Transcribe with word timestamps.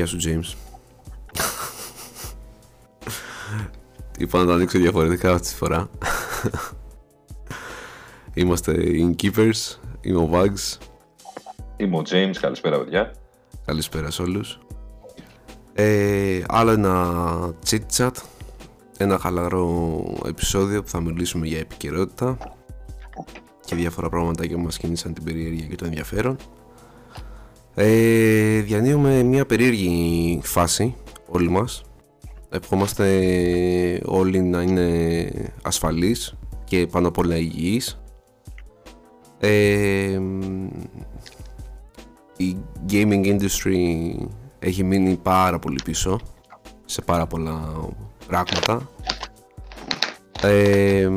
Γεια 0.00 0.08
σου, 0.08 0.18
James. 0.24 0.54
Είπα 4.18 4.38
να 4.38 4.46
το 4.46 4.52
ανοίξω 4.52 4.78
διαφορετικά 4.78 5.32
αυτή 5.32 5.48
τη 5.48 5.54
φορά. 5.54 5.90
Είμαστε 8.34 8.74
Inkeepers, 8.84 9.76
είμαι 10.00 10.18
ο 10.18 10.30
Vags. 10.32 10.78
Είμαι 11.76 11.96
ο 11.96 12.02
James, 12.10 12.34
καλησπέρα 12.40 12.78
παιδιά. 12.78 13.14
Καλησπέρα 13.64 14.10
σε 14.10 14.22
όλους. 14.22 14.58
Ε, 15.72 16.42
άλλο 16.48 16.70
ένα 16.70 17.54
chit 17.70 17.80
chat, 17.96 18.10
ένα 18.96 19.18
χαλαρό 19.18 20.02
επεισόδιο 20.26 20.82
που 20.82 20.88
θα 20.88 21.00
μιλήσουμε 21.00 21.46
για 21.46 21.58
επικαιρότητα 21.58 22.38
και 23.64 23.74
διάφορα 23.74 24.08
πράγματα 24.08 24.46
που 24.46 24.60
μας 24.60 24.78
κίνησαν 24.78 25.14
την 25.14 25.24
περιέργεια 25.24 25.66
και 25.66 25.76
το 25.76 25.84
ενδιαφέρον. 25.84 26.36
Ε, 27.74 28.60
διανύουμε 28.60 29.22
μια 29.22 29.46
περίεργη 29.46 30.40
φάση 30.42 30.94
όλοι 31.28 31.48
μας. 31.48 31.82
Ευχόμαστε 32.50 34.02
όλοι 34.04 34.42
να 34.42 34.62
είναι 34.62 35.30
ασφαλείς 35.62 36.34
και 36.64 36.86
πάνω 36.86 37.08
απ' 37.08 37.18
όλα 37.18 37.36
υγιείς. 37.36 38.00
Ε, 39.38 40.20
η 42.36 42.56
gaming 42.90 43.24
industry 43.26 44.10
έχει 44.58 44.84
μείνει 44.84 45.16
πάρα 45.16 45.58
πολύ 45.58 45.78
πίσω 45.84 46.20
σε 46.84 47.02
πάρα 47.02 47.26
πολλά 47.26 47.74
πράγματα. 48.26 48.88
Ε, 50.42 51.08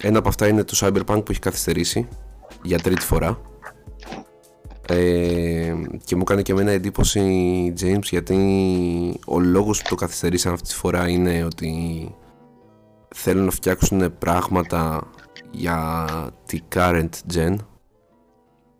ένα 0.00 0.18
από 0.18 0.28
αυτά 0.28 0.48
είναι 0.48 0.64
το 0.64 0.76
Cyberpunk 0.80 1.22
που 1.24 1.30
έχει 1.30 1.40
καθυστερήσει 1.40 2.08
για 2.62 2.78
τρίτη 2.78 3.04
φορά. 3.04 3.40
Ε, 4.88 5.74
και 6.04 6.16
μου 6.16 6.24
κάνει 6.24 6.42
και 6.42 6.52
εμένα 6.52 6.70
εντύπωση 6.70 7.22
James 7.80 8.02
γιατί 8.02 9.20
ο 9.26 9.40
λόγος 9.40 9.82
που 9.82 9.88
το 9.88 9.94
καθυστερήσαν 9.94 10.52
αυτή 10.52 10.68
τη 10.68 10.74
φορά 10.74 11.08
είναι 11.08 11.44
ότι 11.44 12.14
θέλουν 13.14 13.44
να 13.44 13.50
φτιάξουν 13.50 14.18
πράγματα 14.18 15.10
για 15.50 16.06
τη 16.46 16.58
current 16.74 17.08
gen 17.34 17.54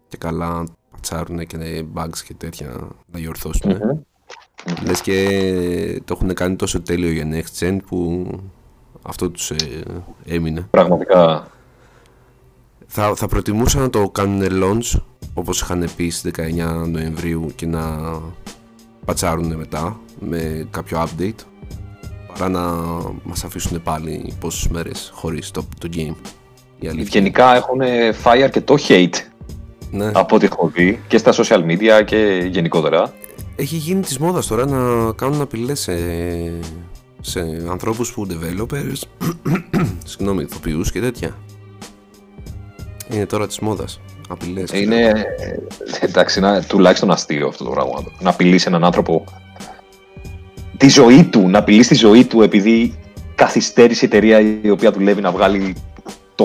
και 0.09 0.17
καλά 0.17 0.65
πατσάρουν 0.91 1.47
και 1.47 1.85
bugs 1.95 2.19
και 2.27 2.35
τέτοια 2.35 2.67
να 3.07 3.19
διορθώσουν 3.19 3.73
mm-hmm. 3.73 4.73
λες 4.87 5.01
και 5.01 6.03
το 6.05 6.19
έχουν 6.21 6.35
κάνει 6.35 6.57
τόσο 6.57 6.81
τέλειο 6.81 7.11
για 7.11 7.29
next 7.33 7.65
gen 7.65 7.79
που 7.87 8.27
αυτό 9.03 9.31
τους 9.31 9.51
ε, 9.51 9.83
έμεινε. 10.25 10.67
Πραγματικά 10.71 11.51
θα, 12.87 13.15
θα 13.15 13.27
προτιμούσα 13.27 13.79
να 13.79 13.91
το 13.91 14.09
κάνουν 14.09 14.43
launch 14.51 15.01
όπως 15.35 15.61
είχαν 15.61 15.89
πει 15.97 16.09
στις 16.09 16.33
19 16.37 16.89
Νοεμβρίου 16.89 17.53
και 17.55 17.67
να 17.67 18.01
πατσάρουν 19.05 19.57
μετά 19.57 20.01
με 20.21 20.69
κάποιο 20.71 21.03
update 21.03 21.45
παρά 22.33 22.49
να 22.49 22.61
μας 23.23 23.45
αφήσουν 23.45 23.83
πάλι 23.83 24.33
πόσες 24.41 24.69
μέρες 24.69 25.11
χωρίς 25.15 25.51
το, 25.51 25.67
το 25.79 25.89
game. 25.97 26.15
Γενικά 27.09 27.55
έχουν 27.55 27.81
φάει 28.13 28.43
αρκετό 28.43 28.75
hate 28.89 29.15
ναι. 29.91 30.11
από 30.15 30.37
ό,τι 30.37 30.45
έχω 30.45 30.71
δει 30.75 31.01
και 31.09 31.19
στα 31.19 31.33
social 31.33 31.65
media 31.65 32.05
και 32.05 32.49
γενικότερα. 32.51 33.13
Έχει 33.57 33.77
γίνει 33.77 34.01
της 34.01 34.19
μόδας 34.19 34.47
τώρα 34.47 34.67
να 34.67 35.13
κάνουν 35.13 35.41
απειλές 35.41 35.81
σε, 35.81 35.95
σε 37.21 37.41
ανθρώπους 37.71 38.13
που 38.13 38.27
developers, 38.31 39.03
συγγνώμη, 40.11 40.43
ηθοποιούς 40.43 40.93
και 40.93 41.01
τέτοια. 41.01 41.37
Είναι 43.11 43.27
τώρα 43.27 43.47
της 43.47 43.59
μόδας. 43.59 44.01
Απειλές. 44.29 44.71
Είναι, 44.73 45.13
εντάξει, 46.01 46.39
είναι 46.39 46.63
τουλάχιστον 46.69 47.11
αστείο 47.11 47.49
αυτό 47.49 47.65
το 47.65 47.71
πράγμα. 47.71 48.05
Να 48.21 48.31
απειλήσει 48.31 48.65
έναν 48.69 48.85
άνθρωπο 48.85 49.25
τη 50.77 50.89
ζωή 50.89 51.25
του, 51.25 51.49
να 51.49 51.59
απειλήσει 51.59 51.89
τη 51.89 51.95
ζωή 51.95 52.25
του 52.25 52.43
επειδή 52.43 52.99
καθυστέρησε 53.35 54.05
η 54.05 54.09
εταιρεία 54.09 54.61
η 54.63 54.71
οποία 54.71 54.93
δουλεύει 54.93 55.21
να 55.21 55.31
βγάλει 55.31 55.75
το 56.35 56.45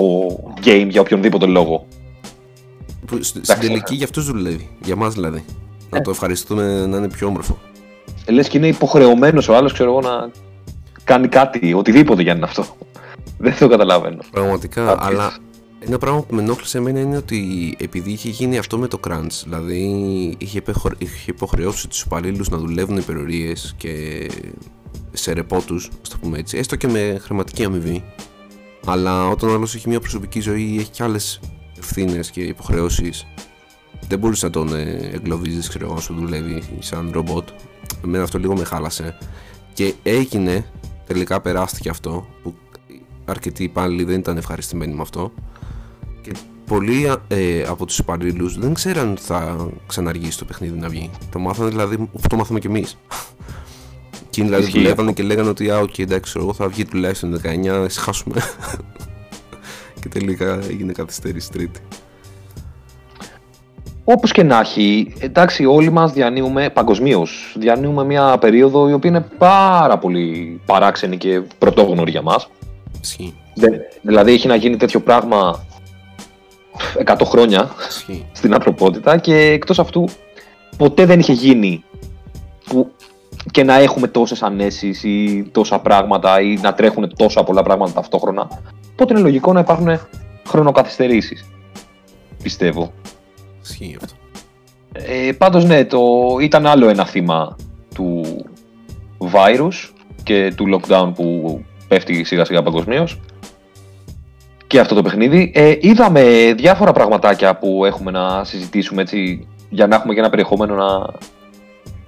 game 0.64 0.86
για 0.88 1.00
οποιονδήποτε 1.00 1.46
λόγο. 1.46 1.86
Στην 3.20 3.58
τελική 3.60 3.94
για 3.94 4.04
αυτούς 4.04 4.26
δουλεύει, 4.26 4.70
για 4.82 4.96
μας 4.96 5.14
δηλαδή. 5.14 5.44
Να 5.90 6.00
το 6.00 6.10
ευχαριστούμε 6.10 6.86
να 6.86 6.96
είναι 6.96 7.08
πιο 7.08 7.26
όμορφο. 7.26 7.58
Ε, 8.24 8.32
λες 8.32 8.48
και 8.48 8.58
είναι 8.58 8.66
υποχρεωμένος 8.66 9.48
ο 9.48 9.56
άλλος, 9.56 9.72
ξέρω 9.72 9.90
εγώ, 9.90 10.00
να 10.00 10.30
κάνει 11.04 11.28
κάτι, 11.28 11.72
οτιδήποτε 11.72 12.22
για 12.22 12.32
να 12.32 12.38
είναι 12.38 12.46
αυτό. 12.48 12.76
Δεν 13.38 13.58
το 13.58 13.68
καταλαβαίνω. 13.68 14.22
Πραγματικά, 14.30 14.96
αλλά 14.98 15.32
ένα 15.86 15.98
πράγμα 15.98 16.22
που 16.22 16.34
με 16.34 16.42
ενόχλησε 16.42 16.78
εμένα 16.78 17.00
είναι 17.00 17.16
ότι 17.16 17.74
επειδή 17.78 18.10
είχε 18.10 18.28
γίνει 18.28 18.58
αυτό 18.58 18.78
με 18.78 18.88
το 18.88 19.00
crunch, 19.08 19.42
δηλαδή 19.44 19.80
είχε, 20.38 20.62
υποχρεώσει 21.26 21.88
τους 21.88 22.00
υπαλλήλους 22.02 22.48
να 22.48 22.58
δουλεύουν 22.58 22.96
υπερορίε 22.96 23.52
και 23.76 24.26
σε 25.12 25.32
ρεπό 25.32 25.60
του, 25.60 25.80
το 26.08 26.16
πούμε 26.20 26.38
έτσι, 26.38 26.58
έστω 26.58 26.76
και 26.76 26.88
με 26.88 27.18
χρηματική 27.20 27.64
αμοιβή. 27.64 28.04
Αλλά 28.86 29.28
όταν 29.28 29.48
ο 29.48 29.52
άλλος 29.52 29.74
έχει 29.74 29.88
μια 29.88 30.00
προσωπική 30.00 30.40
ζωή 30.40 30.62
ή 30.62 30.76
έχει 30.78 30.90
και 30.90 31.02
άλλες 31.02 31.40
ευθύνες 31.78 32.30
και 32.30 32.40
υποχρεώσεις, 32.40 33.26
δεν 34.08 34.18
μπορούσε 34.18 34.46
να 34.46 34.52
τον 34.52 34.74
ε, 34.74 35.10
εγκλωβίζεις, 35.12 35.68
ξέρω 35.68 35.86
εγώ, 35.86 36.00
σου 36.00 36.14
δουλεύει 36.14 36.62
σαν 36.78 37.10
ρομπότ. 37.12 37.48
Εμένα 38.04 38.22
αυτό 38.22 38.38
λίγο 38.38 38.56
με 38.56 38.64
χάλασε. 38.64 39.18
Και 39.72 39.94
έγινε, 40.02 40.64
τελικά 41.06 41.40
περάστηκε 41.40 41.88
αυτό, 41.88 42.26
που 42.42 42.54
αρκετοί 43.24 43.62
υπάλληλοι 43.62 44.04
δεν 44.04 44.18
ήταν 44.18 44.36
ευχαριστημένοι 44.36 44.94
με 44.94 45.02
αυτό 45.02 45.32
και 46.22 46.32
πολλοί 46.66 47.12
ε, 47.28 47.62
από 47.68 47.86
τους 47.86 47.98
υπαλλήλους 47.98 48.58
δεν 48.58 48.74
ξέραν 48.74 49.10
ότι 49.10 49.20
θα 49.20 49.68
ξαναργήσει 49.86 50.38
το 50.38 50.44
παιχνίδι 50.44 50.78
να 50.78 50.88
βγει. 50.88 51.10
Το 51.30 51.38
μάθανε 51.38 51.68
δηλαδή, 51.68 52.08
αυτό 52.16 52.36
μάθαμε 52.36 52.58
κι 52.58 52.66
εμείς. 52.66 52.98
Και 54.30 54.42
δηλαδή 54.42 54.70
δουλεύανε 54.70 55.12
και 55.12 55.22
λέγανε 55.22 55.48
ότι 55.48 55.70
α, 55.70 55.78
οκ, 55.78 55.98
εντάξει, 55.98 56.34
εγώ 56.36 56.52
θα 56.52 56.68
βγει 56.68 56.84
τουλάχιστον 56.84 57.40
19, 57.44 57.86
χάσουμε. 57.90 58.34
και 60.00 60.08
τελικά 60.08 60.58
έγινε 60.68 60.92
καθυστέρηση 60.92 61.50
τρίτη. 61.50 61.80
Όπως 64.04 64.32
και 64.32 64.42
να 64.42 64.60
έχει, 64.60 65.14
εντάξει, 65.18 65.64
όλοι 65.64 65.90
μας 65.90 66.12
διανύουμε 66.12 66.70
παγκοσμίως. 66.70 67.54
Διανύουμε 67.58 68.04
μια 68.04 68.38
περίοδο 68.38 68.88
η 68.88 68.92
οποία 68.92 69.10
είναι 69.10 69.26
πάρα 69.38 69.98
πολύ 69.98 70.60
παράξενη 70.66 71.16
και 71.16 71.42
πρωτόγνωρη 71.58 72.10
για 72.10 72.22
μας. 72.22 72.48
Δηλαδή, 74.02 74.32
έχει 74.32 74.46
να 74.46 74.54
γίνει 74.54 74.76
τέτοιο 74.76 75.00
πράγμα 75.00 75.66
100 77.04 77.16
χρόνια 77.24 77.70
στην 78.32 78.54
ανθρωπότητα 78.54 79.16
και 79.16 79.36
εκτός 79.36 79.78
αυτού 79.78 80.08
ποτέ 80.76 81.06
δεν 81.06 81.20
είχε 81.20 81.32
γίνει 81.32 81.84
που 82.64 82.92
και 83.50 83.64
να 83.64 83.74
έχουμε 83.74 84.06
τόσες 84.06 84.42
ανέσεις 84.42 85.02
ή 85.02 85.48
τόσα 85.52 85.78
πράγματα 85.78 86.40
ή 86.40 86.58
να 86.62 86.74
τρέχουν 86.74 87.12
τόσα 87.16 87.44
πολλά 87.44 87.62
πράγματα 87.62 87.92
ταυτόχρονα 87.92 88.48
οπότε 88.92 89.12
είναι 89.12 89.22
λογικό 89.22 89.52
να 89.52 89.60
υπάρχουν 89.60 90.00
χρονοκαθυστερήσεις 90.48 91.46
πιστεύω. 92.42 92.92
Ισχύει 93.62 93.96
αυτό. 94.02 94.14
Ε, 94.92 95.32
Πάντως 95.32 95.64
ναι, 95.64 95.84
το, 95.84 96.00
ήταν 96.40 96.66
άλλο 96.66 96.88
ένα 96.88 97.06
θύμα 97.06 97.56
του 97.94 98.24
virus 99.32 99.90
και 100.22 100.52
του 100.56 100.66
lockdown 100.74 101.12
που 101.14 101.58
πέφτει 101.88 102.24
σιγά 102.24 102.44
σιγά 102.44 102.62
παγκοσμίως 102.62 103.20
και 104.72 104.80
αυτό 104.80 104.94
το 104.94 105.02
παιχνίδι. 105.02 105.52
Ε, 105.54 105.76
είδαμε 105.80 106.52
διάφορα 106.56 106.92
πραγματάκια 106.92 107.56
που 107.56 107.84
έχουμε 107.84 108.10
να 108.10 108.44
συζητήσουμε 108.44 109.02
έτσι, 109.02 109.46
για 109.68 109.86
να 109.86 109.96
έχουμε 109.96 110.14
και 110.14 110.20
ένα 110.20 110.30
περιεχόμενο 110.30 110.74
να 110.74 111.06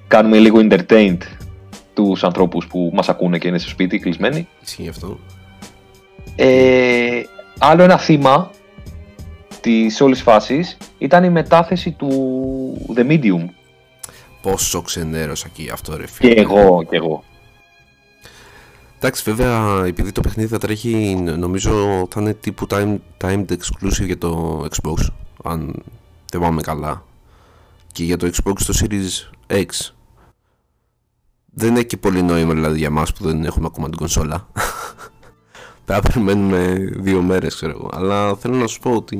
κάνουμε 0.06 0.38
λίγο 0.38 0.58
entertained 0.62 1.18
τους 1.94 2.24
ανθρώπους 2.24 2.66
που 2.66 2.90
μας 2.94 3.08
ακούνε 3.08 3.38
και 3.38 3.48
είναι 3.48 3.58
στο 3.58 3.68
σπίτι 3.68 3.98
κλεισμένοι. 3.98 4.48
Ισχύει 4.62 4.88
αυτό. 4.88 5.18
Ε, 6.36 7.22
άλλο 7.58 7.82
ένα 7.82 7.98
θύμα 7.98 8.50
της 9.60 10.00
όλης 10.00 10.22
φάσης 10.22 10.76
ήταν 10.98 11.24
η 11.24 11.30
μετάθεση 11.30 11.90
του 11.90 12.10
The 12.94 13.06
Medium. 13.10 13.44
Πόσο 14.42 14.82
ξενέρωσα 14.82 15.46
εκεί 15.50 15.70
αυτό 15.72 15.96
ρε 15.96 16.06
φίλε. 16.06 16.34
Και 16.34 16.40
εγώ, 16.40 16.82
και 16.90 16.96
εγώ. 16.96 17.24
Εντάξει, 19.04 19.22
βέβαια, 19.30 19.84
επειδή 19.86 20.12
το 20.12 20.20
παιχνίδι 20.20 20.48
θα 20.48 20.58
τρέχει, 20.58 21.14
νομίζω 21.14 22.06
θα 22.10 22.20
είναι 22.20 22.34
τύπου 22.34 22.66
time, 22.70 22.96
timed 23.20 23.44
exclusive 23.48 24.04
για 24.04 24.18
το 24.18 24.64
Xbox, 24.70 25.06
αν 25.44 25.82
δεν 26.30 26.40
πάμε 26.40 26.60
καλά. 26.60 27.04
Και 27.92 28.04
για 28.04 28.16
το 28.16 28.26
Xbox 28.26 28.52
το 28.66 28.74
Series 28.80 29.30
X. 29.46 29.90
Δεν 31.50 31.76
έχει 31.76 31.86
και 31.86 31.96
πολύ 31.96 32.22
νόημα 32.22 32.54
δηλαδή 32.54 32.78
για 32.78 32.90
μας 32.90 33.12
που 33.12 33.24
δεν 33.24 33.44
έχουμε 33.44 33.66
ακόμα 33.66 33.88
την 33.88 33.98
κονσόλα. 33.98 34.48
Θα 35.86 36.00
περιμένουμε 36.00 36.74
δύο 36.96 37.22
μέρες, 37.22 37.54
ξέρω 37.54 37.72
εγώ. 37.72 37.90
Αλλά 37.92 38.36
θέλω 38.36 38.56
να 38.56 38.66
σου 38.66 38.80
πω 38.80 38.90
ότι 38.90 39.18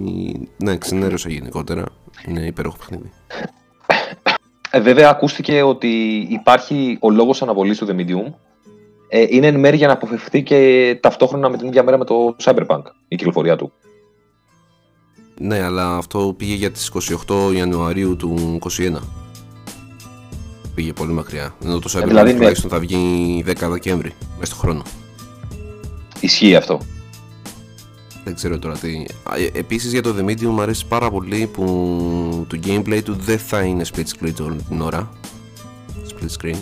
ναι, 0.57 0.77
ξενέρωσα 0.77 1.29
γενικότερα. 1.29 1.85
Είναι 2.27 2.47
υπέροχο 2.47 2.77
παιχνίδι. 2.77 3.13
Ε, 4.71 4.81
βέβαια, 4.81 5.09
ακούστηκε 5.09 5.63
ότι 5.63 5.89
υπάρχει 6.31 6.99
ο 7.01 7.11
λόγος 7.11 7.43
αναβολής 7.43 7.79
του 7.79 7.87
The 7.87 8.01
Medium 8.01 8.33
ε, 9.09 9.27
είναι 9.29 9.47
εν 9.47 9.59
μέρει 9.59 9.77
για 9.77 9.87
να 9.87 9.93
αποφευθεί 9.93 10.43
και 10.43 10.99
ταυτόχρονα 11.01 11.49
με 11.49 11.57
την 11.57 11.67
ίδια 11.67 11.83
μέρα 11.83 11.99
με 11.99 12.05
το 12.05 12.37
Cyberpunk 12.45 12.83
η 13.09 13.17
κυκλοφορία 13.17 13.57
του. 13.57 13.73
Ναι, 15.41 15.63
αλλά 15.63 15.97
αυτό 15.97 16.35
πήγε 16.37 16.55
για 16.55 16.71
τις 16.71 16.93
28 17.27 17.55
Ιανουαρίου 17.55 18.17
του 18.17 18.59
2021. 18.63 18.97
πήγε 20.75 20.93
πολύ 20.93 21.13
μακριά. 21.13 21.55
Ενώ 21.65 21.79
το 21.79 21.91
Cyberpunk 21.93 22.03
ε, 22.03 22.07
δηλαδή, 22.07 22.35
τουλάχιστον 22.35 22.71
θα 22.71 22.79
βγει 22.79 23.45
10 23.47 23.53
Δεκέμβρη, 23.71 24.13
μέσα 24.39 24.53
στο 24.53 24.61
χρόνο. 24.61 24.83
Ισχύει 26.21 26.57
αυτό. 26.57 26.81
Δεν 28.25 28.35
ξέρω 28.35 28.59
τώρα 28.59 28.77
τι. 28.77 29.05
Ε, 29.37 29.59
Επίσης 29.59 29.93
για 29.93 30.03
το 30.03 30.15
The 30.19 30.25
Medium 30.25 30.41
μου 30.41 30.61
αρέσει 30.61 30.87
πάρα 30.87 31.11
πολύ 31.11 31.47
που 31.47 32.47
το 32.49 32.59
gameplay 32.67 33.01
του 33.05 33.15
δεν 33.15 33.39
θα 33.39 33.63
είναι 33.63 33.85
split 33.95 34.05
screen 34.19 34.45
όλη 34.45 34.63
την 34.69 34.81
ώρα. 34.81 35.11
Split 36.09 36.43
screen. 36.43 36.59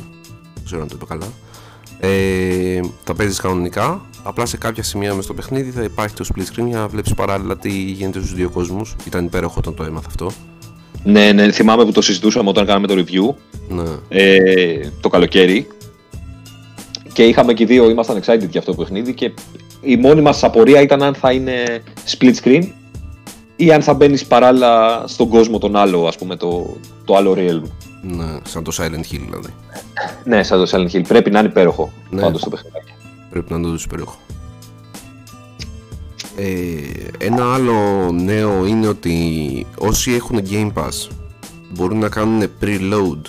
Δεν 0.54 0.64
ξέρω 0.64 0.82
αν 0.82 0.88
το 0.88 0.94
είπα 0.94 1.06
καλά. 1.06 1.26
Ε, 2.04 2.80
θα 3.04 3.14
παίζεις 3.14 3.40
κανονικά. 3.40 4.00
Απλά 4.22 4.46
σε 4.46 4.56
κάποια 4.56 4.82
σημεία 4.82 5.14
μες 5.14 5.24
στο 5.24 5.34
παιχνίδι 5.34 5.70
θα 5.70 5.82
υπάρχει 5.82 6.14
το 6.14 6.24
split 6.34 6.40
screen 6.40 6.66
για 6.66 6.78
να 6.78 6.88
βλέπεις 6.88 7.14
παράλληλα 7.14 7.56
τι 7.56 7.70
γίνεται 7.70 8.18
στους 8.18 8.34
δύο 8.34 8.50
κόσμους. 8.50 8.96
Ήταν 9.06 9.24
υπέροχο 9.24 9.54
όταν 9.58 9.74
το 9.74 9.84
έμαθα 9.84 10.06
αυτό. 10.08 10.30
Ναι, 11.04 11.32
ναι, 11.32 11.52
θυμάμαι 11.52 11.84
που 11.84 11.92
το 11.92 12.00
συζητούσαμε 12.00 12.48
όταν 12.48 12.66
κάναμε 12.66 12.86
το 12.86 12.94
review. 12.94 13.34
Ναι. 13.68 13.82
Ε, 14.08 14.90
το 15.00 15.08
καλοκαίρι. 15.08 15.66
Και 17.12 17.22
είχαμε 17.24 17.52
και 17.52 17.62
οι 17.62 17.66
δύο, 17.66 17.90
ήμασταν 17.90 18.16
excited 18.16 18.48
για 18.50 18.60
αυτό 18.60 18.74
το 18.74 18.82
παιχνίδι 18.82 19.14
και 19.14 19.32
η 19.80 19.96
μόνη 19.96 20.20
μας 20.20 20.44
απορία 20.44 20.80
ήταν 20.80 21.02
αν 21.02 21.14
θα 21.14 21.32
είναι 21.32 21.82
split 22.10 22.34
screen 22.42 22.68
ή 23.56 23.72
αν 23.72 23.82
θα 23.82 23.94
μπαίνεις 23.94 24.26
παράλληλα 24.26 25.04
στον 25.06 25.28
κόσμο 25.28 25.58
τον 25.58 25.76
άλλο, 25.76 26.06
ας 26.06 26.16
πούμε, 26.16 26.36
το, 26.36 26.76
το 27.04 27.16
άλλο 27.16 27.34
realm. 27.38 27.62
Ναι, 28.02 28.38
σαν 28.42 28.64
το 28.64 28.72
Silent 28.78 29.12
Hill 29.12 29.20
δηλαδή. 29.24 29.54
Ναι, 30.24 30.42
σαν 30.42 30.64
το 30.64 30.70
Silent 30.72 30.96
Hill. 30.96 31.04
Πρέπει 31.08 31.30
να 31.30 31.38
είναι 31.38 31.48
υπέροχο 31.48 31.92
ναι. 32.10 32.20
πάντως 32.20 32.42
το 32.42 32.50
παιχνίδι. 32.50 32.76
Πρέπει 33.30 33.52
να 33.52 33.58
είναι 33.58 33.66
το 33.66 33.82
υπέροχο. 33.84 34.16
Ε, 36.36 37.24
ένα 37.24 37.54
άλλο 37.54 38.10
νέο 38.12 38.66
είναι 38.66 38.86
ότι 38.86 39.66
όσοι 39.78 40.12
έχουν 40.12 40.42
Game 40.50 40.72
Pass 40.72 41.08
μπορούν 41.72 41.98
να 41.98 42.08
κάνουν 42.08 42.50
preload 42.60 43.20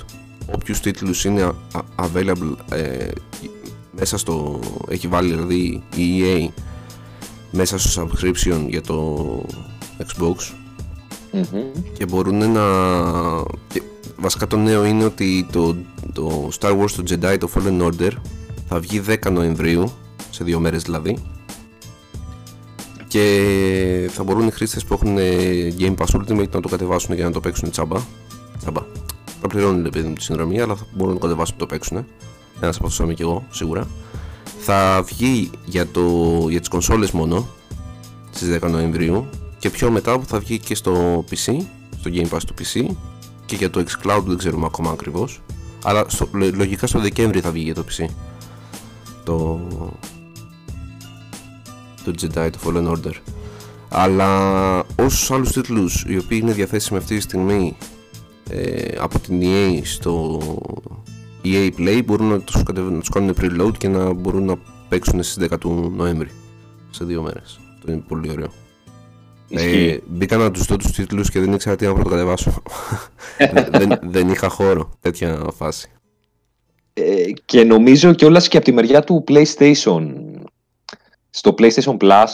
όποιους 0.53 0.79
τίτλους 0.79 1.25
είναι 1.25 1.51
available 1.95 2.55
ε, 2.71 3.07
μέσα 3.91 4.17
στο 4.17 4.59
έχει 4.87 5.07
βάλει 5.07 5.29
δηλαδή 5.29 5.83
η 5.95 6.21
EA 6.21 6.47
μέσα 7.51 7.77
στο 7.77 8.03
subscription 8.03 8.65
για 8.67 8.81
το 8.81 9.25
Xbox 9.99 10.35
και 11.97 12.05
μπορούν 12.05 12.51
να 12.51 12.63
βασικά 14.17 14.47
το 14.47 14.57
νέο 14.57 14.85
είναι 14.85 15.03
ότι 15.03 15.47
το, 15.51 15.75
το 16.13 16.49
Star 16.59 16.79
Wars 16.79 16.91
το 16.91 17.03
Jedi 17.09 17.37
το 17.39 17.49
Fallen 17.55 17.81
Order 17.81 18.11
θα 18.67 18.79
βγει 18.79 19.01
10 19.07 19.31
Νοεμβρίου 19.31 19.91
σε 20.29 20.43
δύο 20.43 20.59
μέρες 20.59 20.81
δηλαδή. 20.81 21.17
Και 23.07 24.09
θα 24.13 24.23
μπορούν 24.23 24.47
οι 24.47 24.51
χρήστες 24.51 24.85
που 24.85 24.93
έχουν 24.93 25.17
Game 25.79 25.95
Pass 25.95 26.19
Ultimate 26.19 26.49
να 26.49 26.59
το 26.59 26.69
κατεβάσουν 26.69 27.15
για 27.15 27.25
να 27.25 27.31
το 27.31 27.39
παίξουν 27.39 27.71
τσάμπα. 27.71 27.99
Τσάμπα. 28.59 28.81
Θα 29.41 29.47
πληρώνουν 29.47 29.85
επειδή 29.85 30.07
μου 30.07 30.13
τη 30.13 30.23
συνδρομή 30.23 30.59
αλλά 30.59 30.75
θα 30.75 30.85
μπορούν 30.93 31.13
να 31.13 31.19
το 31.19 31.25
κατεβάσουν 31.25 31.55
να 31.59 31.65
το 31.65 31.65
παίξουν 31.65 32.05
ένας 32.61 32.77
από 32.77 32.87
αυτούς 32.87 33.05
είμαι 33.05 33.13
και 33.13 33.23
εγώ 33.23 33.45
σίγουρα. 33.49 33.87
Θα 34.59 35.03
βγει 35.05 35.49
για, 35.65 35.87
το, 35.87 36.01
για 36.49 36.59
τις 36.59 36.69
κονσόλες 36.69 37.11
μόνο 37.11 37.47
στις 38.31 38.59
10 38.61 38.69
Νοεμβρίου. 38.69 39.29
Και 39.59 39.69
πιο 39.69 39.91
μετά 39.91 40.19
που 40.19 40.25
θα 40.25 40.39
βγει 40.39 40.59
και 40.59 40.75
στο 40.75 41.23
PC 41.29 41.57
στο 41.99 42.11
Game 42.13 42.29
Pass 42.29 42.39
του 42.47 42.53
PC 42.59 42.95
και 43.53 43.59
για 43.59 43.69
το 43.69 43.83
xCloud 43.87 44.23
δεν 44.25 44.37
ξέρουμε 44.37 44.65
ακόμα 44.65 44.91
ακριβώς. 44.91 45.41
Αλλά 45.83 46.05
στο, 46.07 46.29
λογικά 46.33 46.87
στο 46.87 46.99
Δεκέμβρη 46.99 47.39
θα 47.39 47.51
βγει 47.51 47.63
για 47.63 47.73
το 47.73 47.85
PC 47.89 48.05
το, 49.23 49.59
το 52.03 52.13
Jedi, 52.21 52.49
το 52.51 52.59
Fallen 52.65 52.87
Order. 52.87 53.13
Αλλά 53.89 54.79
όσους 54.95 55.31
άλλους 55.31 55.51
τίτλους 55.51 56.05
οι 56.07 56.17
οποίοι 56.17 56.39
είναι 56.41 56.51
διαθέσιμοι 56.51 56.99
αυτή 56.99 57.15
τη 57.15 57.21
στιγμή 57.21 57.77
ε, 58.49 58.95
από 58.99 59.19
την 59.19 59.39
EA 59.43 59.79
στο 59.83 60.39
EA 61.43 61.69
Play 61.77 62.01
μπορούν 62.05 62.27
να 62.27 62.39
τους, 62.39 62.55
να 62.73 62.99
τους 62.99 63.09
κάνουν 63.09 63.35
preload 63.41 63.77
και 63.77 63.87
να 63.87 64.13
μπορούν 64.13 64.45
να 64.45 64.55
παίξουν 64.89 65.23
στις 65.23 65.47
10 65.51 65.59
του 65.59 65.93
Νοέμβρη 65.95 66.29
σε 66.89 67.05
δύο 67.05 67.21
μέρες. 67.21 67.59
Αυτό 67.77 67.91
είναι 67.91 68.03
πολύ 68.07 68.31
ωραίο 68.31 68.62
ε, 69.55 69.97
μπήκα 70.05 70.37
να 70.37 70.51
τους 70.51 70.65
δω 70.65 70.77
τους 70.77 70.91
τίτλους 70.91 71.29
και 71.29 71.39
δεν 71.39 71.53
ήξερα 71.53 71.75
τι 71.75 71.85
να 71.85 71.93
πρωτοκατεβάσω 71.93 72.61
δεν, 73.77 73.99
δεν 74.01 74.29
είχα 74.29 74.47
χώρο 74.49 74.89
τέτοια 74.99 75.47
φάση. 75.55 75.89
Ε, 76.93 77.31
και 77.45 77.63
νομίζω 77.63 78.13
και 78.13 78.25
όλα 78.25 78.39
και 78.39 78.57
από 78.57 78.65
τη 78.65 78.71
μεριά 78.71 79.03
του 79.03 79.23
PlayStation 79.27 80.13
στο 81.29 81.55
PlayStation 81.57 81.97
Plus 81.97 82.25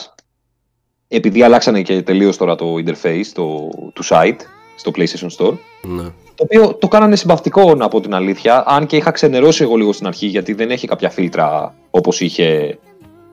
επειδή 1.08 1.44
αλλάξανε 1.44 1.82
και 1.82 2.02
τελείως 2.02 2.38
τώρα 2.38 2.56
το 2.56 2.74
interface 2.74 3.26
το, 3.34 3.70
του 3.94 4.04
site 4.10 4.38
στο 4.76 4.92
PlayStation 4.96 5.30
Store 5.38 5.58
ναι. 5.82 6.04
το 6.36 6.44
οποίο 6.44 6.74
το 6.74 6.88
κάνανε 6.88 7.16
συμπαυτικό 7.16 7.76
από 7.80 8.02
την 8.02 8.14
αλήθεια 8.14 8.64
αν 8.68 8.86
και 8.86 8.96
είχα 8.96 9.12
ξενερώσει 9.12 9.64
εγώ 9.64 9.76
λίγο 9.76 9.94
στην 9.94 10.08
αρχή 10.08 10.26
γιατί 10.26 10.54
δεν 10.54 10.72
έχει 10.72 10.88
κάποια 10.88 11.10
φίλτρα 11.10 11.76
όπως 11.90 12.22
είχε 12.22 12.78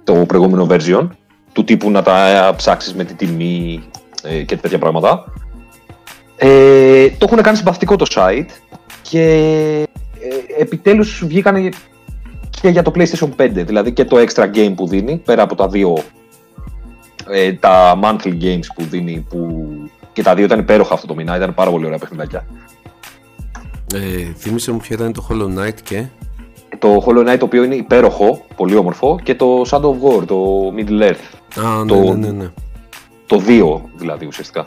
το 0.05 0.15
προηγούμενο 0.15 0.67
version 0.71 1.09
του 1.57 1.65
τύπου 1.65 1.91
να 1.91 2.03
τα 2.03 2.55
ψάξεις 2.57 2.95
με 2.95 3.05
τη 3.05 3.15
τιμή 3.15 3.83
ε, 4.23 4.43
και 4.43 4.57
τέτοια 4.57 4.79
πράγματα 4.79 5.25
ε, 6.37 7.09
το 7.11 7.27
έχουν 7.31 7.43
κάνει 7.43 7.57
συμπαυτικό 7.57 7.97
το 7.97 8.07
site 8.11 8.47
και 9.03 9.23
ε, 10.21 10.61
επιτέλους 10.63 11.25
βγήκανε 11.27 11.69
και 12.61 12.69
για 12.69 12.83
το 12.83 12.93
PlayStation 12.95 13.29
5, 13.37 13.51
δηλαδή 13.53 13.93
και 13.93 14.05
το 14.05 14.17
extra 14.17 14.55
game 14.55 14.73
που 14.77 14.87
δίνει, 14.87 15.17
πέρα 15.17 15.43
από 15.43 15.55
τα 15.55 15.69
δύο 15.69 15.97
ε, 17.31 17.53
τα 17.53 17.99
monthly 18.03 18.43
games 18.43 18.67
που 18.75 18.85
δίνει, 18.85 19.27
που 19.29 19.67
και 20.13 20.23
τα 20.23 20.35
δύο 20.35 20.45
ήταν 20.45 20.59
υπέροχα 20.59 20.95
αυτό 20.95 21.07
το 21.07 21.15
μήνα, 21.15 21.37
ήταν 21.37 21.55
πάρα 21.55 21.71
πολύ 21.71 21.87
ωραία 21.87 21.99
παιχνιδάκια. 21.99 22.47
Ε, 23.95 24.33
θύμισε 24.37 24.73
μου 24.73 24.79
ποιο 24.79 24.95
ήταν 24.95 25.13
το 25.13 25.27
Hollow 25.31 25.59
Knight 25.59 25.81
και... 25.83 26.05
Το 26.79 27.05
Hollow 27.07 27.29
Knight 27.29 27.39
το 27.39 27.45
οποίο 27.45 27.65
είναι 27.65 27.75
υπέροχο, 27.75 28.45
πολύ 28.57 28.77
όμορφο 28.77 29.19
και 29.23 29.35
το 29.35 29.63
Shadow 29.71 29.81
of 29.81 30.21
War, 30.21 30.27
το 30.27 30.69
Middle 30.77 31.03
Earth. 31.03 31.65
Α, 31.65 31.85
ναι, 31.85 31.87
το, 31.87 32.03
ναι, 32.03 32.27
ναι, 32.27 32.31
ναι. 32.31 32.51
Το 33.27 33.43
2 33.47 33.81
δηλαδή 33.97 34.27
ουσιαστικά. 34.27 34.67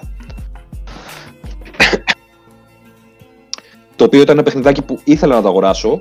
το 3.96 4.04
οποίο 4.04 4.22
ήταν 4.22 4.36
ένα 4.36 4.44
παιχνιδάκι 4.44 4.82
που 4.82 5.00
ήθελα 5.04 5.36
να 5.36 5.42
το 5.42 5.48
αγοράσω 5.48 6.00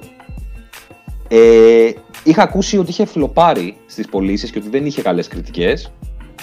ε, 1.29 1.91
είχα 2.25 2.43
ακούσει 2.43 2.79
ότι 2.79 2.91
είχε 2.91 3.05
φλοπάρει 3.05 3.77
στις 3.87 4.09
πωλήσεις 4.09 4.51
και 4.51 4.59
ότι 4.59 4.69
δεν 4.69 4.87
είχε 4.87 5.03
καλές 5.03 5.29
κριτικές 5.29 5.93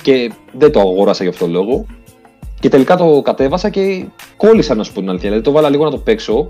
και 0.02 0.32
δεν 0.52 0.72
το 0.72 0.80
αγόρασα 0.80 1.24
γι' 1.24 1.30
αυτό 1.30 1.46
το 1.46 1.52
λόγο. 1.52 1.86
Και 2.60 2.70
τελικά 2.70 2.96
το 2.96 3.22
κατέβασα 3.22 3.70
και 3.70 4.06
κόλλησα 4.38 4.76
να 4.76 4.84
σου 4.84 4.94
πω 4.94 5.00
την 5.00 5.10
αλήθεια. 5.10 5.30
Δηλαδή 5.30 5.48
το 5.48 5.54
βάλα 5.54 5.70
λίγο 5.70 5.84
να 5.84 5.92
το 5.92 5.98
παίξω 5.98 6.48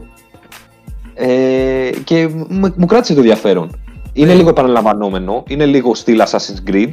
ε, 1.15 1.89
και 2.03 2.29
μου, 2.49 2.85
κράτησε 2.85 3.13
το 3.13 3.19
ενδιαφέρον. 3.19 3.79
Είναι 4.13 4.33
λίγο 4.33 4.49
επαναλαμβανόμενο, 4.49 5.43
είναι 5.47 5.65
λίγο 5.65 5.95
στυλ 5.95 6.21
Assassin's 6.21 6.69
Creed 6.69 6.89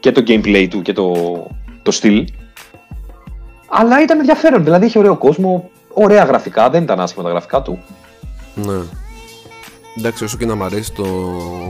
και 0.00 0.12
το 0.12 0.22
gameplay 0.26 0.66
του 0.70 0.82
και 0.82 0.92
το, 0.92 1.12
το 1.82 1.90
στυλ. 1.90 2.28
Αλλά 3.68 4.02
ήταν 4.02 4.18
ενδιαφέρον, 4.18 4.64
δηλαδή 4.64 4.86
είχε 4.86 4.98
ωραίο 4.98 5.16
κόσμο, 5.16 5.70
ωραία 5.92 6.24
γραφικά, 6.24 6.70
δεν 6.70 6.82
ήταν 6.82 7.00
άσχημα 7.00 7.24
τα 7.24 7.30
γραφικά 7.30 7.62
του. 7.62 7.78
Ναι. 8.54 8.82
Εντάξει, 9.98 10.24
όσο 10.24 10.36
και 10.36 10.46
να 10.46 10.54
μ' 10.54 10.62
αρέσει 10.62 10.92
το 10.92 11.04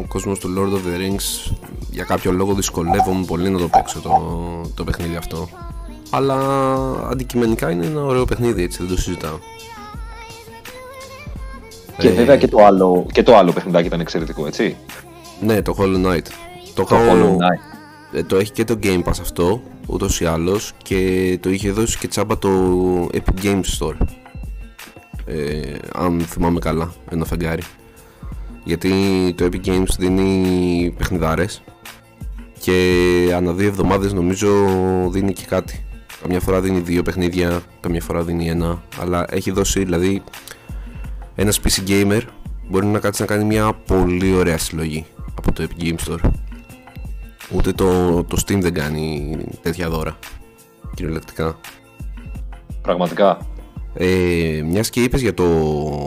κόσμο 0.08 0.34
του 0.34 0.54
Lord 0.56 0.72
of 0.72 0.76
the 0.76 1.00
Rings, 1.00 1.52
για 1.90 2.04
κάποιο 2.04 2.32
λόγο 2.32 2.54
δυσκολεύομαι 2.54 3.24
πολύ 3.24 3.50
να 3.50 3.58
το 3.58 3.68
παίξω 3.68 4.00
το, 4.00 4.10
το 4.74 4.84
παιχνίδι 4.84 5.16
αυτό. 5.16 5.48
Αλλά 6.10 6.36
αντικειμενικά 7.10 7.70
είναι 7.70 7.86
ένα 7.86 8.02
ωραίο 8.02 8.24
παιχνίδι, 8.24 8.62
έτσι, 8.62 8.78
δεν 8.78 8.88
το 8.88 9.00
συζητάω. 9.00 9.38
Και 12.00 12.08
ε... 12.08 12.12
βέβαια 12.12 12.36
και 12.36 12.48
το, 12.48 12.64
άλλο, 12.64 13.06
και 13.12 13.22
το 13.22 13.36
άλλο 13.36 13.52
παιχνιδάκι 13.52 13.86
ήταν 13.86 14.00
εξαιρετικό, 14.00 14.46
έτσι. 14.46 14.76
Ναι, 15.40 15.62
το 15.62 15.76
Hollow 15.78 16.06
Knight. 16.06 16.26
Το, 16.74 16.84
το 16.84 16.96
Hollow 16.96 17.30
Knight. 17.30 17.78
Ε, 18.12 18.22
το 18.22 18.36
έχει 18.36 18.52
και 18.52 18.64
το 18.64 18.78
Game 18.82 19.02
Pass 19.02 19.18
αυτό, 19.20 19.62
ούτως 19.86 20.20
ή 20.20 20.24
άλλως, 20.24 20.72
και 20.82 21.38
το 21.42 21.50
είχε 21.50 21.70
δώσει 21.70 21.98
και 21.98 22.08
τσάμπα 22.08 22.38
το 22.38 22.50
Epic 23.12 23.44
Games 23.44 23.78
Store. 23.78 23.96
Ε, 25.26 25.74
αν 25.94 26.20
θυμάμαι 26.20 26.58
καλά, 26.58 26.92
ένα 27.10 27.24
φεγγάρι 27.24 27.62
γιατί 28.64 28.90
το 29.36 29.48
Epic 29.52 29.66
Games 29.68 29.88
δίνει 29.98 30.94
παιχνιδάρες 30.98 31.62
και 32.58 33.32
ανά 33.36 33.52
δύο 33.52 33.68
εβδομάδες 33.68 34.12
νομίζω 34.12 34.48
δίνει 35.10 35.32
και 35.32 35.44
κάτι 35.48 35.84
καμιά 36.22 36.40
φορά 36.40 36.60
δίνει 36.60 36.78
δύο 36.78 37.02
παιχνίδια, 37.02 37.60
καμιά 37.80 38.00
φορά 38.00 38.22
δίνει 38.22 38.48
ένα 38.48 38.82
αλλά 39.00 39.24
έχει 39.30 39.50
δώσει 39.50 39.84
δηλαδή 39.84 40.22
ένας 41.34 41.60
PC 41.60 41.88
gamer 41.88 42.22
μπορεί 42.68 42.86
να 42.86 42.98
κάτσει 42.98 43.20
να 43.20 43.26
κάνει 43.26 43.44
μια 43.44 43.72
πολύ 43.72 44.34
ωραία 44.34 44.58
συλλογή 44.58 45.06
από 45.34 45.52
το 45.52 45.66
Epic 45.68 45.82
Games 45.82 46.08
Store 46.08 46.30
ούτε 47.52 47.72
το, 47.72 48.22
το 48.24 48.42
Steam 48.46 48.60
δεν 48.60 48.74
κάνει 48.74 49.36
τέτοια 49.62 49.88
δώρα 49.88 50.18
κυριολεκτικά 50.94 51.58
πραγματικά 52.82 53.38
ε, 53.94 54.62
μιας 54.64 54.90
και 54.90 55.02
είπες 55.02 55.20
για 55.20 55.34
το 55.34 55.44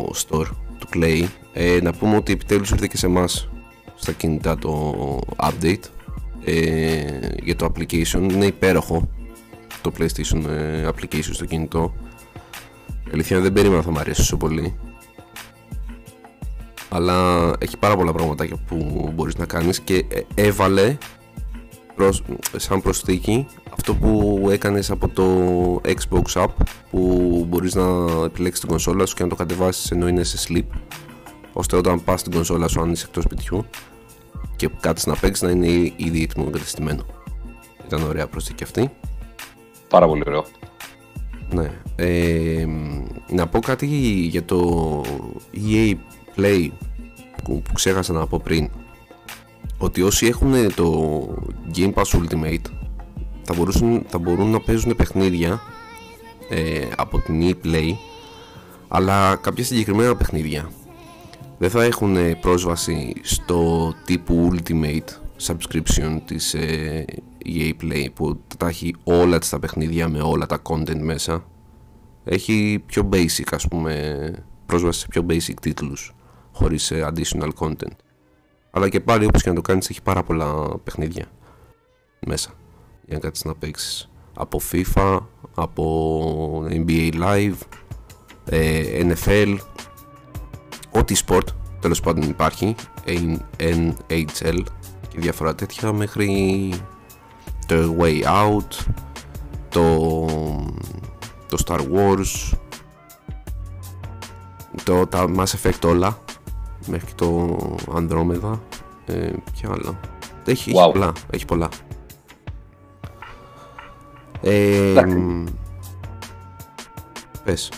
store 0.05 0.47
του 0.77 0.87
Clay 0.93 1.25
ε, 1.53 1.79
να 1.81 1.93
πούμε 1.93 2.15
ότι 2.15 2.31
επιτέλους 2.31 2.71
ήρθε 2.71 2.87
και 2.87 2.97
σε 2.97 3.05
εμάς 3.05 3.49
στα 3.95 4.11
κινητά 4.11 4.57
το 4.57 4.93
update 5.35 5.83
ε, 6.45 7.29
για 7.43 7.55
το 7.55 7.71
application. 7.73 8.31
Είναι 8.31 8.45
υπέροχο 8.45 9.09
το 9.81 9.91
PlayStation 9.97 10.45
ε, 10.49 10.87
application 10.87 11.29
στο 11.31 11.45
κινητό. 11.45 11.93
Η 13.05 13.09
αλήθεια 13.13 13.39
δεν 13.39 13.53
περίμενα 13.53 13.81
θα 13.81 13.91
μου 13.91 13.99
αρέσει 13.99 14.19
τόσο 14.19 14.37
πολύ. 14.37 14.75
Αλλά 16.93 17.51
έχει 17.59 17.77
πάρα 17.77 17.95
πολλά 17.95 18.13
πράγματα 18.13 18.47
που 18.67 19.09
μπορείς 19.15 19.35
να 19.35 19.45
κάνεις 19.45 19.79
και 19.79 20.05
ε, 20.07 20.21
έβαλε 20.35 20.97
προς, 21.95 22.23
σαν 22.55 22.81
προσθήκη 22.81 23.45
αυτό 23.73 23.95
που 23.95 24.47
έκανες 24.51 24.91
από 24.91 25.09
το 25.09 25.25
Xbox 25.85 26.43
App 26.43 26.53
που 26.91 26.99
μπορείς 27.49 27.75
να 27.75 27.85
επιλέξεις 28.25 28.59
την 28.59 28.69
κονσόλα 28.69 29.05
σου 29.05 29.15
και 29.15 29.23
να 29.23 29.29
το 29.29 29.35
κατεβάσεις 29.35 29.91
ενώ 29.91 30.07
είναι 30.07 30.23
σε 30.23 30.47
sleep 30.47 30.77
ώστε 31.53 31.75
όταν 31.75 32.03
πας 32.03 32.19
στην 32.19 32.31
κονσόλα 32.31 32.67
σου 32.67 32.81
αν 32.81 32.91
είσαι 32.91 33.05
εκτός 33.07 33.23
σπιτιού 33.23 33.65
και 34.55 34.69
κάτσεις 34.79 35.05
να 35.05 35.15
παίξεις 35.15 35.41
να 35.43 35.49
είναι 35.49 35.93
ήδη 35.95 36.23
έτοιμο 36.23 36.45
εγκαταστημένο 36.47 37.05
ήταν 37.85 38.07
ωραία 38.07 38.27
προσθήκη 38.27 38.63
αυτή. 38.63 38.89
Πάρα 39.89 40.07
πολύ 40.07 40.23
ωραίο. 40.27 40.45
Ναι. 41.51 41.71
Ε, 41.95 42.67
να 43.29 43.47
πω 43.47 43.59
κάτι 43.59 43.85
για 44.29 44.43
το 44.45 45.01
EA 45.53 45.95
Play 46.35 46.69
που, 47.43 47.61
που 47.61 47.73
ξέχασα 47.73 48.13
να 48.13 48.27
πω 48.27 48.41
πριν 48.43 48.69
ότι 49.77 50.01
όσοι 50.01 50.25
έχουν 50.25 50.73
το 50.75 51.27
Game 51.75 51.93
Pass 51.93 52.03
Ultimate 52.03 52.65
θα, 53.43 53.53
μπορούσαν, 53.53 54.05
θα 54.07 54.17
μπορούν 54.17 54.51
να 54.51 54.59
παίζουν 54.59 54.95
παιχνίδια 54.95 55.61
ε, 56.49 56.87
από 56.97 57.19
την 57.19 57.41
e-play 57.41 57.91
αλλά 58.87 59.35
κάποια 59.35 59.63
συγκεκριμένα 59.63 60.15
παιχνίδια. 60.15 60.71
Δεν 61.57 61.69
θα 61.69 61.83
έχουν 61.83 62.39
πρόσβαση 62.39 63.13
στο 63.21 63.93
τύπου 64.05 64.51
Ultimate 64.53 65.07
subscription 65.45 66.19
της 66.25 66.53
ε, 66.53 67.05
EA 67.45 67.71
Play 67.81 68.05
που 68.13 68.39
τα 68.57 68.67
έχει 68.67 68.95
όλα 69.03 69.39
τα 69.49 69.59
παιχνίδια 69.59 70.09
με 70.09 70.21
όλα 70.21 70.45
τα 70.45 70.61
content 70.69 70.99
μέσα. 70.99 71.45
Έχει 72.23 72.83
πιο 72.85 73.09
basic 73.13 73.47
ας 73.51 73.67
πούμε 73.67 74.33
πρόσβαση 74.65 74.99
σε 74.99 75.07
πιο 75.07 75.25
basic 75.29 75.53
τίτλους 75.61 76.13
χωρίς 76.53 76.91
ε, 76.91 77.11
additional 77.13 77.49
content. 77.59 77.95
Αλλά 78.71 78.89
και 78.89 78.99
πάλι 78.99 79.25
όπως 79.25 79.43
και 79.43 79.49
να 79.49 79.55
το 79.55 79.61
κάνεις 79.61 79.89
έχει 79.89 80.01
πάρα 80.01 80.23
πολλά 80.23 80.77
παιχνίδια 80.83 81.25
μέσα 82.25 82.49
για 83.05 83.13
να 83.15 83.19
κάτσεις 83.19 83.45
να 83.45 83.55
παίξεις. 83.55 84.09
Από 84.35 84.59
FIFA, 84.71 85.19
από 85.55 86.65
NBA 86.69 87.13
Live, 87.13 87.57
ε, 88.45 88.83
NFL, 89.03 89.57
ό,τι 90.91 91.15
sport 91.27 91.47
τέλος 91.79 91.99
πάντων 91.99 92.29
υπάρχει, 92.29 92.75
NHL 93.57 94.63
και 95.07 95.19
διάφορα 95.19 95.55
τέτοια 95.55 95.93
μέχρι 95.93 96.73
το 97.67 97.95
Way 97.99 98.23
Out, 98.23 98.93
το, 99.69 100.25
το 101.49 101.63
Star 101.65 101.79
Wars, 101.79 102.57
το, 104.83 105.07
τα 105.07 105.25
Mass 105.37 105.45
Effect 105.61 105.85
όλα 105.85 106.22
μέχρι 106.87 107.13
το 107.15 107.57
Andromeda 107.95 108.59
ε, 109.05 109.29
και 109.53 109.67
άλλα. 109.67 109.99
Έχει, 110.45 110.69
έχει 110.69 110.91
πολλά, 110.91 111.11
έχει 111.29 111.45
πολλά. 111.45 111.69
Ε, 114.41 115.03
πες. 117.43 117.71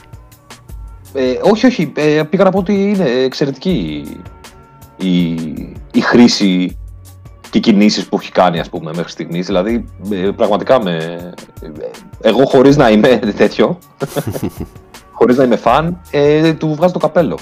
Ε, 1.14 1.40
όχι, 1.42 1.66
όχι. 1.66 1.92
Ε, 1.96 2.24
πήγα 2.24 2.44
να 2.44 2.52
πω 2.52 2.58
ότι 2.58 2.90
είναι 2.90 3.10
εξαιρετική 3.10 4.04
η, 4.98 5.32
η 5.92 6.02
χρήση 6.02 6.78
και 7.50 7.58
οι 7.58 7.60
κινήσεις 7.60 8.08
που 8.08 8.18
έχει 8.22 8.32
κάνει 8.32 8.60
ας 8.60 8.70
πούμε 8.70 8.92
μέχρι 8.96 9.12
στιγμής. 9.12 9.46
Δηλαδή 9.46 9.86
ε, 10.12 10.30
πραγματικά 10.36 10.84
με... 10.84 10.94
Ε, 11.62 11.70
εγώ 12.22 12.46
χωρίς 12.46 12.78
να 12.78 12.90
είμαι 12.90 13.20
τέτοιο, 13.38 13.78
χωρίς 15.18 15.38
να 15.38 15.44
είμαι 15.44 15.56
φαν, 15.56 16.02
ε, 16.12 16.54
του 16.54 16.74
βγάζω 16.76 16.94
το 16.94 17.00
καπέλο. 17.00 17.40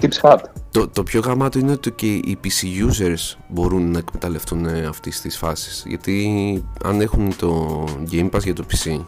Tips 0.00 0.30
hat. 0.30 0.38
Το, 0.72 0.88
το 0.88 1.02
πιο 1.02 1.20
γαμάτο 1.20 1.58
είναι 1.58 1.72
ότι 1.72 1.90
και 1.90 2.12
οι 2.12 2.38
PC 2.44 2.88
users 2.88 3.38
μπορούν 3.48 3.90
να 3.90 3.98
εκμεταλλευτούν 3.98 4.66
ε, 4.66 4.86
αυτής 4.86 5.20
της 5.20 5.36
φάσης. 5.36 5.84
Γιατί 5.86 6.64
αν 6.84 7.00
έχουν 7.00 7.36
το 7.36 7.84
Game 8.10 8.30
Pass 8.30 8.42
για 8.42 8.54
το 8.54 8.64
PC, 8.70 9.00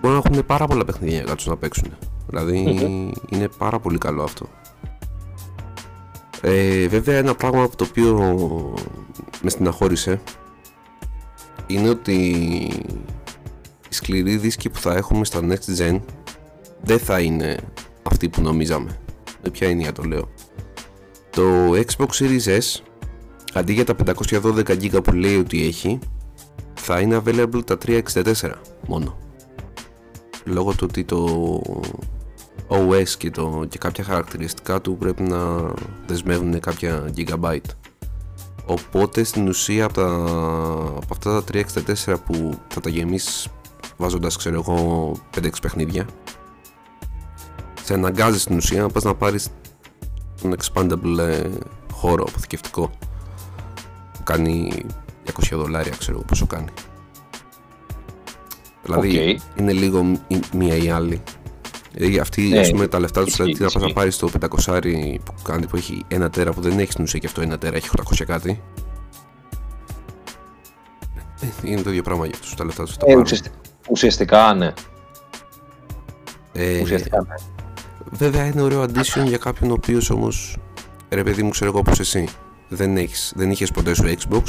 μπορούν 0.00 0.16
να 0.16 0.22
έχουν 0.24 0.46
πάρα 0.46 0.66
πολλά 0.66 0.84
παιχνίδια 0.84 1.22
για 1.22 1.36
να 1.44 1.56
παίξουν. 1.56 1.96
δηλαδη 2.26 3.12
είναι 3.28 3.48
πάρα 3.58 3.78
πολύ 3.78 3.98
καλό 3.98 4.22
αυτό. 4.22 4.46
Ε, 6.40 6.88
βέβαια 6.88 7.16
ένα 7.16 7.34
πράγμα 7.34 7.62
από 7.62 7.76
το 7.76 7.86
οποίο 7.88 8.14
με 9.42 9.50
στεναχώρησε 9.50 10.20
είναι 11.66 11.88
ότι 11.88 12.14
η 13.88 13.94
σκληρή 13.94 14.36
δίσκη 14.36 14.68
που 14.68 14.78
θα 14.78 14.94
έχουμε 14.94 15.24
στα 15.24 15.40
Next 15.42 15.78
Gen 15.78 16.00
δεν 16.82 16.98
θα 16.98 17.20
είναι 17.20 17.56
αυτή 18.02 18.28
που 18.28 18.40
νομίζαμε 18.40 18.98
με 19.42 19.50
ποια 19.50 19.68
έννοια 19.68 19.92
το 19.92 20.02
λέω. 20.02 20.28
Το 21.30 21.72
Xbox 21.72 22.08
Series 22.08 22.58
S 22.58 22.80
αντί 23.54 23.72
για 23.72 23.84
τα 23.84 23.94
512 24.30 24.64
GB 24.64 25.04
που 25.04 25.12
λέει 25.12 25.36
ότι 25.36 25.66
έχει 25.66 25.98
θα 26.74 27.00
είναι 27.00 27.22
available 27.24 27.64
τα 27.64 27.78
364 27.86 28.32
μόνο 28.86 29.18
λόγω 30.44 30.70
του 30.70 30.86
ότι 30.88 31.04
το 31.04 31.60
OS 32.68 33.08
και, 33.18 33.30
το, 33.30 33.64
και 33.68 33.78
κάποια 33.78 34.04
χαρακτηριστικά 34.04 34.80
του 34.80 34.96
πρέπει 34.96 35.22
να 35.22 35.72
δεσμεύουν 36.06 36.60
κάποια 36.60 37.10
gigabyte 37.16 37.70
οπότε 38.66 39.22
στην 39.22 39.48
ουσία 39.48 39.84
από, 39.84 39.94
τα, 39.94 40.06
από 40.96 41.08
αυτά 41.10 41.42
τα 41.42 41.64
364 42.06 42.14
που 42.26 42.58
θα 42.68 42.80
τα 42.80 42.90
γεμίσεις 42.90 43.48
βάζοντας 43.96 44.36
ξέρω 44.36 44.54
εγώ 44.54 45.12
5-6 45.36 45.48
παιχνίδια 45.62 46.06
σε 47.88 47.94
αναγκάζει 47.94 48.38
στην 48.38 48.56
ουσία 48.56 48.82
να 48.82 48.88
πας 48.88 49.04
να 49.04 49.14
πάρεις 49.14 49.48
τον 50.42 50.54
expandable 50.56 51.18
ε, 51.18 51.48
χώρο 51.92 52.24
αποθηκευτικό 52.28 52.90
που 54.12 54.22
κάνει 54.22 54.84
200 55.26 55.30
δολάρια 55.50 55.92
ξέρω 55.98 56.18
πόσο 56.18 56.46
κάνει 56.46 56.68
δηλαδή 58.82 59.40
είναι 59.56 59.72
λίγο 59.72 60.20
μία 60.54 60.76
ή 60.76 60.90
άλλη 60.90 61.22
Δηλαδή 61.92 62.18
αυτοί 62.18 62.42
ναι, 62.42 62.58
ας 62.58 62.70
πούμε, 62.70 62.86
τα 62.86 63.00
λεφτά 63.00 63.24
τους 63.24 63.36
δηλαδή 63.36 63.56
να 63.58 63.70
πας 63.70 63.82
να 63.82 63.92
πάρεις 63.92 64.16
το 64.16 64.30
500 64.66 64.80
που, 65.24 65.34
κάνει, 65.42 65.66
που 65.66 65.76
έχει 65.76 66.04
ένα 66.08 66.30
τέρα 66.30 66.52
που 66.52 66.60
δεν 66.60 66.78
έχει 66.78 66.92
στην 66.92 67.04
ουσία 67.04 67.18
και 67.18 67.26
αυτό 67.26 67.40
ένα 67.40 67.58
τέρα, 67.58 67.76
έχει 67.76 67.88
800 67.96 68.24
κάτι. 68.26 68.62
Ε, 71.40 71.46
είναι 71.70 71.82
το 71.82 71.90
ίδιο 71.90 72.02
πράγμα 72.02 72.26
για 72.26 72.34
αυτούς 72.34 72.54
τα 72.54 72.64
λεφτά 72.64 72.84
τους. 72.84 72.96
Ε, 73.04 73.16
ουσιαστικά, 73.88 74.54
ναι. 74.54 74.72
Ε, 76.52 76.80
ουσιαστικά 76.80 77.20
ναι. 77.20 77.57
Βέβαια 78.10 78.46
είναι 78.46 78.62
ωραίο 78.62 78.82
addition 78.82 79.24
για 79.26 79.38
κάποιον 79.38 79.70
ο 79.70 79.72
οποίος 79.72 80.10
όμως, 80.10 80.56
ρε 81.08 81.22
παιδί 81.22 81.42
μου, 81.42 81.50
ξέρω 81.50 81.70
εγώ 81.70 81.78
όπω 81.78 81.92
εσύ, 81.98 82.28
δεν, 82.68 82.96
έχεις, 82.96 83.32
δεν 83.36 83.50
είχες 83.50 83.70
ποτέ 83.70 83.94
σου 83.94 84.14
Xbox 84.18 84.42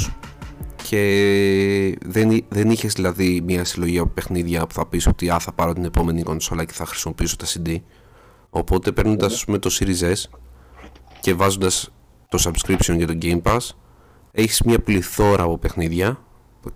και 0.82 1.98
δεν, 2.06 2.44
δεν 2.48 2.70
είχες 2.70 2.92
δηλαδή 2.92 3.40
μια 3.44 3.64
συλλογή 3.64 3.98
από 3.98 4.08
παιχνίδια 4.08 4.66
που 4.66 4.74
θα 4.74 4.86
πεις 4.86 5.06
ότι 5.06 5.30
α, 5.30 5.38
θα 5.38 5.52
πάρω 5.52 5.72
την 5.72 5.84
επόμενη 5.84 6.22
κονσόλα 6.22 6.64
και 6.64 6.72
θα 6.72 6.86
χρησιμοποιήσω 6.86 7.36
τα 7.36 7.46
CD. 7.46 7.76
Οπότε 8.50 8.92
παίρνοντας 8.92 9.44
mm. 9.48 9.60
το 9.60 9.70
Series 9.80 10.12
S 10.12 10.38
και 11.20 11.34
βάζοντας 11.34 11.92
το 12.28 12.42
subscription 12.44 12.96
για 12.96 13.06
το 13.06 13.18
Game 13.22 13.42
Pass, 13.42 13.58
έχεις 14.32 14.62
μια 14.62 14.78
πληθώρα 14.80 15.42
από 15.42 15.58
παιχνίδια. 15.58 16.24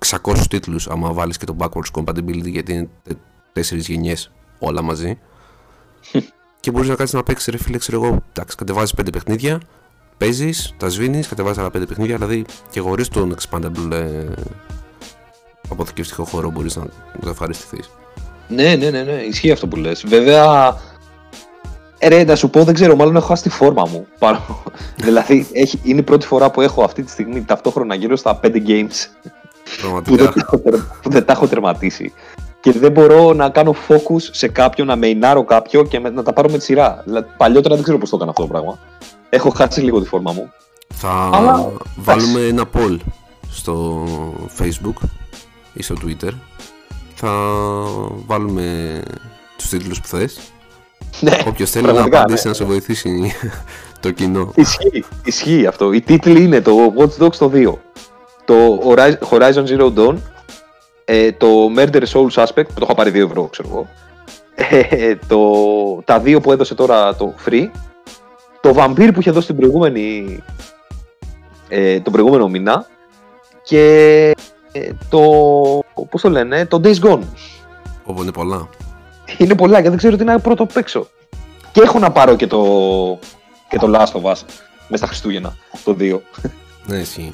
600 0.08 0.38
τίτλους, 0.48 0.88
άμα 0.88 1.12
βάλεις 1.12 1.36
και 1.36 1.44
το 1.44 1.56
backwards 1.58 1.90
compatibility, 1.92 2.50
γιατί 2.50 2.72
είναι 2.72 2.88
τέσσερις 3.52 3.88
γενιές 3.88 4.32
όλα 4.58 4.82
μαζί. 4.82 5.18
και 6.64 6.70
μπορείς 6.70 6.88
να 6.88 6.94
κάτσεις 6.94 7.14
να 7.14 7.22
παίξεις 7.22 7.52
ρε 7.52 7.58
φίλε, 7.58 7.78
ξέρω 7.78 8.04
εγώ. 8.04 8.22
Εντάξει, 8.32 8.56
κατεβάζεις 8.56 8.94
πέντε 8.94 9.10
παιχνίδια, 9.10 9.60
παίζεις, 10.18 10.74
τα 10.76 10.88
σβήνεις, 10.88 11.28
κατεβάζεις 11.28 11.58
άλλα 11.58 11.70
πέντε 11.70 11.86
παιχνίδια. 11.86 12.16
Δηλαδή 12.16 12.44
και 12.70 12.80
χωρίς 12.80 13.08
τον 13.08 13.34
expandable 13.34 13.92
ε, 13.92 14.26
αποθηκευτικό 15.68 16.24
χώρο 16.24 16.50
μπορείς 16.50 16.76
να, 16.76 16.82
να 17.20 17.30
ευχαριστηθεί. 17.30 17.80
Ναι, 18.48 18.74
ναι, 18.74 18.90
ναι, 18.90 19.02
ναι, 19.02 19.12
ισχύει 19.12 19.50
αυτό 19.50 19.66
που 19.66 19.76
λες. 19.76 20.04
Βέβαια, 20.06 20.76
ε, 21.98 22.08
ρε, 22.08 22.24
να 22.24 22.36
σου 22.36 22.50
πω, 22.50 22.64
δεν 22.64 22.74
ξέρω, 22.74 22.96
μάλλον 22.96 23.16
έχω 23.16 23.26
χάσει 23.26 23.42
τη 23.42 23.48
φόρμα 23.48 23.86
μου. 23.90 24.06
δηλαδή, 25.04 25.46
έχει, 25.52 25.80
είναι 25.82 26.00
η 26.00 26.02
πρώτη 26.02 26.26
φορά 26.26 26.50
που 26.50 26.60
έχω 26.60 26.84
αυτή 26.84 27.02
τη 27.02 27.10
στιγμή 27.10 27.44
ταυτόχρονα 27.44 27.94
γύρω 27.94 28.16
στα 28.16 28.40
5 28.42 28.46
games 28.46 29.30
που 30.04 30.16
δεν, 30.16 30.32
που 31.02 31.10
δεν 31.10 31.24
τα 31.24 31.32
έχω 31.32 31.46
τερματίσει 31.46 32.12
και 32.64 32.72
δεν 32.72 32.92
μπορώ 32.92 33.32
να 33.32 33.48
κάνω 33.48 33.74
focus 33.88 34.20
σε 34.30 34.48
κάποιον, 34.48 34.86
να 34.86 34.96
μεϊνάρω 34.96 35.44
κάποιο 35.44 35.84
και 35.84 35.98
να 35.98 36.22
τα 36.22 36.32
πάρω 36.32 36.50
με 36.50 36.58
τη 36.58 36.64
σειρά. 36.64 37.02
Δηλαδή, 37.04 37.28
παλιότερα 37.36 37.74
δεν 37.74 37.82
ξέρω 37.82 37.98
πώς 37.98 38.10
το 38.10 38.16
έκανα 38.16 38.30
αυτό 38.30 38.42
το 38.42 38.48
πράγμα. 38.48 38.78
Έχω 39.28 39.50
χάσει 39.50 39.80
λίγο 39.80 40.00
τη 40.00 40.08
φόρμα 40.08 40.32
μου. 40.32 40.52
Θα 40.94 41.30
βάλουμε 41.96 42.40
ένα 42.40 42.64
poll 42.74 42.96
στο 43.50 44.04
facebook 44.58 45.08
ή 45.72 45.82
στο 45.82 45.94
twitter. 46.04 46.30
Θα 47.14 47.30
βάλουμε 48.26 49.00
τους 49.56 49.68
τίτλους 49.68 50.00
που 50.00 50.06
θες. 50.06 50.38
Ναι, 51.20 51.38
Όποιος 51.46 51.70
θέλει 51.70 51.92
να 51.92 52.02
απαντήσει 52.02 52.44
ναι. 52.44 52.50
να 52.50 52.56
σε 52.56 52.64
βοηθήσει 52.64 53.32
το 54.00 54.10
κοινό. 54.10 54.52
Ισχύει, 54.54 55.04
ισχύει 55.24 55.66
αυτό. 55.66 55.92
Η 55.92 56.00
τίτλοι 56.00 56.42
είναι 56.42 56.60
το 56.60 56.92
Watch 56.96 57.24
Dogs 57.24 57.36
το 57.36 57.50
2. 57.54 57.72
Το 58.44 58.54
Horizon 59.30 59.64
Zero 59.66 59.94
Dawn 59.94 60.14
ε, 61.04 61.32
το 61.32 61.46
Murder 61.76 62.02
Soul 62.12 62.28
Suspect, 62.30 62.66
που 62.66 62.74
το 62.74 62.82
έχω 62.82 62.94
πάρει 62.94 63.10
2 63.10 63.14
ευρώ, 63.14 63.44
ξέρω 63.44 63.68
εγώ. 63.68 63.88
Ε, 64.90 65.16
το, 65.26 65.40
τα 66.04 66.20
δύο 66.20 66.40
που 66.40 66.52
έδωσε 66.52 66.74
τώρα 66.74 67.14
το 67.14 67.34
Free 67.46 67.68
το 68.64 68.74
Vampire 68.76 69.10
που 69.14 69.20
είχε 69.20 69.30
δώσει 69.30 69.46
την 69.46 69.56
προηγούμενη, 69.56 70.38
ε, 71.68 72.00
τον 72.00 72.12
προηγούμενο 72.12 72.48
μήνα 72.48 72.86
και 73.62 74.30
ε, 74.72 74.90
το, 75.08 75.20
πώς 76.10 76.20
το 76.20 76.30
λένε, 76.30 76.66
το 76.66 76.80
Days 76.84 76.98
Gone. 76.98 77.20
Όπου 78.04 78.22
είναι 78.22 78.32
πολλά. 78.32 78.68
Είναι 79.38 79.54
πολλά 79.54 79.82
και 79.82 79.88
δεν 79.88 79.98
ξέρω 79.98 80.16
τι 80.16 80.24
να 80.24 80.38
πρώτο 80.38 80.66
παίξω. 80.66 81.06
Και 81.72 81.80
έχω 81.80 81.98
να 81.98 82.10
πάρω 82.10 82.36
και 82.36 82.46
το, 82.46 82.62
και 83.68 83.78
το 83.78 83.90
Last 83.94 84.20
of 84.20 84.30
Us 84.30 84.42
μέσα 84.88 84.96
στα 84.96 85.06
Χριστούγεννα, 85.06 85.56
το 85.84 85.96
2. 86.00 86.18
Ναι, 86.86 86.98
εσύ. 86.98 87.32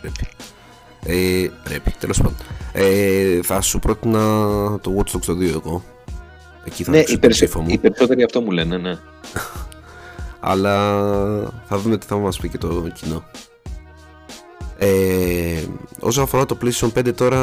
Πρέπει. 0.00 0.26
Ε, 1.06 1.48
πρέπει, 1.64 1.94
τέλος 1.98 2.16
πάντων. 2.16 2.36
Ε, 2.72 3.42
θα 3.42 3.60
σου 3.60 3.78
πρότεινα 3.78 4.18
το 4.80 4.96
Watch 4.96 5.16
Dogs 5.16 5.24
το 5.26 5.32
2 5.32 5.42
εγώ. 5.42 5.82
Εκεί 6.64 6.84
θα 6.84 6.90
ναι, 6.90 7.02
οι, 7.06 7.18
περισ... 7.18 7.54
μου. 7.54 7.64
οι 7.66 7.78
περισσότεροι 7.78 8.22
αυτό 8.22 8.40
μου 8.40 8.50
λένε, 8.50 8.76
ναι. 8.76 8.98
Αλλά 10.40 10.74
θα 11.64 11.78
δούμε 11.78 11.98
τι 11.98 12.06
θα 12.06 12.16
μας 12.16 12.38
πει 12.38 12.48
και 12.48 12.58
το 12.58 12.88
κοινό. 12.94 13.24
Ε, 14.78 15.64
όσο 16.00 16.22
αφορά 16.22 16.46
το 16.46 16.58
PlayStation 16.62 16.92
5 16.98 17.14
τώρα 17.14 17.40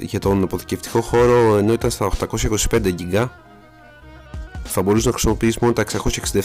για 0.00 0.18
τον 0.18 0.42
αποθηκευτικό 0.42 1.00
χώρο 1.00 1.56
ενώ 1.56 1.72
ήταν 1.72 1.90
στα 1.90 2.10
825 2.70 2.94
GB 2.98 3.28
θα 4.64 4.82
μπορούσε 4.82 5.06
να 5.06 5.12
χρησιμοποιήσεις 5.12 5.58
μόνο 5.58 5.72
τα 5.72 5.84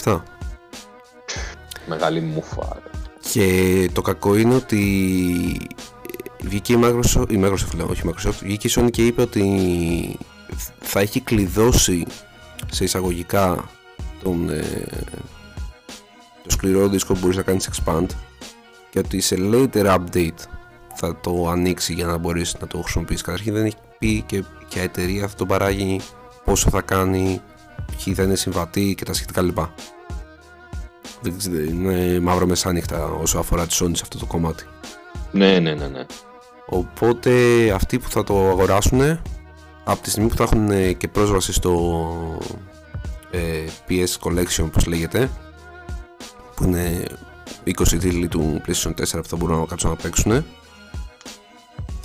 667 0.03 0.21
Μεγάλη 1.87 2.21
μουφα 2.21 2.81
Και 3.31 3.89
το 3.93 4.01
κακό 4.01 4.37
είναι 4.37 4.55
ότι 4.55 4.81
βγήκε 6.43 6.73
η 6.73 6.79
Microsoft, 6.83 7.31
η 7.31 7.41
Microsoft 7.43 7.75
λέω, 7.75 7.87
όχι 7.89 8.07
η 8.07 8.13
Microsoft, 8.13 8.39
βγήκε 8.41 8.67
η 8.67 8.71
Sony 8.75 8.91
και 8.91 9.05
είπε 9.05 9.21
ότι 9.21 10.17
θα 10.79 10.99
έχει 10.99 11.19
κλειδώσει 11.19 12.05
σε 12.71 12.83
εισαγωγικά 12.83 13.69
τον, 14.23 14.49
ε, 14.49 14.85
το 16.43 16.49
σκληρό 16.49 16.87
δίσκο 16.87 17.13
που 17.13 17.19
μπορείς 17.19 17.37
να 17.37 17.43
κάνεις 17.43 17.69
expand 17.69 18.05
και 18.89 18.99
ότι 18.99 19.19
σε 19.19 19.35
later 19.39 19.85
update 19.85 20.39
θα 20.95 21.19
το 21.19 21.49
ανοίξει 21.49 21.93
για 21.93 22.05
να 22.05 22.17
μπορείς 22.17 22.55
να 22.59 22.67
το 22.67 22.77
χρησιμοποιήσεις 22.81 23.21
καταρχήν 23.21 23.53
δεν 23.53 23.65
έχει 23.65 23.75
πει 23.99 24.21
και 24.21 24.43
ποια 24.69 24.81
εταιρεία 24.81 25.27
θα 25.27 25.35
το 25.35 25.45
παράγει 25.45 25.99
πόσο 26.43 26.69
θα 26.69 26.81
κάνει 26.81 27.41
ποιοι 28.03 28.13
θα 28.13 28.23
είναι 28.23 28.35
συμβατοί 28.35 28.95
και 28.95 29.05
τα 29.05 29.13
σχετικά 29.13 29.41
λοιπά. 29.41 29.73
Είναι 31.69 32.19
μαύρο 32.19 32.47
μεσάνυχτα 32.47 33.05
όσο 33.05 33.39
αφορά 33.39 33.67
τη 33.67 33.77
Sony 33.79 33.91
σε 33.93 34.01
αυτό 34.01 34.17
το 34.17 34.25
κομμάτι. 34.25 34.63
Ναι 35.31 35.59
ναι 35.59 35.73
ναι 35.73 35.87
ναι 35.87 36.05
οπότε 36.65 37.31
αυτοί 37.71 37.99
που 37.99 38.09
θα 38.09 38.23
το 38.23 38.49
αγοράσουν 38.49 39.19
από 39.83 40.01
τη 40.01 40.09
στιγμή 40.09 40.29
που 40.29 40.35
θα 40.35 40.43
έχουν 40.43 40.97
και 40.97 41.07
πρόσβαση 41.07 41.53
στο 41.53 42.01
ε, 43.31 43.39
PS 43.89 44.27
Collection 44.27 44.63
όπως 44.63 44.85
λέγεται 44.85 45.29
που 46.55 46.63
είναι 46.63 47.05
20 47.65 47.87
τίτλοι 47.87 48.27
του 48.27 48.61
PlayStation 48.67 48.89
4 48.89 48.93
που 48.93 49.27
θα 49.27 49.35
μπορούν 49.35 49.59
να 49.59 49.65
κάτσουν 49.65 49.89
να 49.89 49.95
παίξουν 49.95 50.45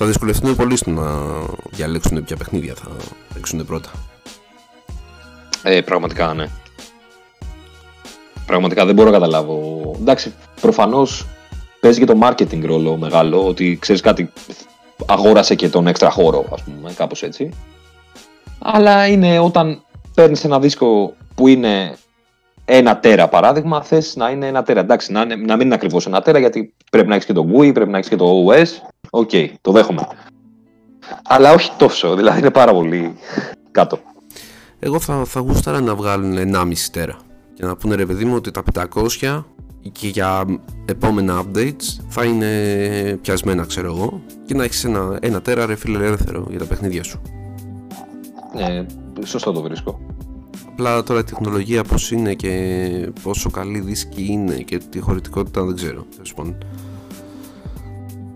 θα 0.00 0.06
δυσκολευτούν 0.06 0.56
πολύ 0.56 0.76
στο 0.76 0.90
να 0.90 1.04
διαλέξουν 1.70 2.24
ποια 2.24 2.36
παιχνίδια 2.36 2.74
θα 2.74 2.88
παίξουν 3.34 3.66
πρώτα. 3.66 3.90
Ε, 5.62 5.80
πραγματικά 5.80 6.34
ναι. 6.34 6.46
Πραγματικά 8.46 8.84
δεν 8.84 8.94
μπορώ 8.94 9.08
να 9.08 9.14
καταλάβω. 9.14 9.80
Εντάξει, 10.00 10.34
προφανώς 10.60 11.26
παίζει 11.80 11.98
και 11.98 12.04
το 12.04 12.18
marketing 12.22 12.64
ρόλο 12.64 12.96
μεγάλο, 12.96 13.46
ότι 13.46 13.78
ξέρεις 13.80 14.00
κάτι, 14.00 14.32
αγόρασε 15.06 15.54
και 15.54 15.68
τον 15.68 15.86
έξτρα 15.86 16.10
χώρο, 16.10 16.44
ας 16.52 16.62
πούμε, 16.62 16.92
κάπως 16.92 17.22
έτσι. 17.22 17.50
Αλλά 18.58 19.06
είναι 19.06 19.38
όταν 19.38 19.82
παίρνεις 20.14 20.44
ένα 20.44 20.58
δίσκο 20.58 21.14
που 21.34 21.48
είναι 21.48 21.96
ένα 22.64 22.98
τέρα 22.98 23.28
παράδειγμα, 23.28 23.82
θες 23.82 24.16
να 24.16 24.30
είναι 24.30 24.46
ένα 24.46 24.62
τέρα. 24.62 24.80
Εντάξει, 24.80 25.12
να, 25.12 25.24
να 25.24 25.56
μην 25.56 25.60
είναι 25.66 25.74
ακριβώς 25.74 26.06
ένα 26.06 26.22
τέρα, 26.22 26.38
γιατί 26.38 26.74
πρέπει 26.90 27.08
να 27.08 27.14
έχεις 27.14 27.26
και 27.26 27.32
το 27.32 27.46
GUI, 27.52 27.74
πρέπει 27.74 27.90
να 27.90 27.98
έχεις 27.98 28.10
και 28.10 28.16
το 28.16 28.46
OS. 28.46 28.66
OK, 29.10 29.30
okay, 29.32 29.48
το 29.60 29.72
δέχομαι. 29.72 30.08
Αλλά 31.24 31.52
όχι 31.52 31.70
τόσο, 31.76 32.14
δηλαδή 32.14 32.38
είναι 32.38 32.50
πάρα 32.50 32.72
πολύ 32.72 33.16
κάτω. 33.70 33.98
Εγώ 34.78 35.00
θα, 35.00 35.24
θα 35.24 35.40
γούσταρα 35.40 35.80
να 35.80 35.94
βγάλουν 35.94 36.54
1,5 36.54 36.72
τέρα. 36.92 37.16
Και 37.54 37.64
να 37.64 37.76
πούνε 37.76 37.94
ρε 37.94 38.06
παιδί 38.06 38.24
μου 38.24 38.34
ότι 38.34 38.50
τα 38.50 38.62
500 38.74 39.42
και 39.92 40.08
για 40.08 40.44
επόμενα 40.84 41.44
updates 41.44 42.00
θα 42.08 42.24
είναι 42.24 43.18
πιασμένα, 43.22 43.64
ξέρω 43.64 43.86
εγώ, 43.86 44.20
και 44.46 44.54
να 44.54 44.64
έχεις 44.64 44.84
ένα, 44.84 45.18
ένα 45.20 45.40
τέρα 45.40 45.66
ρε 45.66 45.76
φίλε 45.76 46.04
ελεύθερο 46.04 46.46
για 46.50 46.58
τα 46.58 46.64
παιχνίδια 46.64 47.02
σου. 47.02 47.20
Ναι, 48.54 48.86
σωστό 49.24 49.52
το 49.52 49.62
βρίσκω. 49.62 50.00
Απλά 50.68 51.02
τώρα 51.02 51.20
η 51.20 51.24
τεχνολογία 51.24 51.84
πώς 51.84 52.10
είναι 52.10 52.34
και 52.34 53.12
πόσο 53.22 53.50
καλοί 53.50 53.80
δίσκοι 53.80 54.26
είναι 54.30 54.54
και 54.54 54.78
τη 54.90 55.00
χωρητικότητα 55.00 55.64
δεν 55.64 55.74
ξέρω. 55.74 56.06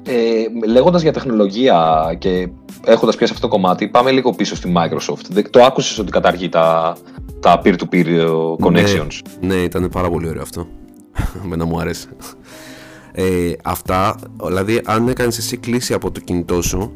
Ε, 0.04 0.66
λέγοντας 0.66 1.02
για 1.02 1.12
τεχνολογία 1.12 2.16
και 2.18 2.48
έχοντας 2.84 3.16
πιάσει 3.16 3.32
αυτό 3.32 3.48
το 3.48 3.54
κομμάτι, 3.54 3.88
πάμε 3.88 4.10
λίγο 4.10 4.32
πίσω 4.32 4.56
στη 4.56 4.72
Microsoft. 4.76 5.42
Το 5.50 5.62
άκουσες 5.62 5.98
ότι 5.98 6.10
καταργεί 6.10 6.48
τα, 6.48 6.96
τα 7.40 7.60
peer-to-peer 7.64 8.06
ε, 8.06 8.26
connections; 8.60 9.18
Ναι, 9.40 9.54
ναι, 9.54 9.62
ήταν 9.62 9.88
πάρα 9.88 10.10
πολύ 10.10 10.28
ωραίο 10.28 10.42
αυτό. 10.42 10.66
Μένα 11.48 11.64
μου 11.64 11.80
αρέσει. 11.80 12.08
Ε, 13.12 13.52
αυτά, 13.64 14.16
δηλαδή 14.44 14.80
αν 14.84 15.08
έκανες 15.08 15.38
εσύ 15.38 15.56
κλίση 15.56 15.94
από 15.94 16.10
το 16.10 16.20
κινητό 16.20 16.62
σου, 16.62 16.92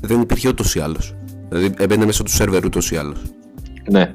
δεν 0.00 0.20
υπήρχε 0.20 0.48
ούτως 0.48 0.74
ή 0.74 0.80
άλλως. 0.80 1.14
Δηλαδή 1.48 1.74
έμπαινε 1.78 2.04
μέσα 2.04 2.22
του 2.22 2.30
σερβερ 2.30 2.64
ούτως 2.64 2.90
ή 2.90 2.96
άλλως. 2.96 3.22
Ναι. 3.90 4.14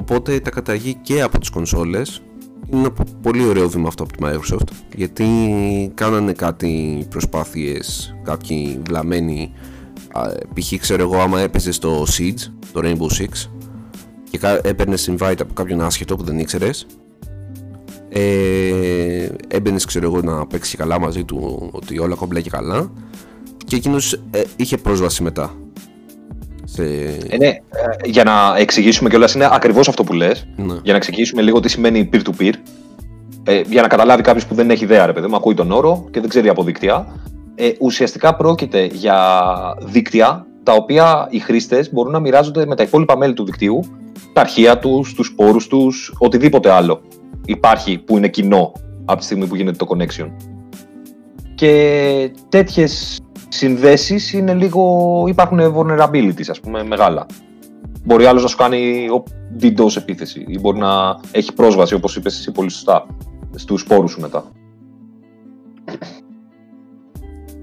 Οπότε 0.00 0.40
τα 0.40 0.50
καταργεί 0.50 0.94
και 0.94 1.22
από 1.22 1.38
τις 1.38 1.50
κονσόλες 1.50 2.22
είναι 2.70 2.80
ένα 2.80 2.92
πολύ 3.22 3.44
ωραίο 3.44 3.68
βήμα 3.68 3.88
αυτό 3.88 4.02
από 4.02 4.12
τη 4.12 4.18
Microsoft 4.22 4.68
γιατί 4.94 5.26
κάνανε 5.94 6.32
κάτι 6.32 7.06
προσπάθειες 7.10 8.14
κάποιοι 8.22 8.80
βλαμμένοι 8.86 9.52
π.χ. 10.54 10.78
ξέρω 10.80 11.02
εγώ 11.02 11.18
άμα 11.18 11.40
έπαιζες 11.40 11.74
στο 11.74 12.02
Siege 12.02 12.52
το 12.72 12.80
Rainbow 12.84 13.22
Six 13.22 13.48
και 14.30 14.60
έπαιρνες 14.62 15.10
invite 15.12 15.40
από 15.40 15.52
κάποιον 15.52 15.80
άσχετο 15.80 16.16
που 16.16 16.24
δεν 16.24 16.38
ήξερες. 16.38 16.86
Ε, 18.08 19.28
έμπαινες 19.48 19.84
ξέρω 19.84 20.06
εγώ 20.06 20.20
να 20.20 20.46
παίξεις 20.46 20.76
καλά 20.76 21.00
μαζί 21.00 21.24
του 21.24 21.68
ότι 21.72 21.98
όλα 21.98 22.14
κομπλέ 22.14 22.40
και 22.40 22.50
καλά 22.50 22.90
και 23.64 23.76
εκείνος 23.76 24.12
ε, 24.12 24.42
είχε 24.56 24.76
πρόσβαση 24.76 25.22
μετά 25.22 25.54
ε, 26.76 27.36
ναι, 27.36 27.46
ε, 27.46 27.60
για 28.04 28.24
να 28.24 28.32
εξηγήσουμε 28.56 29.08
κιόλας, 29.08 29.34
είναι 29.34 29.48
ακριβώς 29.52 29.88
αυτό 29.88 30.04
που 30.04 30.12
λες. 30.12 30.46
Ναι. 30.56 30.74
Για 30.82 30.92
να 30.92 30.96
εξηγήσουμε 30.96 31.42
λίγο 31.42 31.60
τι 31.60 31.68
σημαίνει 31.68 32.10
peer-to-peer. 32.12 32.52
Ε, 33.44 33.62
για 33.66 33.82
να 33.82 33.88
καταλάβει 33.88 34.22
κάποιος 34.22 34.46
που 34.46 34.54
δεν 34.54 34.70
έχει 34.70 34.84
ιδέα, 34.84 35.06
ρε 35.06 35.12
παιδί 35.12 35.26
μου, 35.26 35.36
ακούει 35.36 35.54
τον 35.54 35.72
όρο 35.72 36.06
και 36.10 36.20
δεν 36.20 36.28
ξέρει 36.28 36.48
από 36.48 36.62
δίκτυα. 36.62 37.06
Ε, 37.54 37.70
ουσιαστικά 37.80 38.36
πρόκειται 38.36 38.84
για 38.84 39.18
δίκτυα 39.80 40.46
τα 40.62 40.72
οποία 40.72 41.26
οι 41.30 41.38
χρήστες 41.38 41.92
μπορούν 41.92 42.12
να 42.12 42.20
μοιράζονται 42.20 42.66
με 42.66 42.76
τα 42.76 42.82
υπόλοιπα 42.82 43.16
μέλη 43.16 43.32
του 43.32 43.44
δικτύου, 43.44 43.80
τα 44.32 44.40
αρχεία 44.40 44.78
τους, 44.78 45.14
τους 45.14 45.32
πόρους 45.34 45.66
τους, 45.66 46.14
οτιδήποτε 46.18 46.70
άλλο 46.70 47.00
υπάρχει 47.48 47.98
που 47.98 48.16
είναι 48.16 48.28
κοινό 48.28 48.72
από 49.04 49.18
τη 49.18 49.24
στιγμή 49.24 49.46
που 49.46 49.56
γίνεται 49.56 49.84
το 49.84 49.86
connection. 49.88 50.30
Και 51.54 52.32
τέτοιες 52.48 53.20
συνδέσεις 53.48 54.32
είναι 54.32 54.54
λίγο, 54.54 55.24
υπάρχουν 55.28 55.60
vulnerabilities 55.74 56.48
ας 56.48 56.60
πούμε 56.60 56.84
μεγάλα. 56.84 57.26
Μπορεί 58.04 58.26
άλλος 58.26 58.42
να 58.42 58.48
σου 58.48 58.56
κάνει 58.56 59.06
DDoS 59.60 59.96
επίθεση 59.96 60.44
ή 60.48 60.58
μπορεί 60.58 60.78
να 60.78 61.20
έχει 61.30 61.52
πρόσβαση 61.52 61.94
όπως 61.94 62.16
είπες 62.16 62.38
εσύ 62.38 62.52
πολύ 62.52 62.70
σωστά 62.70 63.06
στους 63.54 63.80
σπόρους 63.80 64.10
σου 64.10 64.20
μετά. 64.20 64.44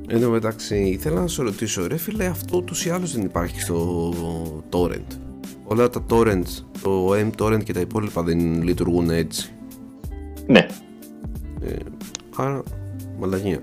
Εν 0.07 0.21
τω 0.21 0.29
μεταξύ, 0.29 0.77
ήθελα 0.77 1.21
να 1.21 1.27
σου 1.27 1.43
ρωτήσω, 1.43 1.87
ρε 1.87 1.97
φίλε, 1.97 2.25
αυτό 2.25 2.57
ούτως 2.57 2.85
ή 2.85 2.89
άλλως 2.89 3.15
δεν 3.15 3.25
υπάρχει 3.25 3.61
στο 3.61 4.13
torrent. 4.71 5.17
Όλα 5.63 5.89
τα 5.89 6.05
torrents, 6.09 6.63
το 6.81 7.09
M-torrent 7.11 7.63
και 7.63 7.73
τα 7.73 7.79
υπόλοιπα 7.79 8.23
δεν 8.23 8.61
λειτουργούν 8.61 9.09
έτσι. 9.09 9.54
Ναι. 10.47 10.67
Ε, 11.61 11.75
άρα, 12.35 12.63
μαλαγία. 13.19 13.61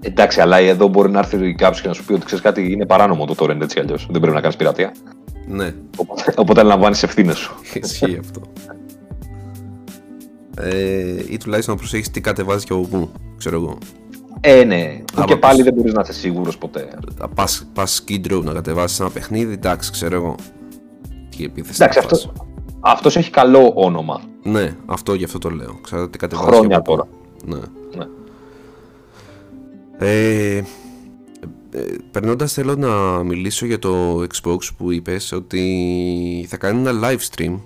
Εντάξει, 0.00 0.40
αλλά 0.40 0.56
εδώ 0.56 0.88
μπορεί 0.88 1.10
να 1.10 1.18
έρθει 1.18 1.54
κάποιο 1.54 1.80
και 1.80 1.88
να 1.88 1.94
σου 1.94 2.04
πει 2.04 2.12
ότι 2.12 2.24
ξέρεις 2.24 2.44
κάτι, 2.44 2.72
είναι 2.72 2.86
παράνομο 2.86 3.24
το 3.24 3.34
torrent 3.38 3.60
έτσι 3.60 3.78
αλλιώς. 3.80 4.08
Δεν 4.10 4.20
πρέπει 4.20 4.36
να 4.36 4.40
κάνεις 4.40 4.56
πειρατεία. 4.56 4.92
Ναι. 5.46 5.74
Οπότε, 5.96 6.34
οπότε 6.36 6.62
λαμβάνεις 6.62 7.02
ευθύνες 7.02 7.36
σου. 7.36 7.54
Ισχύει 7.82 8.18
αυτό. 8.20 8.40
Ε, 10.60 11.24
ή 11.28 11.36
τουλάχιστον 11.36 11.74
να 11.74 11.80
προσέχεις 11.80 12.10
τι 12.10 12.20
κατεβάζεις 12.20 12.64
και 12.64 12.72
από 12.72 12.82
πού, 12.82 13.10
ξέρω 13.36 13.56
εγώ. 13.56 13.78
Ε, 14.40 14.64
ναι. 14.64 15.02
Που 15.14 15.24
και 15.24 15.36
πάλι 15.36 15.62
δεν 15.62 15.74
μπορείς 15.74 15.92
να 15.92 16.00
είσαι 16.00 16.12
σίγουρος 16.12 16.58
ποτέ. 16.58 16.88
Πας 17.72 18.04
Skid 18.06 18.32
Row 18.32 18.42
να 18.42 18.52
κατεβάσεις 18.52 19.00
ένα 19.00 19.10
παιχνίδι, 19.10 19.52
εντάξει, 19.52 19.90
ξέρω 19.90 20.14
εγώ. 20.14 20.34
Τι 21.36 21.44
επίθεση. 21.44 21.82
Εντάξει, 21.82 21.98
αυτό, 21.98 22.32
αυτός 22.80 23.16
έχει 23.16 23.30
καλό 23.30 23.72
όνομα. 23.74 24.20
Ναι, 24.42 24.76
αυτό 24.86 25.14
γι' 25.14 25.24
αυτό 25.24 25.38
το 25.38 25.50
λέω. 25.50 25.78
Ξέρω 25.82 26.08
τι 26.08 26.18
κατεβάζει. 26.18 26.48
Χρόνια 26.48 26.82
τώρα. 26.82 27.08
Ναι. 27.44 27.58
ναι. 27.96 28.06
Ε, 29.98 30.56
ε, 31.70 31.96
περνώντας 32.10 32.52
θέλω 32.52 32.76
να 32.76 33.22
μιλήσω 33.22 33.66
για 33.66 33.78
το 33.78 34.22
Xbox 34.22 34.58
που 34.76 34.92
είπες 34.92 35.32
ότι 35.32 36.46
θα 36.48 36.56
κάνει 36.56 36.88
ένα 36.88 37.00
live 37.08 37.34
stream 37.34 37.58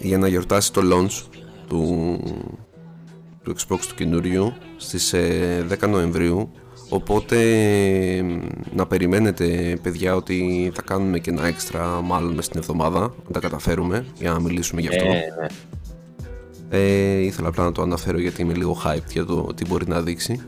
για 0.00 0.18
να 0.18 0.28
γιορτάσει 0.28 0.72
το 0.72 0.80
launch 0.84 1.40
του, 1.68 2.18
του 3.42 3.54
Xbox 3.56 3.78
του 3.88 3.94
καινούριου 3.94 4.52
στις 4.76 5.14
10 5.14 5.82
ε, 5.82 5.86
Νοεμβρίου 5.86 6.50
οπότε 6.88 7.36
να 8.74 8.86
περιμένετε 8.86 9.78
παιδιά 9.82 10.14
ότι 10.14 10.70
θα 10.74 10.82
κάνουμε 10.82 11.18
και 11.18 11.30
ένα 11.30 11.46
έξτρα 11.46 12.00
μάλλον 12.00 12.34
μες 12.34 12.48
την 12.48 12.60
εβδομάδα 12.60 13.00
να 13.00 13.32
τα 13.32 13.40
καταφέρουμε 13.40 14.06
για 14.18 14.32
να 14.32 14.40
μιλήσουμε 14.40 14.80
γι' 14.80 14.88
αυτό. 14.88 15.04
Ε, 15.04 15.10
ναι. 15.10 15.46
ε, 16.78 17.18
ήθελα 17.18 17.48
απλά 17.48 17.64
να 17.64 17.72
το 17.72 17.82
αναφέρω 17.82 18.18
γιατί 18.18 18.42
είμαι 18.42 18.54
λίγο 18.54 18.76
hyped 18.84 19.10
για 19.12 19.24
το 19.24 19.54
τι 19.54 19.64
μπορεί 19.64 19.88
να 19.88 20.00
δείξει. 20.02 20.40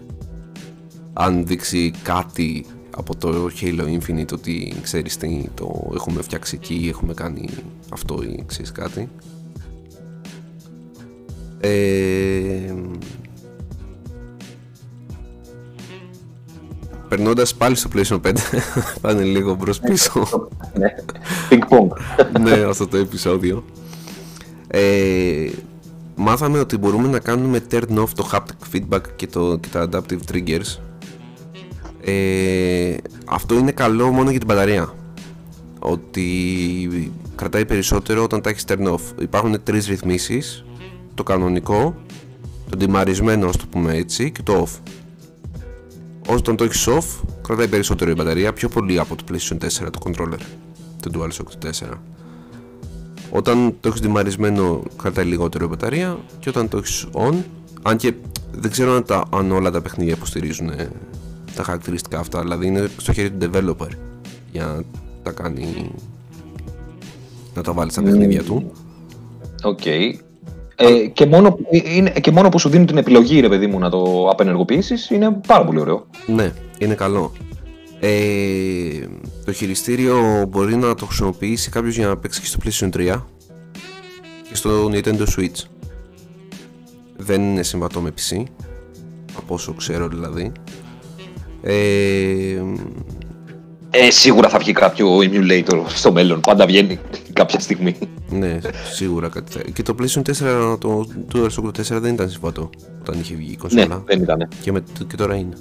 Αν 1.13 1.47
δείξει 1.47 1.91
κάτι 2.03 2.67
από 2.97 3.17
το 3.17 3.51
Halo 3.61 3.99
Infinite 3.99 4.33
ότι 4.33 4.75
ξέρεις 4.83 5.17
τι 5.17 5.49
το 5.55 5.91
έχουμε 5.95 6.23
φτιάξει 6.23 6.59
εκεί 6.63 6.89
έχουμε 6.89 7.15
κάνει 7.15 7.49
αυτό 7.91 8.23
ή 8.23 8.43
ξέρεις 8.47 8.73
κάτι. 8.73 9.09
Ε, 11.61 12.75
Περνώντας 17.09 17.55
πάλι 17.55 17.75
στο 17.75 17.89
PlayStation 17.95 18.21
5, 18.21 18.33
θα 19.03 19.11
είναι 19.11 19.23
λίγο 19.23 19.55
μπρος 19.55 19.81
πίσω. 19.81 20.49
Ναι, 20.75 20.95
ping 21.51 21.63
pong. 21.69 21.89
ναι, 22.41 22.51
αυτό 22.51 22.87
το 22.87 22.97
επεισόδιο. 22.97 23.65
Ε, 24.69 25.51
μάθαμε 26.15 26.59
ότι 26.59 26.77
μπορούμε 26.77 27.09
να 27.09 27.19
κάνουμε 27.19 27.63
turn 27.71 27.99
off 27.99 28.09
το 28.15 28.31
haptic 28.33 28.77
feedback 28.77 29.01
και, 29.17 29.27
το, 29.27 29.57
και 29.57 29.69
τα 29.69 29.89
adaptive 29.91 30.33
triggers. 30.33 30.79
Ε, 32.05 32.97
αυτό 33.25 33.55
είναι 33.55 33.73
καλό 33.73 34.11
μόνο 34.11 34.31
για 34.31 34.39
την 34.39 34.49
μπαταρία. 34.49 34.95
Ότι 35.79 37.13
κρατάει 37.35 37.65
περισσότερο 37.65 38.23
όταν 38.23 38.41
τα 38.41 38.51
έχεις 38.51 38.65
turn 38.69 38.93
off. 38.93 39.21
Υπάρχουν 39.21 39.63
τρεις 39.63 39.87
ρυθμίσεις. 39.87 40.65
Το 41.15 41.23
κανονικό, 41.23 41.95
το 42.71 42.77
ντυμαρισμένο, 42.77 43.51
το 43.51 43.65
πούμε 43.71 43.95
έτσι, 43.95 44.31
και 44.31 44.43
το 44.43 44.67
off. 44.67 44.81
Όταν 46.31 46.57
το 46.57 46.65
έχει 46.65 46.91
off, 46.99 47.29
κρατάει 47.43 47.69
περισσότερο 47.69 48.11
η 48.11 48.15
μπαταρία, 48.15 48.53
πιο 48.53 48.69
πολύ 48.69 48.99
από 48.99 49.17
το 49.17 49.25
PlayStation 49.31 49.87
4 49.87 49.91
το 49.91 49.99
controller, 50.05 50.39
το 51.03 51.11
DualShock 51.15 51.67
4. 51.67 51.99
Όταν 53.31 53.77
το 53.81 53.89
έχεις 53.89 54.01
δημαρισμένο, 54.01 54.83
κρατάει 54.97 55.25
λιγότερο 55.25 55.65
η 55.65 55.69
μπαταρία 55.69 56.19
και 56.39 56.49
όταν 56.49 56.69
το 56.69 56.77
έχεις 56.77 57.07
on, 57.13 57.35
αν 57.83 57.97
και 57.97 58.15
δεν 58.53 58.71
ξέρω 58.71 58.93
αν, 58.93 59.05
τα, 59.05 59.25
αν 59.33 59.53
όλα 59.53 59.71
τα 59.71 59.81
παιχνίδια 59.81 60.15
υποστηρίζουν 60.15 60.69
ε, 60.69 60.91
τα 61.55 61.63
χαρακτηριστικά 61.63 62.19
αυτά, 62.19 62.41
δηλαδή 62.41 62.67
είναι 62.67 62.89
στο 62.97 63.13
χέρι 63.13 63.31
του 63.31 63.51
developer 63.53 63.91
για 64.53 64.65
να 64.65 64.83
τα 65.23 65.31
κάνει 65.31 65.91
να 67.55 67.63
τα 67.63 67.73
βάλει 67.73 67.91
στα 67.91 68.03
παιχνίδια 68.03 68.43
του. 68.43 68.73
OK. 69.63 69.81
Okay. 69.85 70.28
Ε, 70.81 71.07
και, 71.07 71.27
μόνο, 71.27 71.59
είναι, 71.71 72.11
και 72.11 72.31
μόνο 72.31 72.49
που 72.49 72.59
σου 72.59 72.69
δίνουν 72.69 72.87
την 72.87 72.97
επιλογή, 72.97 73.41
ρε 73.41 73.49
παιδί 73.49 73.67
μου, 73.67 73.79
να 73.79 73.91
το 73.91 74.29
απενεργοποιήσεις, 74.31 75.11
είναι 75.11 75.41
πάρα 75.47 75.65
πολύ 75.65 75.81
ωραίο. 75.81 76.07
Ναι, 76.27 76.53
είναι 76.79 76.95
καλό. 76.95 77.33
Ε, 78.01 79.07
το 79.45 79.53
χειριστήριο 79.53 80.47
μπορεί 80.49 80.77
να 80.77 80.95
το 80.95 81.07
χρησιμοποιήσει 81.07 81.71
κάποιος 81.71 81.97
για 81.97 82.07
να 82.07 82.17
παίξει 82.17 82.41
και 82.41 82.47
στο 82.47 82.59
PlayStation 82.65 82.97
3 82.97 83.23
και 84.49 84.55
στο 84.55 84.91
Nintendo 84.93 85.25
Switch. 85.37 85.65
Δεν 87.17 87.43
είναι 87.43 87.63
συμβατό 87.63 88.01
με 88.01 88.11
PC, 88.11 88.43
από 89.37 89.55
όσο 89.55 89.75
ξέρω 89.75 90.09
δηλαδή. 90.09 90.53
Ε, 91.63 92.63
ε, 93.91 94.11
σίγουρα 94.11 94.49
θα 94.49 94.59
βγει 94.59 94.73
κάποιο 94.73 95.19
emulator 95.19 95.85
στο 95.89 96.13
μέλλον. 96.13 96.41
Πάντα 96.41 96.67
βγαίνει 96.67 96.99
κάποια 97.33 97.61
στιγμή. 97.61 97.97
Ναι, 98.31 98.59
σίγουρα 98.93 99.29
κάτι 99.29 99.53
θα. 99.53 99.61
Και 99.73 99.83
το 99.83 99.95
PlayStation 99.99 100.23
4, 100.73 100.79
το 100.81 101.07
DualShock 101.33 101.65
4 101.65 102.01
δεν 102.01 102.15
ήταν 102.15 102.31
συμβατό 102.31 102.71
όταν 103.01 103.21
είχε 103.21 103.35
βγει 103.35 103.53
η 103.53 103.57
κονσόλα. 103.57 103.87
Ναι, 103.87 104.03
δεν 104.05 104.23
ήταν. 104.23 104.49
Και, 104.63 104.73
με, 104.73 104.85
και 105.07 105.17
τώρα 105.17 105.35
είναι. 105.35 105.57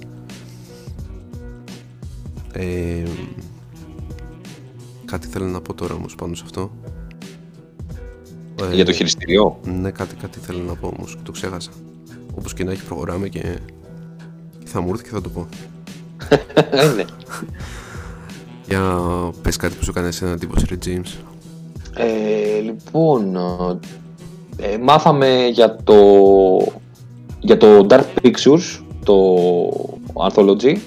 Ε, 2.54 3.04
κάτι 5.06 5.28
θέλω 5.28 5.46
να 5.46 5.62
πω 5.62 5.74
τώρα 5.74 5.94
όμως 5.94 6.16
πάνω 6.16 6.36
σε 6.36 6.44
αυτό. 6.46 6.72
Ε, 8.72 8.76
Για 8.76 8.86
το 8.86 8.92
χειριστήριο; 8.92 9.60
Ναι, 9.64 9.92
κάτι, 9.92 10.16
κάτι 10.16 10.40
θέλω 10.40 10.64
να 10.64 10.76
πω 10.76 10.94
όμως, 10.98 11.18
το 11.24 11.32
ξέχασα. 11.32 11.72
Όπως 12.36 12.54
και 12.54 12.64
να 12.64 12.72
έχει 12.72 12.84
προχωράμε 12.84 13.28
και, 13.28 13.42
και 14.60 14.68
θα 14.68 14.82
μου 14.82 14.90
έρθει 14.90 15.04
και 15.04 15.10
θα 15.10 15.22
το 15.22 15.30
πω. 15.30 15.48
ναι. 16.96 17.06
Για 18.68 19.02
πες 19.42 19.56
κάτι 19.58 19.76
που 19.76 19.84
σου 19.84 19.94
κάνει 19.94 20.10
ένα 20.22 20.32
εντύπωση, 20.32 20.66
ρε 20.70 20.78
James. 20.86 21.38
Ε, 21.96 22.60
λοιπόν, 22.60 23.38
ε, 24.58 24.78
μάθαμε 24.78 25.48
για 25.52 25.76
το, 25.84 25.96
για 27.40 27.58
το 27.58 27.86
Dark 27.90 28.04
Pictures, 28.22 28.82
το 29.04 29.16
Anthology, 30.14 30.78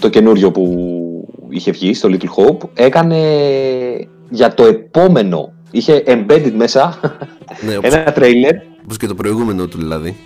το 0.00 0.08
καινούριο 0.08 0.50
που 0.50 0.66
είχε 1.48 1.70
βγει 1.70 1.94
στο 1.94 2.08
Little 2.12 2.44
Hope. 2.44 2.68
Έκανε 2.74 3.18
για 4.30 4.54
το 4.54 4.64
επόμενο, 4.64 5.52
είχε 5.70 6.02
embedded 6.06 6.52
μέσα 6.56 7.00
ναι, 7.66 7.74
ένα 7.80 8.14
trailer. 8.16 8.54
Όπως 8.84 8.96
και 8.96 9.06
το 9.06 9.14
προηγούμενο 9.14 9.66
του 9.66 9.78
δηλαδή. 9.78 10.16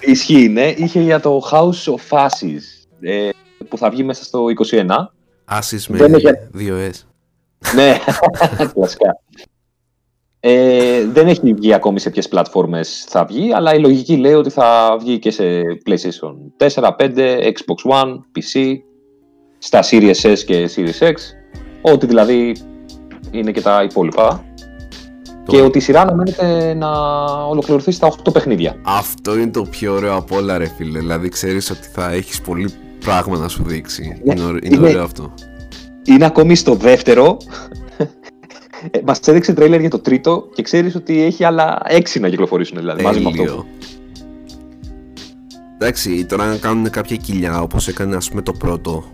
Ισχύει, 0.00 0.48
ναι. 0.48 0.74
Είχε 0.76 1.00
για 1.00 1.20
το 1.20 1.42
House 1.52 1.94
of 1.94 2.18
Ashes, 2.18 2.86
ε, 3.00 3.28
που 3.68 3.78
θα 3.78 3.90
βγει 3.90 4.04
μέσα 4.04 4.24
στο 4.24 4.44
21. 4.70 4.86
Άσης 5.44 5.88
με 5.88 6.04
είχε... 6.16 6.48
δύο 6.52 6.76
S. 6.76 7.02
ναι, 7.74 7.98
κλασικά. 8.74 9.20
Ε, 10.46 11.04
δεν 11.04 11.28
έχει 11.28 11.54
βγει 11.54 11.72
ακόμη 11.72 12.00
σε 12.00 12.10
ποιες 12.10 12.28
πλατφόρμες 12.28 13.04
θα 13.08 13.24
βγει, 13.24 13.52
αλλά 13.52 13.74
η 13.74 13.80
λογική 13.80 14.16
λέει 14.16 14.32
ότι 14.32 14.50
θα 14.50 14.96
βγει 15.00 15.18
και 15.18 15.30
σε 15.30 15.44
PlayStation 15.86 16.66
4, 16.74 16.90
5, 16.98 17.16
Xbox 17.42 17.92
One, 17.92 18.12
PC, 18.14 18.76
στα 19.58 19.82
Series 19.90 20.20
S 20.22 20.38
και 20.46 20.70
Series 20.76 21.08
X, 21.08 21.14
ότι 21.82 22.06
δηλαδή 22.06 22.56
είναι 23.30 23.50
και 23.50 23.60
τα 23.60 23.82
υπόλοιπα. 23.82 24.44
Και 25.46 25.60
ότι 25.60 25.78
η 25.78 25.80
σειρά 25.80 26.00
αναμένεται 26.00 26.74
να 26.74 26.90
ολοκληρωθεί 27.44 27.90
στα 27.90 28.12
8 28.24 28.32
παιχνίδια. 28.32 28.76
Αυτό 28.84 29.36
είναι 29.36 29.50
το 29.50 29.62
πιο 29.62 29.94
ωραίο 29.94 30.14
από 30.14 30.36
όλα, 30.36 30.58
ρε 30.58 30.66
φίλε. 30.66 30.98
Δηλαδή, 30.98 31.28
ξέρεις 31.28 31.70
ότι 31.70 31.88
θα 31.92 32.12
έχεις 32.12 32.40
πολύ 32.40 32.70
πράγμα 33.04 33.38
να 33.38 33.48
σου 33.48 33.62
δείξει. 33.62 34.20
Ναι, 34.24 34.32
είναι, 34.32 34.58
είναι, 34.62 34.78
ωραίο 34.78 35.02
αυτό. 35.02 35.34
Είναι 36.04 36.24
ακόμη 36.24 36.54
στο 36.54 36.74
δεύτερο. 36.74 37.36
Ε, 38.90 39.00
Μας 39.04 39.20
έδειξε 39.20 39.52
τρέιλερ 39.52 39.80
για 39.80 39.90
το 39.90 39.98
τρίτο 39.98 40.48
και 40.54 40.62
ξέρεις 40.62 40.94
ότι 40.94 41.22
έχει 41.22 41.44
άλλα 41.44 41.82
έξι 41.84 42.20
να 42.20 42.28
κυκλοφορήσουν 42.28 42.78
δηλαδή. 42.78 43.02
Μαζί 43.02 43.20
με 43.20 43.28
αυτό. 43.28 43.64
Εντάξει, 45.74 46.26
τώρα 46.26 46.46
να 46.46 46.56
κάνουν 46.56 46.90
κάποια 46.90 47.16
κοιλιά 47.16 47.62
όπως 47.62 47.88
έκανε 47.88 48.16
ας 48.16 48.28
πούμε 48.28 48.42
το 48.42 48.52
πρώτο 48.52 49.04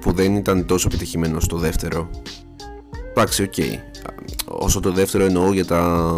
που 0.00 0.12
δεν 0.12 0.34
ήταν 0.34 0.66
τόσο 0.66 0.88
επιτυχημένο 0.90 1.40
στο 1.40 1.56
δεύτερο. 1.56 2.10
Εντάξει, 3.10 3.42
OK. 3.42 3.52
Okay. 3.56 3.78
Όσο 4.44 4.80
το 4.80 4.92
δεύτερο 4.92 5.24
εννοώ 5.24 5.52
για 5.52 5.64
τα 5.64 6.10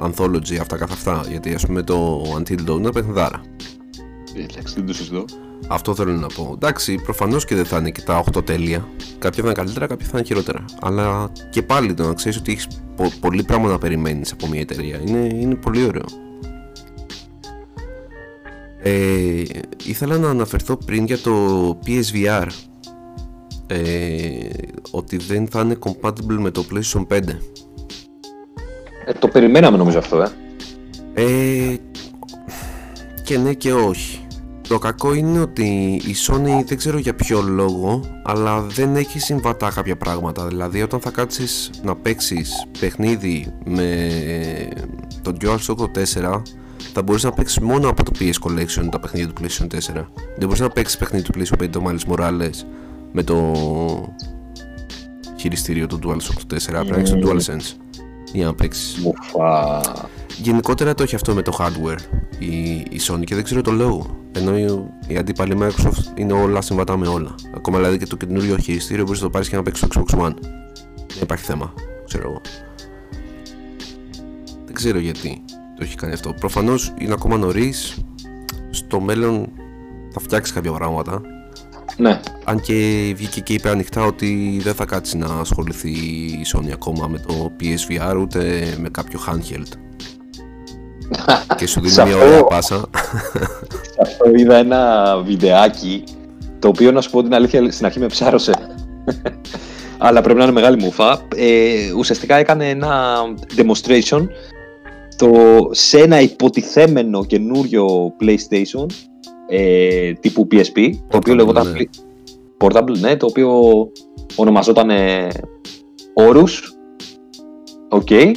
anthology 0.00 0.56
αυτά 0.60 0.76
καθ' 0.76 0.92
αυτά. 0.92 1.24
Γιατί 1.28 1.54
ας 1.54 1.66
πούμε 1.66 1.82
το 1.82 2.22
Until 2.38 2.70
Dawn 2.70 2.76
είναι 2.76 2.92
παιχνιδάρα. 2.92 3.40
Εντάξει, 4.34 4.74
δεν 4.74 4.86
το 4.86 4.94
συζητώ. 4.94 5.24
Αυτό 5.68 5.94
θέλω 5.94 6.12
να 6.12 6.26
πω. 6.26 6.50
Εντάξει, 6.54 6.94
προφανώς 6.94 7.44
και 7.44 7.54
δεν 7.54 7.64
θα 7.64 7.76
είναι 7.78 7.90
και 7.90 8.00
τα 8.00 8.24
8 8.34 8.44
τέλεια. 8.46 8.88
Κάποια 9.18 9.42
θα 9.42 9.48
είναι 9.48 9.56
καλύτερα, 9.56 9.86
κάποια 9.86 10.06
θα 10.06 10.18
είναι 10.18 10.26
χειρότερα. 10.26 10.64
Αλλά 10.80 11.32
και 11.50 11.62
πάλι 11.62 11.94
το 11.94 12.06
να 12.06 12.14
ξέρεις 12.14 12.38
ότι 12.38 12.52
έχεις 12.52 12.66
πο- 12.96 13.12
πολύ 13.20 13.42
πράγμα 13.42 13.68
να 13.68 13.78
περιμένεις 13.78 14.32
από 14.32 14.46
μια 14.46 14.60
εταιρεία 14.60 15.00
είναι, 15.06 15.28
είναι 15.34 15.54
πολύ 15.54 15.84
ωραίο. 15.84 16.04
Ε, 18.84 19.42
ήθελα 19.84 20.18
να 20.18 20.30
αναφερθώ 20.30 20.76
πριν 20.76 21.04
για 21.04 21.18
το 21.18 21.78
PSVR 21.86 22.46
ε, 23.66 24.48
ότι 24.90 25.16
δεν 25.16 25.48
θα 25.48 25.60
είναι 25.60 25.78
compatible 25.80 26.36
με 26.38 26.50
το 26.50 26.64
PlayStation 26.72 27.06
5 27.06 27.20
ε, 29.06 29.12
Το 29.18 29.28
περιμέναμε 29.28 29.76
νομίζω 29.76 29.98
αυτό 29.98 30.20
ε. 30.20 30.30
ε 31.14 31.76
και 33.24 33.38
ναι 33.38 33.52
και 33.54 33.72
όχι 33.72 34.21
το 34.68 34.78
κακό 34.78 35.14
είναι 35.14 35.40
ότι 35.40 35.64
η 36.06 36.14
Sony 36.26 36.64
δεν 36.66 36.76
ξέρω 36.76 36.98
για 36.98 37.14
ποιο 37.14 37.42
λόγο, 37.42 38.00
αλλά 38.24 38.60
δεν 38.60 38.96
έχει 38.96 39.18
συμβατά 39.18 39.70
κάποια 39.74 39.96
πράγματα. 39.96 40.46
Δηλαδή, 40.46 40.82
όταν 40.82 41.00
θα 41.00 41.10
κάτσεις 41.10 41.70
να 41.82 41.96
παίξεις 41.96 42.66
παιχνίδι 42.80 43.52
με 43.64 44.08
το 45.22 45.32
DualShock 45.40 45.76
4, 45.76 46.42
θα 46.92 47.02
μπορείς 47.02 47.22
να 47.22 47.32
παίξεις 47.32 47.58
μόνο 47.58 47.88
από 47.88 48.04
το 48.04 48.10
PS 48.18 48.48
Collection 48.48 48.88
τα 48.90 49.00
παιχνίδια 49.00 49.32
του 49.32 49.42
PlayStation 49.42 49.66
4. 49.66 50.06
Δεν 50.36 50.46
μπορείς 50.46 50.60
να 50.60 50.68
παίξεις 50.68 50.96
παιχνίδι 50.98 51.24
του 51.24 51.32
PlayStation 51.38 51.62
5 51.62 51.68
το 51.70 51.82
Miles 51.86 52.12
Morales 52.14 52.64
με 53.12 53.22
το 53.22 53.52
χειριστήριο 55.36 55.86
του 55.86 55.98
DualShock 56.02 56.54
4. 56.54 56.58
Πρέπει 56.70 56.90
να 56.90 56.96
έχεις 56.96 57.10
το 57.10 57.18
DualSense 57.22 57.76
για 58.32 58.44
να 58.46 58.54
παίξεις. 58.54 58.98
Γενικότερα 60.40 60.94
το 60.94 61.02
έχει 61.02 61.14
αυτό 61.14 61.34
με 61.34 61.42
το 61.42 61.56
hardware 61.58 61.98
η, 62.38 62.70
η 62.90 63.00
Sony 63.08 63.24
και 63.24 63.34
δεν 63.34 63.44
ξέρω 63.44 63.60
το 63.60 63.70
λόγο. 63.70 64.16
Ενώ 64.32 64.56
η, 65.06 65.16
αντίπαλη 65.16 65.58
Microsoft 65.60 66.18
είναι 66.18 66.32
όλα 66.32 66.60
συμβατά 66.60 66.96
με 66.96 67.08
όλα. 67.08 67.34
Ακόμα 67.56 67.76
δηλαδή 67.76 67.98
και 67.98 68.06
το 68.06 68.16
καινούριο 68.16 68.56
χειριστήριο 68.56 69.04
μπορείς 69.04 69.20
να 69.20 69.26
το 69.26 69.32
πάρεις 69.32 69.48
και 69.48 69.56
να 69.56 69.62
παίξεις 69.62 69.88
στο 69.90 70.04
Xbox 70.06 70.18
One. 70.18 70.34
Δεν 70.94 71.22
υπάρχει 71.22 71.44
θέμα, 71.44 71.72
ξέρω 72.04 72.28
εγώ. 72.28 72.40
Δεν 74.64 74.74
ξέρω 74.74 74.98
γιατί 74.98 75.44
το 75.76 75.82
έχει 75.82 75.96
κάνει 75.96 76.12
αυτό. 76.12 76.32
Προφανώς 76.32 76.92
είναι 76.98 77.12
ακόμα 77.12 77.36
νωρίς. 77.36 78.04
Στο 78.70 79.00
μέλλον 79.00 79.48
θα 80.12 80.20
φτιάξεις 80.20 80.54
κάποια 80.54 80.72
πράγματα. 80.72 81.20
Ναι. 81.96 82.20
Αν 82.44 82.60
και 82.60 83.12
βγήκε 83.16 83.40
και 83.40 83.52
είπε 83.52 83.68
ανοιχτά 83.68 84.04
ότι 84.04 84.60
δεν 84.62 84.74
θα 84.74 84.84
κάτσει 84.84 85.16
να 85.16 85.26
ασχοληθεί 85.26 85.90
η 85.90 86.46
Sony 86.54 86.70
ακόμα 86.72 87.06
με 87.06 87.18
το 87.18 87.52
PSVR 87.60 88.16
ούτε 88.20 88.64
με 88.80 88.88
κάποιο 88.88 89.20
handheld. 89.26 89.78
Και 91.56 91.66
σου 91.66 91.80
δίνει 91.80 92.08
μια 92.08 92.16
ωραία 92.16 92.44
πάσα. 92.44 92.84
Σε 93.80 93.98
αυτό 94.00 94.30
είδα 94.34 94.56
ένα 94.56 95.16
βιντεάκι 95.24 96.04
το 96.58 96.68
οποίο 96.68 96.92
να 96.92 97.00
σου 97.00 97.10
πω 97.10 97.22
την 97.22 97.34
αλήθεια 97.34 97.70
στην 97.72 97.86
αρχή 97.86 97.98
με 97.98 98.06
ψάρωσε. 98.06 98.52
Αλλά 99.98 100.20
πρέπει 100.20 100.38
να 100.38 100.44
είναι 100.44 100.52
μεγάλη 100.52 100.76
μουφά. 100.76 101.20
Ε, 101.36 101.92
ουσιαστικά 101.96 102.36
έκανε 102.36 102.68
ένα 102.68 103.16
demonstration 103.56 104.26
το, 105.16 105.28
σε 105.70 105.98
ένα 105.98 106.20
υποτιθέμενο 106.20 107.24
καινούριο 107.24 108.14
PlayStation 108.20 108.86
ε, 109.48 110.12
τύπου 110.12 110.46
PSP, 110.50 110.90
το 111.08 111.16
οποίο 111.16 111.34
λεγόταν 111.34 111.70
ναι. 111.70 111.78
Portable, 112.58 112.98
ναι, 113.00 113.16
το 113.16 113.26
οποίο 113.26 113.60
ονομαζόταν 114.34 114.90
ε, 114.90 115.28
Horus, 116.14 116.50
okay, 117.88 118.32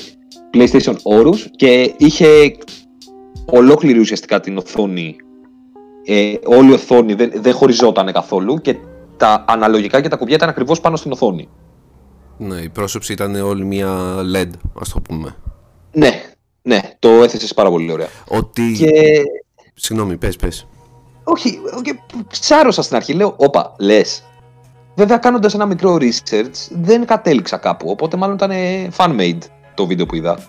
PlayStation 0.55 0.95
Horus 1.03 1.37
και 1.55 1.93
είχε 1.97 2.55
ολόκληρη 3.45 3.99
ουσιαστικά 3.99 4.39
την 4.39 4.57
οθόνη, 4.57 5.15
ε, 6.05 6.33
όλη 6.45 6.69
η 6.69 6.73
οθόνη 6.73 7.13
δεν, 7.13 7.31
δεν 7.35 7.53
χωριζόταν 7.53 8.11
καθόλου 8.11 8.61
και 8.61 8.75
τα 9.17 9.45
αναλογικά 9.47 10.01
και 10.01 10.07
τα 10.07 10.15
κουμπιά 10.15 10.35
ήταν 10.35 10.49
ακριβώς 10.49 10.79
πάνω 10.81 10.95
στην 10.95 11.11
οθόνη. 11.11 11.49
Ναι, 12.37 12.55
η 12.55 12.69
πρόσωψη 12.69 13.13
ήταν 13.13 13.35
όλη 13.35 13.65
μια 13.65 14.15
LED, 14.35 14.49
ας 14.79 14.89
το 14.89 15.01
πούμε. 15.01 15.35
Ναι, 15.91 16.21
ναι, 16.61 16.79
το 16.99 17.09
έθεσες 17.09 17.53
πάρα 17.53 17.69
πολύ 17.69 17.91
ωραία. 17.91 18.07
Ότι... 18.27 18.75
Και... 18.77 18.89
Συγγνώμη, 19.73 20.17
πες, 20.17 20.35
πες. 20.35 20.67
Όχι, 21.23 21.59
όχι 21.77 21.99
ψάρωσα 22.27 22.81
στην 22.81 22.95
αρχή, 22.95 23.13
λέω, 23.13 23.33
όπα, 23.37 23.75
λες. 23.79 24.23
Βέβαια, 24.95 25.17
κάνοντας 25.17 25.53
ένα 25.53 25.65
μικρό 25.65 25.97
research, 25.99 26.67
δεν 26.71 27.05
κατέληξα 27.05 27.57
κάπου, 27.57 27.89
οπότε 27.89 28.17
μάλλον 28.17 28.35
ήταν 28.35 28.51
fan-made 28.97 29.39
το 29.75 29.85
βίντεο 29.85 30.05
που 30.05 30.15
είδα. 30.15 30.39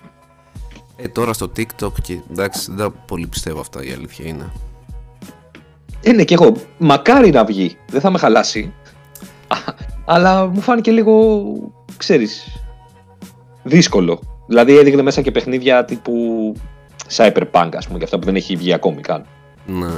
Ε, 0.96 1.08
τώρα 1.08 1.32
στο 1.32 1.50
TikTok 1.56 1.92
και 2.02 2.18
εντάξει, 2.30 2.72
δεν 2.72 2.94
πολύ 3.06 3.26
πιστεύω 3.26 3.60
αυτά 3.60 3.84
η 3.84 3.92
αλήθεια 3.92 4.26
είναι. 4.26 4.52
Είναι 6.00 6.24
και 6.24 6.34
εγώ. 6.34 6.52
Μακάρι 6.78 7.30
να 7.30 7.44
βγει. 7.44 7.76
Δεν 7.90 8.00
θα 8.00 8.10
με 8.10 8.18
χαλάσει. 8.18 8.72
Αλλά 10.04 10.46
μου 10.46 10.60
φάνηκε 10.60 10.90
λίγο, 10.90 11.44
ξέρεις, 11.96 12.62
δύσκολο. 13.62 14.20
Δηλαδή 14.46 14.78
έδειχνε 14.78 15.02
μέσα 15.02 15.20
και 15.20 15.30
παιχνίδια 15.30 15.84
τύπου 15.84 16.12
Cyberpunk, 17.16 17.70
ας 17.72 17.86
πούμε, 17.86 17.98
και 17.98 18.04
αυτά 18.04 18.18
που 18.18 18.24
δεν 18.24 18.36
έχει 18.36 18.56
βγει 18.56 18.72
ακόμη 18.72 19.00
καν. 19.00 19.26
Ναι. 19.66 19.92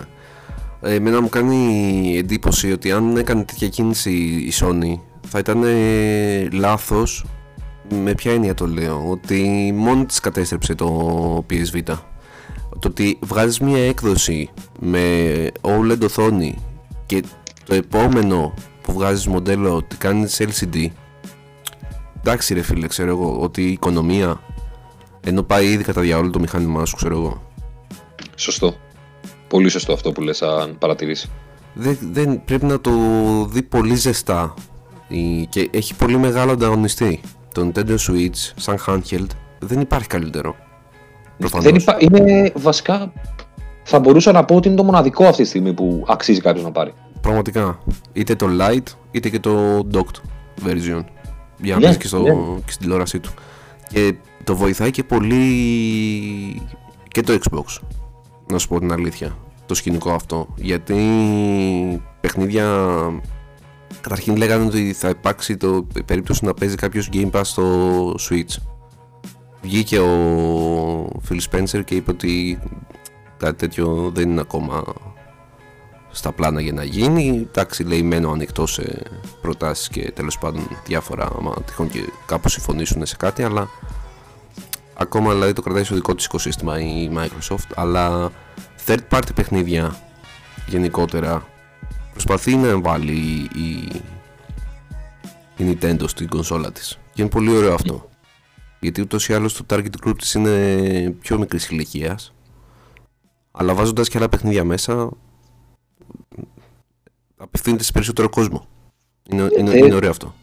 Ε, 0.80 0.94
εμένα 0.94 1.22
μου 1.22 1.28
κάνει 1.28 2.14
εντύπωση 2.16 2.72
ότι 2.72 2.92
αν 2.92 3.16
έκανε 3.16 3.42
τέτοια 3.42 3.68
κίνηση 3.68 4.10
η 4.20 4.52
Sony 4.60 5.00
θα 5.26 5.38
ήταν 5.38 5.62
ε, 5.62 6.48
λάθος 6.52 7.24
με 8.02 8.14
ποια 8.14 8.32
έννοια 8.32 8.54
το 8.54 8.66
λέω; 8.66 9.10
Ότι 9.10 9.72
μόνη 9.76 10.06
της 10.06 10.20
κατέστρεψε 10.20 10.74
το 10.74 11.44
PSV 11.50 11.82
το 12.78 12.88
ότι 12.88 13.18
βγάζεις 13.22 13.60
μια 13.60 13.86
έκδοση 13.86 14.50
με 14.80 15.50
OLED 15.60 15.98
οθόνη 16.02 16.58
και 17.06 17.22
το 17.64 17.74
επόμενο 17.74 18.54
που 18.82 18.92
βγάζεις 18.92 19.26
μοντέλο 19.26 19.74
ότι 19.74 19.96
κάνεις 19.96 20.40
LCD 20.40 20.86
εντάξει 22.18 22.54
ρε 22.54 22.62
φίλε 22.62 22.86
ξέρω 22.86 23.10
εγώ 23.10 23.38
ότι 23.40 23.62
η 23.62 23.72
οικονομία 23.72 24.40
ενώ 25.20 25.42
πάει 25.42 25.66
ήδη 25.66 25.84
κατά 25.84 26.00
διαόλου 26.00 26.30
το 26.30 26.38
μηχάνημά 26.38 26.84
σου 26.84 26.96
ξέρω 26.96 27.16
εγώ 27.16 27.42
Σωστό 28.34 28.74
Πολύ 29.48 29.68
σωστό 29.68 29.92
αυτό 29.92 30.12
που 30.12 30.20
λες 30.20 30.42
αν 30.42 30.78
παρατηρήσει. 30.78 31.30
Δεν, 31.74 31.98
δεν, 32.12 32.44
πρέπει 32.44 32.64
να 32.64 32.80
το 32.80 32.90
δει 33.44 33.62
πολύ 33.62 33.94
ζεστά 33.94 34.54
και 35.48 35.68
έχει 35.72 35.94
πολύ 35.94 36.18
μεγάλο 36.18 36.52
ανταγωνιστή. 36.52 37.20
Το 37.58 37.70
Nintendo 37.74 37.96
Switch 38.08 38.52
σαν 38.56 38.78
handheld 38.86 39.26
δεν 39.58 39.80
υπάρχει 39.80 40.06
καλύτερο. 40.06 40.56
Δεν 41.38 41.74
υπά... 41.74 41.96
Είναι 41.98 42.52
βασικά 42.54 43.12
θα 43.82 43.98
μπορούσα 43.98 44.32
να 44.32 44.44
πω 44.44 44.54
ότι 44.54 44.68
είναι 44.68 44.76
το 44.76 44.84
μοναδικό 44.84 45.24
αυτή 45.24 45.42
τη 45.42 45.48
στιγμή 45.48 45.72
που 45.72 46.04
αξίζει 46.08 46.40
κάποιος 46.40 46.64
να 46.64 46.70
πάρει. 46.70 46.92
Πραγματικά. 47.20 47.78
Είτε 48.12 48.34
το 48.34 48.46
Lite 48.60 48.92
είτε 49.10 49.28
και 49.28 49.40
το 49.40 49.86
Docked 49.92 50.20
version. 50.66 51.04
Για 51.60 51.76
να 51.76 51.88
yeah, 51.88 51.90
ναι, 51.90 51.96
και, 51.96 52.06
στο, 52.06 52.22
yeah. 52.22 52.62
και 52.64 52.70
στην 52.70 52.82
τηλεόρασή 52.82 53.20
του. 53.20 53.30
Και 53.88 54.14
το 54.44 54.56
βοηθάει 54.56 54.90
και 54.90 55.02
πολύ 55.02 55.42
και 57.08 57.22
το 57.22 57.38
Xbox 57.42 57.82
να 58.50 58.58
σου 58.58 58.68
πω 58.68 58.78
την 58.78 58.92
αλήθεια 58.92 59.36
το 59.66 59.74
σκηνικό 59.74 60.10
αυτό 60.10 60.46
γιατί 60.56 60.96
παιχνίδια 62.20 62.88
καταρχήν 64.00 64.36
λέγανε 64.36 64.64
ότι 64.64 64.92
θα 64.92 65.08
υπάρξει 65.08 65.56
το 65.56 65.86
περίπτωση 66.04 66.44
να 66.44 66.54
παίζει 66.54 66.74
κάποιος 66.74 67.08
Game 67.12 67.30
Pass 67.30 67.40
στο 67.44 68.14
Switch 68.28 68.56
βγήκε 69.62 69.98
ο 69.98 71.20
Phil 71.28 71.38
Spencer 71.50 71.84
και 71.84 71.94
είπε 71.94 72.10
ότι 72.10 72.58
κάτι 73.36 73.56
τέτοιο 73.56 74.10
δεν 74.14 74.30
είναι 74.30 74.40
ακόμα 74.40 74.82
στα 76.10 76.32
πλάνα 76.32 76.60
για 76.60 76.72
να 76.72 76.84
γίνει. 76.84 77.46
Εντάξει, 77.48 77.82
λέει 77.82 78.02
μένω 78.02 78.30
ανοιχτό 78.30 78.66
σε 78.66 79.02
προτάσεις 79.40 79.88
και 79.88 80.12
τέλος 80.14 80.38
πάντων 80.38 80.68
διάφορα 80.86 81.28
άμα 81.38 81.54
τυχόν 81.66 81.88
και 81.88 82.00
κάπου 82.26 82.48
συμφωνήσουν 82.48 83.06
σε 83.06 83.16
κάτι 83.16 83.42
αλλά 83.42 83.68
ακόμα 84.94 85.32
δηλαδή 85.32 85.52
το 85.52 85.62
κρατάει 85.62 85.84
στο 85.84 85.94
δικό 85.94 86.14
της 86.14 86.24
οικοσύστημα 86.24 86.80
η 86.80 87.10
Microsoft 87.16 87.70
αλλά 87.74 88.30
third 88.86 89.00
party 89.10 89.34
παιχνίδια 89.34 89.96
γενικότερα 90.66 91.46
προσπαθεί 92.24 92.56
να 92.56 92.80
βάλει 92.80 93.48
η, 93.54 93.88
η 95.56 95.76
Nintendo 95.80 96.04
στην 96.08 96.28
κονσόλα 96.28 96.72
της. 96.72 96.98
Και 97.14 97.22
είναι 97.22 97.30
πολύ 97.30 97.56
ωραίο 97.56 97.74
αυτό. 97.74 98.08
Γιατί 98.80 99.00
ούτως 99.00 99.28
ή 99.28 99.34
άλλως 99.34 99.54
το 99.54 99.64
target 99.70 100.06
group 100.06 100.14
της 100.18 100.34
είναι 100.34 101.16
πιο 101.20 101.38
μικρής 101.38 101.68
ηλικίας. 101.68 102.34
αλλά 103.50 103.74
βάζοντας 103.74 104.08
και 104.08 104.18
άλλα 104.18 104.28
παιχνίδια 104.28 104.64
μέσα 104.64 105.10
απευθύνεται 107.36 107.82
σε 107.82 107.92
περισσότερο 107.92 108.28
κόσμο. 108.28 108.66
Είναι, 109.30 109.48
είναι, 109.58 109.70
ε, 109.70 109.78
είναι 109.78 109.94
ωραίο 109.94 110.10
αυτό. 110.10 110.34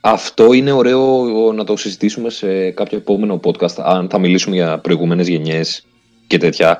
αυτό 0.00 0.52
είναι 0.52 0.72
ωραίο 0.72 1.24
να 1.52 1.64
το 1.64 1.76
συζητήσουμε 1.76 2.30
σε 2.30 2.70
κάποιο 2.70 2.98
επόμενο 2.98 3.40
podcast 3.44 3.74
αν 3.76 4.08
θα 4.08 4.18
μιλήσουμε 4.18 4.56
για 4.56 4.78
προηγούμενες 4.78 5.28
γενιές 5.28 5.86
και 6.26 6.38
τέτοια. 6.38 6.78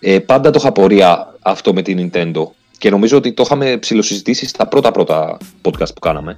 Ε, 0.00 0.18
πάντα 0.18 0.50
το 0.50 0.58
είχα 0.60 0.72
πορεία 0.72 1.36
αυτό 1.42 1.72
με 1.72 1.82
την 1.82 2.10
Nintendo 2.12 2.44
και 2.78 2.90
νομίζω 2.90 3.16
ότι 3.16 3.32
το 3.32 3.42
είχαμε 3.42 3.76
ψηλοσυζητήσει 3.76 4.46
στα 4.46 4.66
πρώτα 4.66 4.90
πρώτα 4.90 5.36
podcast 5.62 5.94
που 5.94 6.00
κάναμε. 6.00 6.34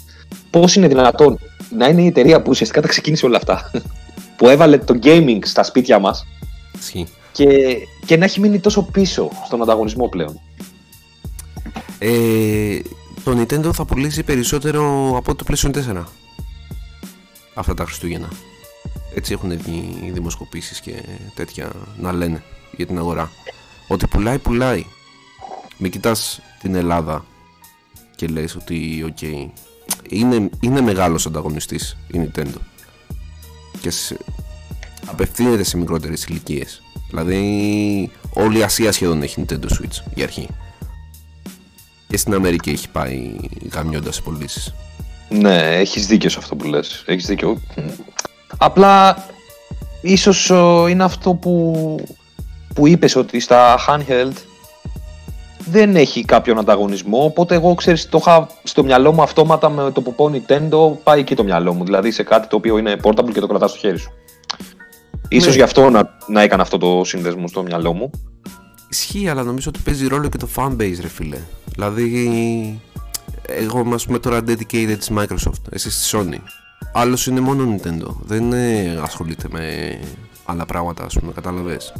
Πώς 0.50 0.74
είναι 0.76 0.88
δυνατόν 0.88 1.38
να 1.70 1.88
είναι 1.88 2.02
η 2.02 2.06
εταιρεία 2.06 2.42
που 2.42 2.50
ουσιαστικά 2.50 2.80
τα 2.80 2.88
ξεκίνησε 2.88 3.26
όλα 3.26 3.36
αυτά, 3.36 3.70
που 4.36 4.48
έβαλε 4.48 4.78
το 4.78 4.98
gaming 5.02 5.38
στα 5.42 5.62
σπίτια 5.62 5.98
μας 5.98 6.26
και, 7.32 7.76
και 8.06 8.16
να 8.16 8.24
έχει 8.24 8.40
μείνει 8.40 8.60
τόσο 8.60 8.82
πίσω 8.82 9.30
στον 9.46 9.62
ανταγωνισμό 9.62 10.08
πλέον. 10.08 10.40
Ε, 11.98 12.78
το 13.24 13.40
Nintendo 13.40 13.70
θα 13.72 13.84
πουλήσει 13.84 14.22
περισσότερο 14.22 15.12
από 15.16 15.34
το 15.34 15.44
PlayStation 15.48 15.70
4 15.96 16.04
αυτά 17.54 17.74
τα 17.74 17.84
Χριστούγεννα. 17.84 18.28
Έτσι 19.14 19.32
έχουν 19.32 19.58
βγει 19.58 19.98
οι 20.02 20.10
δημοσκοπήσεις 20.10 20.80
και 20.80 20.92
τέτοια 21.34 21.70
να 21.96 22.12
λένε 22.12 22.42
για 22.76 22.86
την 22.86 22.98
αγορά. 22.98 23.30
Ότι 23.88 24.06
πουλάει, 24.06 24.38
πουλάει. 24.38 24.84
Μην 25.78 25.90
κοιτάς 25.90 26.40
την 26.60 26.74
Ελλάδα 26.74 27.24
και 28.16 28.26
λες 28.26 28.54
ότι 28.54 29.02
okay, 29.06 29.48
είναι, 30.08 30.50
είναι 30.60 30.80
μεγάλος 30.80 31.26
ανταγωνιστής 31.26 31.96
η 32.12 32.20
Nintendo 32.20 32.58
και 33.80 33.90
σε, 33.90 34.16
απευθύνεται 35.06 35.62
σε 35.62 35.76
μικρότερες 35.76 36.24
ηλικίες. 36.24 36.82
Δηλαδή 37.08 38.10
όλη 38.32 38.58
η 38.58 38.62
Ασία 38.62 38.92
σχεδόν 38.92 39.22
έχει 39.22 39.44
Nintendo 39.46 39.64
Switch 39.64 40.02
για 40.14 40.24
αρχή. 40.24 40.48
Και 42.08 42.16
στην 42.16 42.34
Αμερική 42.34 42.70
έχει 42.70 42.88
πάει 42.88 43.36
γαμιώντας 43.72 44.14
σε 44.14 44.22
πωλήσεις. 44.22 44.74
Ναι, 45.28 45.56
έχεις 45.56 46.06
δίκιο 46.06 46.30
σε 46.30 46.38
αυτό 46.38 46.56
που 46.56 46.68
λες. 46.68 47.02
Έχεις 47.06 47.26
δίκιο. 47.26 47.60
Απλά 48.58 49.26
ίσως 50.02 50.48
είναι 50.88 51.04
αυτό 51.04 51.34
που 51.34 51.74
που 52.74 52.86
είπες 52.86 53.16
ότι 53.16 53.40
στα 53.40 53.78
handheld 53.88 54.32
δεν 55.70 55.96
έχει 55.96 56.24
κάποιον 56.24 56.58
ανταγωνισμό, 56.58 57.24
οπότε 57.24 57.54
εγώ 57.54 57.74
ξέρεις 57.74 58.08
το 58.08 58.18
είχα 58.20 58.48
στο 58.62 58.84
μυαλό 58.84 59.12
μου 59.12 59.22
αυτόματα 59.22 59.70
με 59.70 59.90
το 59.90 60.02
που 60.02 60.14
πω 60.14 60.30
Nintendo 60.32 60.98
πάει 61.02 61.20
εκεί 61.20 61.34
το 61.34 61.44
μυαλό 61.44 61.72
μου, 61.72 61.84
δηλαδή 61.84 62.10
σε 62.10 62.22
κάτι 62.22 62.48
το 62.48 62.56
οποίο 62.56 62.78
είναι 62.78 62.96
portable 63.02 63.32
και 63.32 63.40
το 63.40 63.46
κρατάς 63.46 63.70
στο 63.70 63.78
χέρι 63.78 63.98
σου. 63.98 64.10
Ναι. 64.10 65.36
Ίσως 65.36 65.54
γι' 65.54 65.62
αυτό 65.62 65.90
να, 65.90 66.16
να 66.26 66.42
έκανα 66.42 66.62
αυτό 66.62 66.78
το 66.78 67.04
σύνδεσμο 67.04 67.48
στο 67.48 67.62
μυαλό 67.62 67.92
μου. 67.92 68.10
Ισχύει, 68.88 69.28
αλλά 69.28 69.42
νομίζω 69.42 69.70
ότι 69.74 69.80
παίζει 69.84 70.06
ρόλο 70.06 70.28
και 70.28 70.38
το 70.38 70.48
fanbase 70.56 70.98
ρε 71.00 71.08
φίλε. 71.08 71.38
Δηλαδή, 71.64 72.80
εγώ 73.46 73.88
ας 73.94 74.06
πούμε 74.06 74.18
τώρα 74.18 74.38
dedicated 74.38 74.96
της 74.98 75.10
Microsoft, 75.16 75.62
εσύ 75.70 75.90
στη 75.90 76.16
Sony. 76.16 76.40
άλλος 76.92 77.26
είναι 77.26 77.40
μόνο 77.40 77.74
Nintendo. 77.74 78.14
Δεν 78.24 78.54
ασχολείται 79.02 79.48
με 79.50 79.98
άλλα 80.44 80.66
πράγματα, 80.66 81.04
ας 81.04 81.14
πούμε, 81.14 81.32
κατάλαβες. 81.32 81.92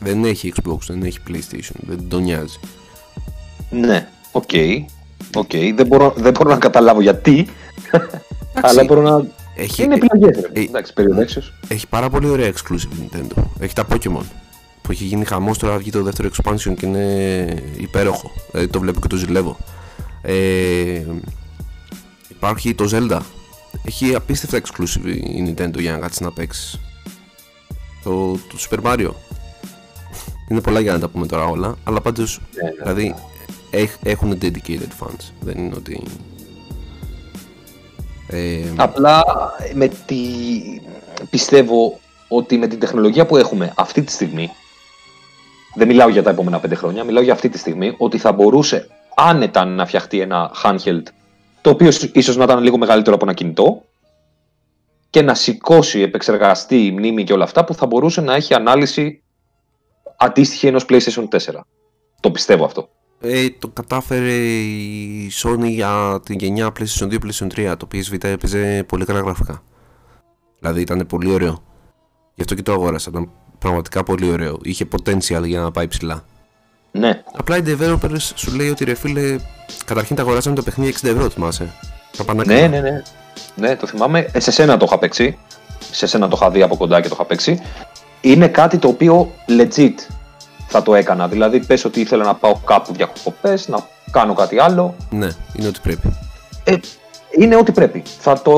Δεν 0.00 0.24
έχει 0.24 0.52
Xbox, 0.56 0.78
δεν 0.86 1.02
έχει 1.02 1.18
PlayStation, 1.28 1.76
δεν 1.80 2.08
τον 2.08 2.22
νοιάζει. 2.22 2.58
Ναι, 3.72 4.08
okay. 4.32 4.42
Okay. 4.52 5.72
Δεν, 5.74 5.86
μπορώ, 5.86 6.14
δεν 6.16 6.32
μπορώ 6.32 6.50
να 6.50 6.58
καταλάβω 6.58 7.00
γιατί. 7.00 7.46
αλλά 8.62 8.84
μπορώ 8.84 9.02
να. 9.02 9.24
Έχει, 9.56 9.82
είναι 9.82 9.94
επιλογές. 9.94 10.44
Ε, 10.52 10.60
εντάξει, 10.60 10.92
Έχει 11.68 11.88
πάρα 11.88 12.10
πολύ 12.10 12.28
ωραία 12.28 12.52
exclusive 12.52 13.16
Nintendo. 13.16 13.42
Έχει 13.60 13.74
τα 13.74 13.86
Pokémon. 13.90 14.24
Που 14.82 14.92
έχει 14.92 15.04
γίνει 15.04 15.24
χαμός 15.24 15.58
τώρα 15.58 15.78
βγει 15.78 15.90
το 15.90 16.02
δεύτερο 16.02 16.28
expansion 16.28 16.74
και 16.78 16.86
είναι 16.86 17.44
υπέροχο. 17.76 18.30
Δηλαδή 18.50 18.70
το 18.70 18.80
βλέπω 18.80 19.00
και 19.00 19.06
το 19.06 19.16
ζηλεύω. 19.16 19.56
Ε, 20.22 21.02
υπάρχει 22.28 22.74
το 22.74 22.88
Zelda. 22.92 23.20
Έχει 23.84 24.14
απίστευτα 24.14 24.60
exclusive 24.60 25.06
η 25.06 25.54
Nintendo 25.56 25.78
για 25.78 25.92
να 25.92 25.98
κάτσεις 25.98 26.20
να 26.20 26.32
παίξεις. 26.32 26.80
Το, 28.04 28.32
το 28.32 28.56
Super 28.70 28.82
Mario. 28.82 29.10
Είναι 30.48 30.60
πολλά 30.60 30.80
για 30.80 30.92
να 30.92 30.98
τα 30.98 31.08
πούμε 31.08 31.26
τώρα 31.26 31.44
όλα, 31.44 31.74
αλλά 31.84 32.00
πάντως. 32.00 32.40
Ναι, 32.54 32.62
ναι, 32.62 32.74
δηλαδή 32.82 33.08
ναι. 33.08 33.14
Έχουν 34.02 34.38
dedicated 34.42 34.92
fans. 35.00 35.30
Δεν 35.40 35.58
είναι 35.58 35.74
ότι. 35.76 36.02
Ε, 38.28 38.62
Απλά 38.76 39.22
με 39.74 39.88
τη... 40.06 40.16
πιστεύω 41.30 42.00
ότι 42.28 42.58
με 42.58 42.66
την 42.66 42.78
τεχνολογία 42.78 43.26
που 43.26 43.36
έχουμε 43.36 43.72
αυτή 43.76 44.02
τη 44.02 44.12
στιγμή, 44.12 44.50
δεν 45.74 45.86
μιλάω 45.86 46.08
για 46.08 46.22
τα 46.22 46.30
επόμενα 46.30 46.60
πέντε 46.60 46.74
χρόνια, 46.74 47.04
μιλάω 47.04 47.22
για 47.22 47.32
αυτή 47.32 47.48
τη 47.48 47.58
στιγμή, 47.58 47.94
ότι 47.98 48.18
θα 48.18 48.32
μπορούσε 48.32 48.88
άνετα 49.16 49.64
να 49.64 49.86
φτιαχτεί 49.86 50.20
ένα 50.20 50.50
handheld, 50.64 51.02
το 51.60 51.70
οποίο 51.70 51.90
ίσως 52.12 52.36
να 52.36 52.44
ήταν 52.44 52.62
λίγο 52.62 52.78
μεγαλύτερο 52.78 53.14
από 53.14 53.24
ένα 53.24 53.34
κινητό, 53.34 53.82
και 55.10 55.22
να 55.22 55.34
σηκώσει, 55.34 56.00
επεξεργαστεί 56.00 56.86
η 56.86 56.90
μνήμη 56.92 57.24
και 57.24 57.32
όλα 57.32 57.44
αυτά 57.44 57.64
που 57.64 57.74
θα 57.74 57.86
μπορούσε 57.86 58.20
να 58.20 58.34
έχει 58.34 58.54
ανάλυση 58.54 59.22
αντίστοιχη 60.16 60.66
ενός 60.66 60.84
PlayStation 60.88 61.28
4. 61.28 61.38
Το 62.20 62.30
πιστεύω 62.30 62.64
αυτό. 62.64 62.88
Ε, 63.24 63.50
το 63.58 63.68
κατάφερε 63.68 64.34
η 64.34 65.30
Sony 65.42 65.68
για 65.68 66.20
την 66.24 66.38
γενιά 66.38 66.72
PlayStation 66.78 67.08
2 67.10 67.14
PlayStation 67.14 67.72
3. 67.72 67.74
Το 67.76 67.88
PS 67.92 68.14
Vita 68.14 68.24
έπαιζε 68.24 68.84
πολύ 68.88 69.04
καλά 69.04 69.20
γραφικά. 69.20 69.62
Δηλαδή 70.58 70.80
ήταν 70.80 71.06
πολύ 71.06 71.32
ωραίο. 71.32 71.62
Γι' 72.34 72.40
αυτό 72.40 72.54
και 72.54 72.62
το 72.62 72.72
αγόρασα. 72.72 73.10
Ήταν 73.10 73.30
πραγματικά 73.58 74.02
πολύ 74.02 74.30
ωραίο. 74.30 74.58
Είχε 74.62 74.86
potential 74.90 75.42
για 75.44 75.60
να 75.60 75.70
πάει 75.70 75.88
ψηλά. 75.88 76.24
Ναι. 76.90 77.22
Απλά 77.36 77.56
οι 77.56 77.62
developers 77.66 78.18
σου 78.34 78.56
λέει 78.56 78.68
ότι 78.68 78.84
ρε 78.84 78.94
φίλε, 78.94 79.36
καταρχήν 79.84 80.16
τα 80.16 80.22
αγοράσαμε 80.22 80.54
το 80.54 80.62
παιχνίδι 80.62 80.94
60 81.02 81.08
ευρώ, 81.08 81.28
θυμάσαι. 81.28 81.74
Ναι, 82.44 82.66
ναι, 82.66 82.80
ναι. 82.80 83.02
Ναι, 83.56 83.76
το 83.76 83.86
θυμάμαι. 83.86 84.28
Ε, 84.32 84.40
σε 84.40 84.50
σένα 84.50 84.76
το 84.76 84.84
είχα 84.84 84.98
παίξει. 84.98 85.38
Σε 85.90 86.06
σένα 86.06 86.28
το 86.28 86.36
είχα 86.40 86.50
δει 86.50 86.62
από 86.62 86.76
κοντά 86.76 87.00
και 87.00 87.08
το 87.08 87.14
είχα 87.14 87.24
παίξει. 87.24 87.60
Είναι 88.20 88.48
κάτι 88.48 88.78
το 88.78 88.88
οποίο 88.88 89.32
legit 89.48 89.94
θα 90.72 90.82
το 90.82 90.94
έκανα. 90.94 91.28
Δηλαδή, 91.28 91.60
πες 91.60 91.84
ότι 91.84 92.00
ήθελα 92.00 92.24
να 92.24 92.34
πάω 92.34 92.54
κάπου 92.64 92.92
διακοπές, 92.92 93.68
να 93.68 93.86
κάνω 94.10 94.34
κάτι 94.34 94.58
άλλο. 94.58 94.94
Ναι, 95.10 95.28
είναι 95.52 95.66
ό,τι 95.66 95.80
πρέπει. 95.82 96.16
Ε, 96.64 96.76
είναι 97.38 97.56
ό,τι 97.56 97.72
πρέπει. 97.72 98.02
Θα 98.18 98.42
το 98.42 98.54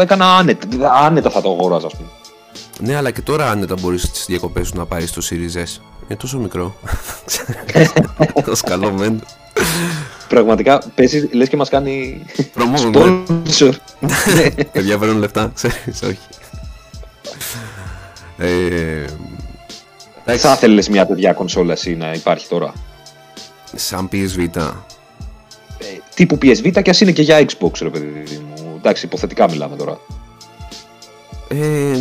έκανα 0.00 0.36
άνετα. 0.36 0.66
Άνετα 0.92 1.30
θα 1.30 1.40
το 1.40 1.50
αγοράζα, 1.50 1.86
ας 1.86 1.92
πούμε. 1.96 2.08
Ναι, 2.80 2.96
αλλά 2.96 3.10
και 3.10 3.20
τώρα 3.20 3.50
άνετα 3.50 3.74
μπορείς 3.80 4.02
στις 4.02 4.24
διακοπές 4.26 4.66
σου 4.66 4.76
να 4.76 4.86
πάρει 4.86 5.08
το 5.08 5.26
Series 5.30 5.56
S. 5.58 5.80
Είναι 6.04 6.18
τόσο 6.18 6.38
μικρό. 6.38 6.74
Το 8.44 8.54
σκαλωμένο. 8.54 9.18
Πραγματικά 10.28 10.82
πέσεις, 10.94 11.28
λες 11.32 11.48
και 11.48 11.56
μας 11.56 11.68
κάνει. 11.68 12.24
Sponsor. 12.54 13.72
Παιδιά 14.72 14.98
παίρνουν 14.98 15.18
λεφτά, 15.18 15.50
ξέρεις, 15.54 16.02
όχι. 16.02 16.18
Ε, 20.24 20.36
θα 20.36 20.52
ήθελε 20.52 20.82
μια 20.90 21.06
τέτοια 21.06 21.32
κονσόλα 21.32 21.72
εσύ 21.72 21.94
να 21.94 22.12
υπάρχει 22.12 22.48
τώρα. 22.48 22.72
Σαν 23.74 24.08
PSV. 24.12 24.48
Ε, 25.78 25.84
τύπου 26.14 26.38
PSV 26.42 26.82
και 26.82 26.90
ας 26.90 27.00
είναι 27.00 27.12
και 27.12 27.22
για 27.22 27.44
Xbox, 27.46 27.70
ρε 27.82 27.88
παιδί 27.88 28.08
μου. 28.38 28.74
Εντάξει, 28.76 29.06
υποθετικά 29.06 29.50
μιλάμε 29.50 29.76
τώρα. 29.76 29.98
Ε... 31.48 32.00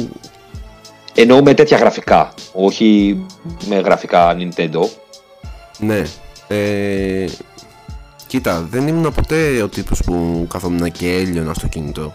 Εννοώ 1.16 1.42
με 1.44 1.54
τέτοια 1.54 1.78
γραφικά, 1.78 2.34
όχι 2.54 3.20
με 3.68 3.76
γραφικά 3.76 4.36
Nintendo. 4.38 4.88
Ναι. 5.80 6.04
Ε... 6.48 7.26
Κοίτα, 8.28 8.68
δεν 8.70 8.88
ήμουν 8.88 9.14
ποτέ 9.14 9.62
ο 9.62 9.68
τύπος 9.68 10.02
που 10.06 10.46
καθόμουν 10.50 10.92
και 10.92 11.12
έλειωνα 11.12 11.54
στο 11.54 11.68
κινητό. 11.68 12.14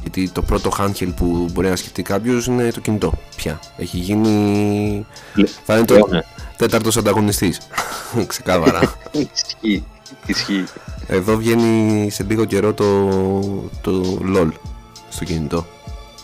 Γιατί 0.00 0.28
το 0.28 0.42
πρώτο 0.42 0.70
handheld 0.78 1.12
που 1.16 1.48
μπορεί 1.52 1.68
να 1.68 1.76
σκεφτεί 1.76 2.02
κάποιος 2.02 2.46
είναι 2.46 2.70
το 2.70 2.80
κινητό. 2.80 3.12
Πια. 3.36 3.60
Έχει 3.76 3.96
γίνει. 3.96 5.06
Θα 5.64 5.76
είναι 5.76 5.84
το 5.84 6.06
ναι. 6.08 6.20
τέταρτος 6.56 6.96
ανταγωνιστής. 6.96 7.60
Ξεκάθαρα. 8.26 8.94
Ισχύει. 9.10 9.84
Ισχύει. 10.26 10.64
Εδώ 11.06 11.36
βγαίνει 11.36 12.10
σε 12.10 12.22
λίγο 12.28 12.44
καιρό 12.44 12.74
το, 12.74 13.08
το 13.80 14.18
LOL 14.36 14.48
στο 15.08 15.24
κινητό. 15.24 15.66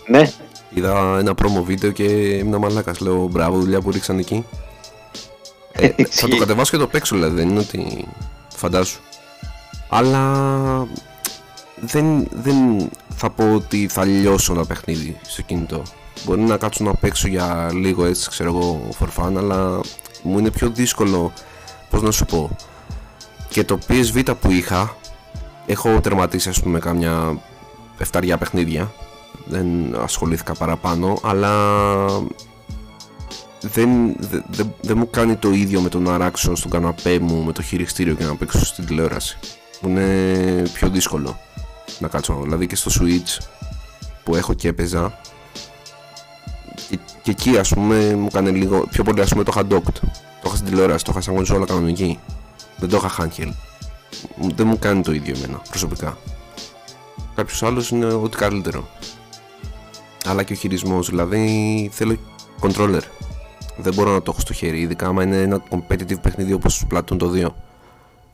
Ναι. 0.06 0.30
Είδα 0.74 1.18
ένα 1.18 1.32
promo 1.32 1.62
βίντεο 1.64 1.90
και 1.90 2.02
ήμουν 2.02 2.58
μαλάκας. 2.60 3.00
Λέω 3.00 3.26
μπράβο, 3.26 3.58
δουλειά 3.58 3.80
που 3.80 3.90
ρίξαν 3.90 4.18
εκεί. 4.18 4.44
Ε, 5.72 5.88
θα 6.18 6.28
το 6.28 6.36
κατεβάσω 6.36 6.70
και 6.70 6.82
το 6.82 6.86
παίξω, 6.86 7.14
δηλαδή 7.14 7.34
δεν 7.34 7.48
είναι 7.48 7.58
ότι. 7.58 8.08
Φαντάσου. 8.54 9.00
Αλλά 9.88 10.88
δεν, 11.81 12.29
δεν 12.31 12.89
θα 13.09 13.31
πω 13.31 13.55
ότι 13.55 13.89
θα 13.89 14.05
λιώσω 14.05 14.53
ένα 14.53 14.64
παιχνίδι 14.64 15.16
στο 15.27 15.43
κινητό. 15.43 15.83
Μπορεί 16.24 16.41
να 16.41 16.57
κάτσω 16.57 16.85
να 16.85 16.95
παίξω 16.95 17.29
για 17.29 17.70
λίγο 17.72 18.05
έτσι, 18.05 18.29
ξέρω 18.31 18.49
εγώ, 18.49 18.89
for 18.99 19.24
fun, 19.24 19.37
αλλά 19.37 19.81
μου 20.22 20.39
είναι 20.39 20.51
πιο 20.51 20.68
δύσκολο, 20.70 21.33
πώς 21.91 22.03
να 22.03 22.11
σου 22.11 22.24
πω. 22.24 22.57
Και 23.49 23.64
το 23.64 23.79
PSV 23.89 24.35
που 24.41 24.51
είχα, 24.51 24.97
έχω 25.66 26.01
τερματίσει 26.01 26.49
ας 26.49 26.62
πούμε 26.62 26.79
κάμια 26.79 27.41
εφταριά 27.99 28.39
παιχνίδια, 28.39 28.93
δεν 29.45 29.97
ασχολήθηκα 29.97 30.55
παραπάνω, 30.55 31.18
αλλά 31.22 31.53
δεν, 33.61 34.16
δεν, 34.51 34.74
δεν 34.81 34.99
μου 34.99 35.11
κάνει 35.11 35.37
το 35.37 35.51
ίδιο 35.51 35.81
με 35.81 35.89
το 35.89 35.99
να 35.99 36.14
αράξω 36.14 36.55
στον 36.55 36.70
καναπέ 36.70 37.18
μου 37.18 37.43
με 37.43 37.53
το 37.53 37.62
χειριστήριο 37.62 38.14
και 38.14 38.24
να 38.24 38.37
παίξω 38.37 38.64
στην 38.64 38.87
τηλεόραση. 38.87 39.39
Μου 39.81 39.89
είναι 39.89 40.62
πιο 40.72 40.89
δύσκολο 40.89 41.39
να 41.99 42.09
κάτσω. 42.09 42.40
Δηλαδή 42.42 42.66
και 42.66 42.76
στο 42.76 42.90
Switch 42.94 43.44
που 44.24 44.36
έχω 44.36 44.55
και 44.55 44.68
έπαιζα 44.68 45.18
και, 46.88 46.99
και 47.22 47.30
εκεί 47.30 47.59
ας 47.59 47.68
πούμε 47.68 48.14
μου 48.14 48.26
έκανε 48.26 48.51
λίγο 48.51 48.86
πιο 48.90 49.05
πολύ 49.05 49.20
ας 49.20 49.30
πούμε 49.30 49.44
το 49.44 49.53
είχα 49.55 49.66
docked. 49.70 50.01
Το 50.42 50.44
είχα 50.44 50.57
στην 50.57 50.68
τηλεόραση, 50.68 51.05
το 51.05 51.11
είχα 51.12 51.20
σαν 51.20 51.34
κονσόλα 51.34 51.66
κανονική. 51.66 52.18
Δεν 52.76 52.88
το 52.88 52.97
είχα 52.97 53.11
handheld. 53.18 53.53
Δεν 54.55 54.66
μου 54.66 54.78
κάνει 54.78 55.03
το 55.03 55.12
ίδιο 55.12 55.34
εμένα 55.36 55.62
προσωπικά. 55.68 56.18
Κάποιος 57.34 57.62
άλλος 57.62 57.90
είναι 57.90 58.07
ό,τι 58.07 58.36
καλύτερο. 58.36 58.88
Αλλά 60.24 60.42
και 60.42 60.53
ο 60.53 60.57
χειρισμός, 60.57 61.09
δηλαδή 61.09 61.90
θέλω 61.92 62.16
controller. 62.61 63.03
Δεν 63.76 63.94
μπορώ 63.94 64.12
να 64.12 64.22
το 64.22 64.30
έχω 64.30 64.40
στο 64.40 64.53
χέρι, 64.53 64.80
ειδικά 64.80 65.07
άμα 65.07 65.22
είναι 65.22 65.40
ένα 65.40 65.62
competitive 65.70 66.20
παιχνίδι 66.22 66.53
όπως 66.53 66.86
Splatoon 66.88 67.18
το 67.18 67.32
2. 67.34 67.49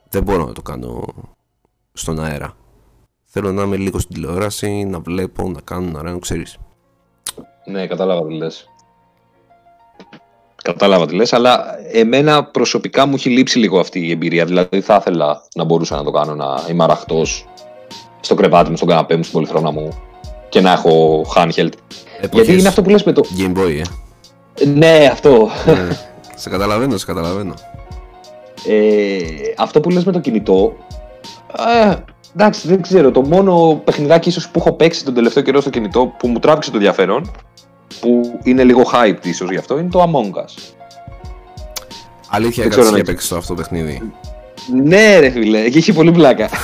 Δεν 0.08 0.22
μπορώ 0.22 0.46
να 0.46 0.52
το 0.52 0.62
κάνω 0.62 1.04
στον 1.92 2.20
αέρα. 2.20 2.56
Θέλω 3.34 3.52
να 3.52 3.62
είμαι 3.62 3.76
λίγο 3.76 3.98
στην 3.98 4.14
τηλεόραση, 4.14 4.84
να 4.84 4.98
βλέπω, 4.98 5.48
να 5.48 5.60
κάνω, 5.60 5.90
να 5.90 6.02
ράνω, 6.02 6.18
ξέρεις. 6.18 6.56
Ναι, 7.64 7.86
κατάλαβα 7.86 8.26
τι 8.26 8.34
λες. 8.34 8.68
Κατάλαβα 10.62 11.06
τι 11.06 11.14
λες, 11.14 11.32
αλλά 11.32 11.78
εμένα 11.92 12.44
προσωπικά 12.44 13.06
μου 13.06 13.14
έχει 13.14 13.30
λείψει 13.30 13.58
λίγο 13.58 13.78
αυτή 13.78 14.06
η 14.06 14.10
εμπειρία. 14.10 14.44
Δηλαδή 14.44 14.80
θα 14.80 14.96
ήθελα 15.00 15.42
να 15.54 15.64
μπορούσα 15.64 15.96
να 15.96 16.04
το 16.04 16.10
κάνω, 16.10 16.34
να 16.34 16.64
είμαι 16.70 16.82
αραχτός 16.82 17.48
στο 18.20 18.34
κρεβάτι 18.34 18.70
μου, 18.70 18.76
στον 18.76 18.88
καναπέ 18.88 19.16
μου, 19.16 19.22
στην 19.22 19.34
πολυθρόνα 19.34 19.70
μου 19.70 19.88
και 20.48 20.60
να 20.60 20.72
έχω 20.72 21.24
handheld. 21.36 21.72
Γιατί 22.32 22.58
είναι 22.58 22.68
αυτό 22.68 22.82
που 22.82 22.90
λες 22.90 23.04
με 23.04 23.12
το... 23.12 23.22
Game 23.38 23.58
Boy, 23.58 23.82
ε. 24.60 24.64
Ναι, 24.64 25.08
αυτό. 25.12 25.48
Ναι. 25.66 25.88
σε 26.42 26.50
καταλαβαίνω, 26.50 26.96
σε 26.96 27.06
καταλαβαίνω. 27.06 27.54
Ε, 28.66 29.18
αυτό 29.56 29.80
που 29.80 29.90
λες 29.90 30.04
με 30.04 30.12
το 30.12 30.20
κινητό, 30.20 30.76
ε, 31.88 31.94
Εντάξει, 32.36 32.68
δεν 32.68 32.82
ξέρω. 32.82 33.10
Το 33.10 33.22
μόνο 33.22 33.82
παιχνιδάκι 33.84 34.28
ίσως 34.28 34.48
που 34.48 34.58
έχω 34.58 34.72
παίξει 34.72 35.04
τον 35.04 35.14
τελευταίο 35.14 35.42
καιρό 35.42 35.60
στο 35.60 35.70
κινητό 35.70 36.06
που 36.18 36.28
μου 36.28 36.38
τράβηξε 36.38 36.70
το 36.70 36.76
ενδιαφέρον, 36.76 37.30
που 38.00 38.38
είναι 38.44 38.64
λίγο 38.64 38.82
hype 38.92 39.26
ίσως 39.26 39.50
γι' 39.50 39.56
αυτό, 39.56 39.78
είναι 39.78 39.88
το 39.88 40.02
Among 40.02 40.38
Us. 40.38 40.74
Αλήθεια, 42.28 42.68
κάτι 42.68 42.92
να 42.92 43.02
παίξει 43.02 43.34
αυτό 43.34 43.54
το 43.54 43.62
παιχνίδι. 43.62 44.12
Ναι, 44.82 45.18
ρε 45.18 45.30
φίλε, 45.30 45.68
και 45.68 45.78
έχει 45.78 45.92
πολύ 45.92 46.12
πλάκα. 46.12 46.48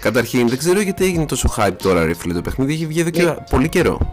Καταρχήν, 0.00 0.48
δεν 0.48 0.58
ξέρω 0.58 0.80
γιατί 0.80 1.04
έγινε 1.04 1.26
τόσο 1.26 1.54
hype 1.56 1.76
τώρα, 1.82 2.04
ρε 2.04 2.14
φίλε. 2.14 2.34
Το 2.34 2.42
παιχνίδι 2.42 2.72
έχει 2.72 2.86
βγει 2.86 3.00
εδώ 3.00 3.10
και 3.10 3.22
ναι. 3.22 3.34
πολύ 3.50 3.68
καιρό. 3.68 4.10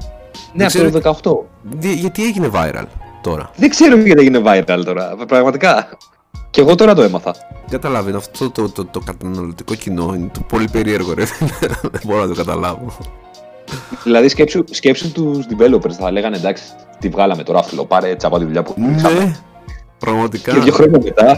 Ναι, 0.54 0.66
αυτό 0.66 0.92
το 0.92 1.46
18. 1.80 1.80
Γιατί 1.80 2.24
έγινε 2.24 2.50
viral 2.54 2.86
τώρα; 3.22 3.52
Δεν 3.56 3.70
ξέρω 3.70 3.98
γιατί 3.98 4.22
έγινε 4.22 4.42
viral 4.46 4.82
τώρα, 4.86 5.16
πραγματικά. 5.28 5.90
Και 6.50 6.62
εγώ 6.62 6.76
τώρα 6.76 6.94
το 6.94 7.02
έμαθα. 7.02 7.36
Καταλάβει, 7.70 8.12
αυτό 8.12 8.50
το, 8.50 8.62
το, 8.62 8.70
το, 8.70 8.86
το 8.86 9.00
καταναλωτικό 9.00 9.76
κοινό 9.76 10.14
είναι 10.14 10.30
το 10.34 10.40
πολύ 10.48 10.68
περίεργο, 10.72 11.14
ρε. 11.14 11.24
Δεν 11.82 12.02
μπορώ 12.06 12.22
να 12.22 12.28
το 12.28 12.34
καταλάβω. 12.36 12.98
δηλαδή 14.04 14.28
σκέψου, 14.28 14.64
σκέψου 14.72 15.12
τους 15.12 15.46
developers 15.50 15.92
θα 15.92 16.12
λέγανε 16.12 16.38
εντάξει 16.38 16.64
τι 17.00 17.10
βγάλαμε 17.10 17.44
τώρα 17.44 17.64
φλο 17.64 17.86
πάρε 17.86 18.16
τσάπα 18.16 18.38
τη 18.40 18.46
δουλειά 18.46 18.64
που 18.64 18.74
Ναι, 18.78 19.40
πραγματικά. 19.98 20.54
Και 20.54 20.60
δύο 20.60 20.74
χρόνια 20.74 21.00
μετά. 21.04 21.38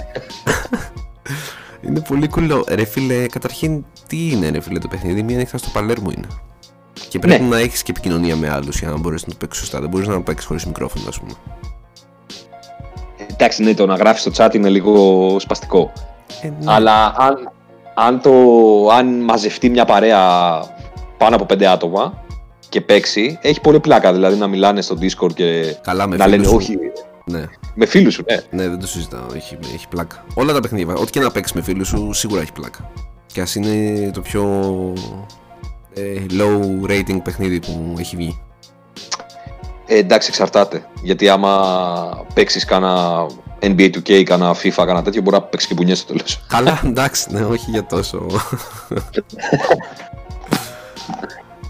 είναι 1.87 1.99
πολύ 1.99 2.27
κουλό. 2.27 2.65
Ρε 2.69 2.85
φίλε, 2.85 3.25
καταρχήν 3.27 3.85
τι 4.07 4.31
είναι 4.31 4.49
ρε 4.49 4.59
φίλε 4.61 4.79
το 4.79 4.87
παιχνίδι, 4.87 5.23
μία 5.23 5.37
νύχτα 5.37 5.57
στο 5.57 5.69
Παλέρμο 5.73 6.11
είναι. 6.17 6.27
Και 7.09 7.19
πρέπει 7.19 7.43
ναι. 7.43 7.49
να 7.49 7.57
έχεις 7.57 7.83
και 7.83 7.91
επικοινωνία 7.91 8.35
με 8.35 8.49
άλλους 8.49 8.79
για 8.79 8.89
να 8.89 8.97
μπορέσεις 8.97 9.27
να 9.27 9.33
το 9.33 9.37
παίξεις 9.39 9.61
σωστά. 9.61 9.79
Δεν 9.79 9.89
μπορείς 9.89 10.07
να 10.07 10.13
το 10.13 10.21
παίξεις 10.21 10.47
χωρίς 10.47 10.65
μικρόφωνο, 10.65 11.05
ας 11.07 11.19
πούμε. 11.19 11.31
Εντάξει, 13.43 13.63
ναι, 13.63 13.73
το 13.73 13.85
να 13.85 13.95
γράφεις 13.95 14.21
στο 14.21 14.31
chat 14.35 14.55
είναι 14.55 14.69
λίγο 14.69 15.35
σπαστικό. 15.39 15.91
Ε, 16.41 16.47
ναι. 16.47 16.55
Αλλά 16.65 17.13
αν, 17.17 17.51
αν, 17.95 18.21
το, 18.21 18.31
αν 18.87 19.19
μαζευτεί 19.19 19.69
μια 19.69 19.85
παρέα 19.85 20.19
πάνω 21.17 21.35
από 21.35 21.45
πέντε 21.45 21.67
άτομα 21.67 22.23
και 22.69 22.81
παίξει, 22.81 23.39
έχει 23.41 23.61
πολύ 23.61 23.79
πλάκα. 23.79 24.13
Δηλαδή 24.13 24.37
να 24.37 24.47
μιλάνε 24.47 24.81
στο 24.81 24.97
Discord 25.01 25.33
και 25.33 25.75
Καλά, 25.81 26.07
με 26.07 26.15
να 26.15 26.27
λένε 26.27 26.43
σου. 26.43 26.55
όχι. 26.55 26.77
Ναι. 27.25 27.43
Με 27.75 27.85
φίλους 27.85 28.13
σου, 28.13 28.23
ναι. 28.29 28.63
Ναι, 28.63 28.69
δεν 28.69 28.79
το 28.79 28.87
συζητάω. 28.87 29.25
Έχει, 29.35 29.57
έχει 29.73 29.87
πλάκα. 29.87 30.25
Όλα 30.33 30.53
τα 30.53 30.59
παιχνίδια, 30.59 30.93
ό,τι 30.93 31.11
και 31.11 31.19
να 31.19 31.31
παίξεις 31.31 31.55
με 31.55 31.61
φίλους 31.61 31.87
σου, 31.87 32.13
σίγουρα 32.13 32.41
έχει 32.41 32.51
πλάκα. 32.51 32.91
Και 33.33 33.41
ας 33.41 33.55
είναι 33.55 34.11
το 34.13 34.21
πιο 34.21 34.43
ε, 35.93 36.25
low 36.29 36.89
rating 36.91 37.23
παιχνίδι 37.23 37.59
που 37.59 37.95
έχει 37.99 38.15
βγει. 38.15 38.41
Ε, 39.91 39.97
εντάξει, 39.97 40.27
εξαρτάται. 40.31 40.85
Γιατί 41.03 41.29
άμα 41.29 42.25
παίξεις 42.33 42.65
κάνα 42.65 43.25
NBA 43.59 43.89
2K, 43.95 44.23
κάνα 44.23 44.55
FIFA, 44.55 44.83
κάνα 44.85 45.01
τέτοιο, 45.01 45.21
μπορεί 45.21 45.35
να 45.35 45.41
παίξεις 45.41 45.69
και 45.69 45.75
μπουνιές 45.75 45.97
στο 45.97 46.13
τέλος. 46.13 46.43
Καλά, 46.47 46.81
εντάξει, 46.85 47.27
ναι, 47.31 47.45
όχι 47.45 47.69
για 47.69 47.85
τόσο. 47.85 48.25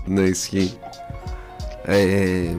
ναι, 0.06 0.22
ισχύει. 0.22 0.74
Ε, 1.86 2.56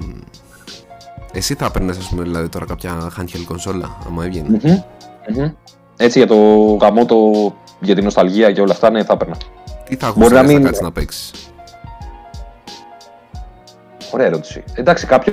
εσύ 1.33 1.55
θα 1.55 1.65
έπαιρνες, 1.65 1.99
ας 1.99 2.09
πούμε, 2.09 2.23
δηλαδή 2.23 2.49
τώρα 2.49 2.65
κάποια 2.65 3.13
handheld 3.19 3.45
κονσόλα, 3.47 3.99
άμα 4.07 4.25
έβγαινε; 4.25 4.61
Mm-hmm. 4.63 5.53
Έτσι 5.97 6.19
για 6.19 6.27
το 6.27 6.37
γαμό, 6.81 7.05
το, 7.05 7.17
για 7.81 7.95
την 7.95 8.05
νοσταλγία 8.05 8.53
και 8.53 8.61
όλα 8.61 8.73
αυτά, 8.73 8.91
ναι, 8.91 9.05
θα 9.05 9.13
έπαιρνα. 9.13 9.37
Τι 9.89 9.97
θα 9.97 10.07
ακούσει 10.07 10.33
να, 10.33 10.43
μην... 10.43 10.71
να 10.81 10.93
παίξεις; 10.93 11.31
Ωραία 14.13 14.27
ερώτηση. 14.27 14.65
Εντάξει, 14.75 15.07
κάποιο 15.07 15.33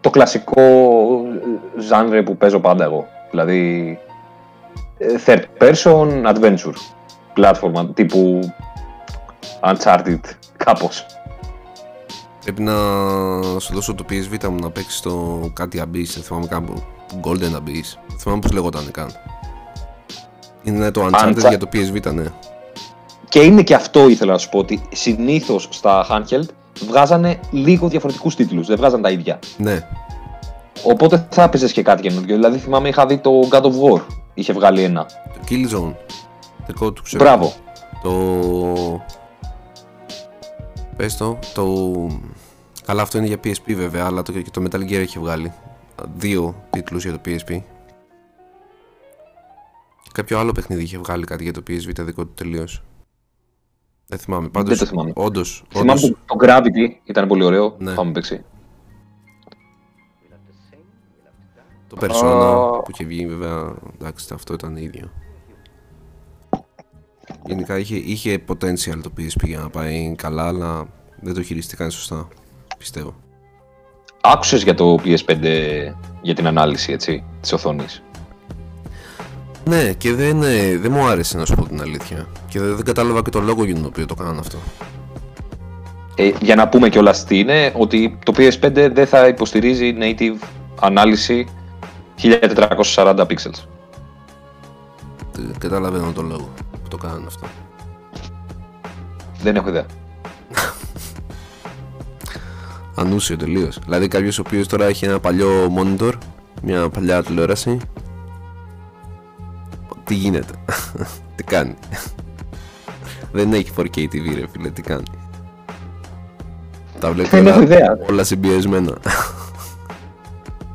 το 0.00 0.10
κλασικό 0.10 0.62
ζάνρε 1.78 2.22
που 2.22 2.36
παίζω 2.36 2.60
πάντα 2.60 2.84
εγώ. 2.84 3.06
Δηλαδή 3.30 3.98
ε, 4.98 5.06
third 5.26 5.42
person 5.58 6.34
adventure. 6.34 6.74
Πλάτφορμα 7.34 7.86
τύπου 7.86 8.40
Uncharted 9.60 10.20
κάπως. 10.56 11.06
Πρέπει 12.42 12.62
να 12.62 12.72
σου 13.58 13.74
δώσω 13.74 13.94
το 13.94 14.04
PSV 14.10 14.48
μου 14.48 14.58
να 14.60 14.70
παίξεις 14.70 15.00
το 15.00 15.40
κάτι 15.52 15.82
Abyss, 15.84 16.10
δεν 16.14 16.22
θυμάμαι 16.22 16.46
κάπου. 16.46 16.82
Golden 17.22 17.56
Abyss. 17.56 17.88
Δεν 18.08 18.18
θυμάμαι 18.18 18.40
πώς 18.40 18.52
λεγόταν 18.52 18.90
καν. 18.90 19.10
Είναι 20.62 20.90
το 20.90 21.08
Uncharted 21.12 21.48
για 21.48 21.58
το 21.58 21.68
PSV, 21.72 22.12
ναι. 22.12 22.24
Και 23.28 23.40
είναι 23.42 23.62
και 23.62 23.74
αυτό 23.74 24.08
ήθελα 24.08 24.32
να 24.32 24.38
σου 24.38 24.48
πω 24.48 24.58
ότι 24.58 24.82
συνήθως 24.92 25.68
στα 25.70 26.06
handheld 26.10 26.48
βγάζανε 26.80 27.40
λίγο 27.50 27.88
διαφορετικούς 27.88 28.34
τίτλους. 28.34 28.66
Δεν 28.66 28.76
βγάζαν 28.76 29.02
τα 29.02 29.10
ίδια. 29.10 29.38
Ναι. 29.56 29.88
Οπότε 30.84 31.26
θα 31.30 31.42
έπαιζες 31.42 31.72
και 31.72 31.82
κάτι 31.82 32.02
καινούργιο. 32.02 32.34
Δηλαδή 32.34 32.58
θυμάμαι 32.58 32.88
είχα 32.88 33.06
δει 33.06 33.18
το 33.18 33.30
God 33.50 33.62
of 33.62 33.72
War. 33.72 34.00
Είχε 34.34 34.52
βγάλει 34.52 34.82
ένα. 34.82 35.04
Το 35.04 35.40
Killzone. 35.48 35.94
Δικό 36.66 36.92
του 36.92 37.02
ξέρω. 37.02 37.24
Μπράβο. 37.24 37.52
Το. 38.02 39.02
Πες 40.96 41.16
το. 41.16 41.38
Το. 41.54 41.92
Καλά, 42.86 43.02
αυτό 43.02 43.18
είναι 43.18 43.26
για 43.26 43.38
PSP 43.44 43.74
βέβαια, 43.74 44.04
αλλά 44.04 44.22
το, 44.22 44.32
και 44.32 44.50
το 44.50 44.62
Metal 44.64 44.80
Gear 44.80 44.92
έχει 44.92 45.18
βγάλει. 45.18 45.52
Δύο 46.16 46.54
τίτλους 46.70 47.04
για 47.04 47.12
το 47.12 47.20
PSP. 47.24 47.60
Κάποιο 50.12 50.38
άλλο 50.38 50.52
παιχνίδι 50.52 50.82
είχε 50.82 50.98
βγάλει 50.98 51.24
κάτι 51.24 51.42
για 51.42 51.52
το 51.52 51.62
PSV, 51.68 51.92
το 51.94 52.04
δικό 52.04 52.24
του 52.24 52.32
τελείως. 52.34 52.82
Δεν 54.06 54.18
θυμάμαι. 54.18 54.48
Πάντως, 54.48 54.68
Δεν 54.68 54.78
το 54.78 54.86
θυμάμαι. 54.86 55.12
Όντως, 55.14 55.64
θυμάμαι 55.68 55.90
όντως... 55.90 56.10
το 56.10 56.36
Gravity 56.40 57.00
ήταν 57.04 57.28
πολύ 57.28 57.44
ωραίο. 57.44 57.76
Ναι. 57.78 57.94
Πάμε 57.94 58.12
παίξει. 58.12 58.44
Το 61.88 61.96
Persona 62.00 62.84
που 62.84 62.90
είχε 62.90 63.04
βγει 63.04 63.26
βέβαια, 63.26 63.74
εντάξει 63.94 64.34
αυτό 64.34 64.54
ήταν 64.54 64.76
ίδιο. 64.76 65.10
Γενικά 67.46 67.78
είχε, 67.78 67.96
είχε 67.96 68.44
potential 68.48 69.00
το 69.02 69.10
PSP 69.18 69.44
για 69.46 69.58
να 69.58 69.70
πάει 69.70 70.14
καλά, 70.16 70.46
αλλά 70.46 70.88
δεν 71.20 71.34
το 71.34 71.42
χειριστήκαν 71.42 71.90
σωστά, 71.90 72.28
πιστεύω. 72.78 73.14
Άκουσες 74.20 74.62
για 74.62 74.74
το 74.74 74.98
PS5 75.04 75.44
για 76.22 76.34
την 76.34 76.46
ανάλυση, 76.46 76.92
έτσι, 76.92 77.24
της 77.40 77.52
οθόνης; 77.52 78.02
Ναι, 79.64 79.92
και 79.92 80.14
δεν, 80.14 80.42
ε, 80.42 80.78
δεν 80.78 80.92
μου 80.92 81.06
άρεσε 81.06 81.36
να 81.36 81.44
σου 81.44 81.54
πω 81.54 81.64
την 81.64 81.80
αλήθεια. 81.80 82.26
Και 82.48 82.60
δεν, 82.60 82.76
δεν 82.76 82.84
κατάλαβα 82.84 83.22
και 83.22 83.30
το 83.30 83.40
λόγο 83.40 83.64
για 83.64 83.74
τον 83.74 83.84
οποίο 83.84 84.06
το 84.06 84.14
κάνανε 84.14 84.40
αυτό. 84.40 84.58
Ε, 86.14 86.30
για 86.40 86.54
να 86.54 86.68
πούμε 86.68 86.88
κιόλας 86.88 87.24
τι 87.24 87.38
είναι, 87.38 87.72
ότι 87.76 88.18
το 88.24 88.32
PS5 88.36 88.90
δεν 88.92 89.06
θα 89.06 89.26
υποστηρίζει 89.26 89.96
native 90.00 90.46
ανάλυση 90.80 91.46
1440 92.94 93.26
pixels. 93.26 93.62
Καταλαβαίνω 95.58 96.12
τον 96.12 96.26
λόγο 96.26 96.48
που 96.82 96.88
το 96.88 96.96
κάνανε 96.96 97.24
αυτό. 97.26 97.46
Δεν 99.42 99.56
έχω 99.56 99.68
ιδέα. 99.68 99.86
Ανούσιο 102.94 103.36
τελείως. 103.36 103.78
Δηλαδή 103.84 104.08
κάποιος 104.08 104.38
ο 104.38 104.42
οποίος 104.46 104.68
τώρα 104.68 104.86
έχει 104.86 105.04
ένα 105.04 105.20
παλιό 105.20 105.74
monitor, 105.76 106.12
μια 106.62 106.88
παλιά 106.88 107.22
τηλεόραση 107.22 107.78
τι 110.04 110.14
γίνεται, 110.14 110.54
τι 111.34 111.42
κάνει; 111.42 111.74
Δεν 113.32 113.52
έχει 113.52 113.70
4K 113.76 113.98
TV 113.98 114.34
ρε 114.34 114.46
φίλε, 114.52 114.70
τι 114.70 114.82
κάνει; 114.82 115.04
Τα 117.00 117.12
βλέπει 117.12 117.36
όλα, 117.36 117.98
όλα 118.10 118.24
συμπιεσμένα. 118.24 118.98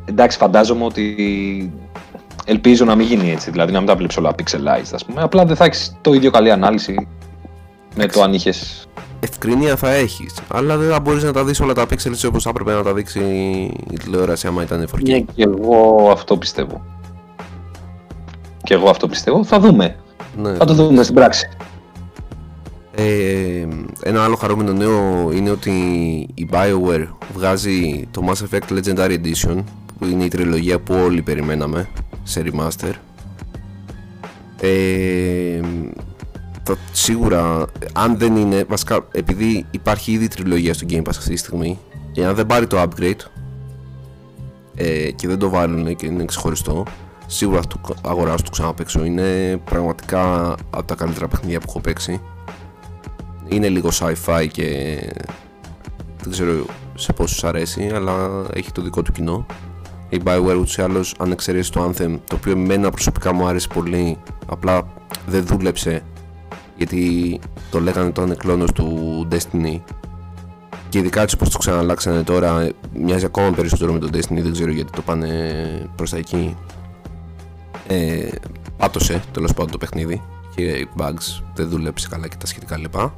Εντάξει, 0.06 0.38
φαντάζομαι 0.38 0.86
ότι 0.86 1.74
ελπίζω 2.46 2.86
να 2.86 2.96
μην 2.96 3.08
γίνει 3.08 3.32
έτσι, 3.32 3.52
δηλαδή 3.52 3.72
να 3.72 3.78
μην 3.78 3.88
τα 3.88 3.96
βλέπεις 3.96 4.18
όλα 4.18 4.36
pixelized 4.38 4.92
ας 4.94 5.06
πούμε, 5.06 5.22
απλά 5.22 5.46
δεν 5.46 5.56
θα 5.56 5.66
έχεις 5.66 5.98
το 6.02 6.14
ίδιο 6.14 6.32
καλή 6.32 6.52
ανάλυση 6.52 7.08
με 7.96 8.06
το 8.06 8.22
αν 8.22 8.34
είχε. 8.34 8.54
Ευκρινία 9.20 9.76
θα 9.76 9.90
έχεις, 9.90 10.34
αλλά 10.48 10.78
δεν 10.78 10.90
θα 10.90 11.00
μπορείς 11.00 11.24
να 11.24 11.34
τα 11.34 11.44
δεις 11.44 11.60
όλα 11.60 11.74
τα 11.74 11.84
pixels 11.84 12.28
όπως 12.28 12.44
θα 12.44 12.50
έπρεπε 12.50 12.74
να 12.74 12.84
τα 12.84 12.94
δείξει 12.94 13.20
η 13.92 13.98
τηλεόραση 13.98 14.48
άμα 14.48 14.64
ήταν 14.64 14.88
4K. 14.96 15.02
Ναι, 15.02 15.20
και 15.20 15.44
εγώ 15.44 16.10
αυτό 16.12 16.38
πιστεύω. 16.38 16.82
Και 18.70 18.76
εγώ 18.76 18.90
αυτό 18.90 19.08
πιστεύω. 19.08 19.44
Θα 19.44 19.60
δούμε. 19.60 19.96
Ναι. 20.38 20.54
Θα 20.54 20.66
το 20.66 20.74
δούμε 20.74 21.04
στην 21.04 21.16
πράξη. 21.16 21.50
Ε, 22.96 23.68
ένα 24.04 24.24
άλλο 24.24 24.36
χαρούμενο 24.36 24.72
νέο 24.74 25.32
είναι 25.32 25.50
ότι 25.50 25.72
η 26.34 26.50
BioWare 26.52 27.08
βγάζει 27.34 28.08
το 28.12 28.22
Mass 28.28 28.34
Effect 28.34 28.78
Legendary 28.78 29.18
Edition 29.22 29.64
που 29.98 30.06
είναι 30.06 30.24
η 30.24 30.28
τριλογία 30.28 30.80
που 30.80 30.94
όλοι 30.94 31.22
περιμέναμε 31.22 31.90
σε 32.24 32.44
remaster 32.46 32.94
ε, 34.60 35.60
το, 36.64 36.76
σίγουρα 36.92 37.66
αν 37.94 38.18
δεν 38.18 38.36
είναι 38.36 38.64
βασικά 38.64 39.08
επειδή 39.12 39.66
υπάρχει 39.72 40.12
ήδη 40.12 40.28
τριλογία 40.28 40.74
στο 40.74 40.86
Game 40.90 41.02
Pass 41.02 41.10
αυτή 41.18 41.30
τη 41.30 41.38
στιγμή 41.38 41.80
και 42.12 42.26
αν 42.26 42.36
δεν 42.36 42.46
πάρει 42.46 42.68
το 42.68 42.82
upgrade 42.82 43.22
ε, 44.76 45.12
και 45.12 45.28
δεν 45.28 45.40
το 45.40 45.50
βάλουν 45.50 45.96
και 45.96 46.06
είναι 46.06 46.26
ξεχωριστό 46.26 46.86
σίγουρα 47.30 47.62
το 47.62 47.80
αγοράσω 48.06 48.44
το 48.44 48.50
ξαναπαίξω. 48.50 49.04
Είναι 49.04 49.58
πραγματικά 49.64 50.56
από 50.70 50.84
τα 50.86 50.96
καλύτερα 50.96 51.28
παιχνίδια 51.28 51.60
που 51.60 51.66
έχω 51.70 51.80
παίξει. 51.80 52.22
Είναι 53.48 53.70
λίγο 53.70 53.90
sci-fi 53.94 54.48
και 54.52 54.98
δεν 56.22 56.32
ξέρω 56.32 56.66
σε 56.96 57.14
πόσους 57.14 57.44
αρέσει, 57.44 57.92
αλλά 57.94 58.44
έχει 58.54 58.72
το 58.72 58.82
δικό 58.82 59.02
του 59.02 59.12
κοινό. 59.12 59.46
Η 60.10 60.22
Bioware 60.26 60.56
ούτως 60.56 60.78
ή 60.78 60.82
άλλως 60.82 61.16
αν 61.20 61.32
εξαιρέσεις 61.32 61.70
το 61.70 61.86
Anthem, 61.90 62.20
το 62.28 62.36
οποίο 62.36 62.52
εμένα 62.52 62.90
προσωπικά 62.90 63.34
μου 63.34 63.48
άρεσε 63.48 63.68
πολύ, 63.74 64.18
απλά 64.48 64.88
δεν 65.28 65.46
δούλεψε 65.46 66.04
γιατί 66.78 67.40
το 67.72 67.80
λέγανε 67.80 68.12
το 68.12 68.22
ανεκλώνος 68.22 68.72
του 68.72 69.28
Destiny 69.32 69.80
και 70.90 70.98
ειδικά 70.98 71.22
έτσι 71.22 71.38
πως 71.38 71.50
το 71.50 71.58
ξαναλλάξανε 71.58 72.24
τώρα 72.24 72.70
μοιάζει 72.94 73.26
ακόμα 73.26 73.52
περισσότερο 73.52 73.94
με 73.94 74.00
το 74.00 74.10
Destiny, 74.14 74.42
δεν 74.42 74.52
ξέρω 74.52 74.72
γιατί 74.72 74.92
το 74.92 75.02
πάνε 75.02 75.28
προς 75.96 76.10
τα 76.10 76.18
εκεί 76.18 76.56
ε, 77.90 78.30
πάτωσε 78.78 79.22
τέλος 79.32 79.54
πάντων 79.54 79.72
το 79.72 79.78
παιχνίδι 79.78 80.22
και 80.56 80.88
bugs, 80.98 81.44
δεν 81.56 81.70
δούλεψε 81.70 82.08
καλά 82.08 82.28
και 82.28 82.36
τα 82.40 82.46
σχετικά 82.46 82.78
λοιπά. 82.78 83.14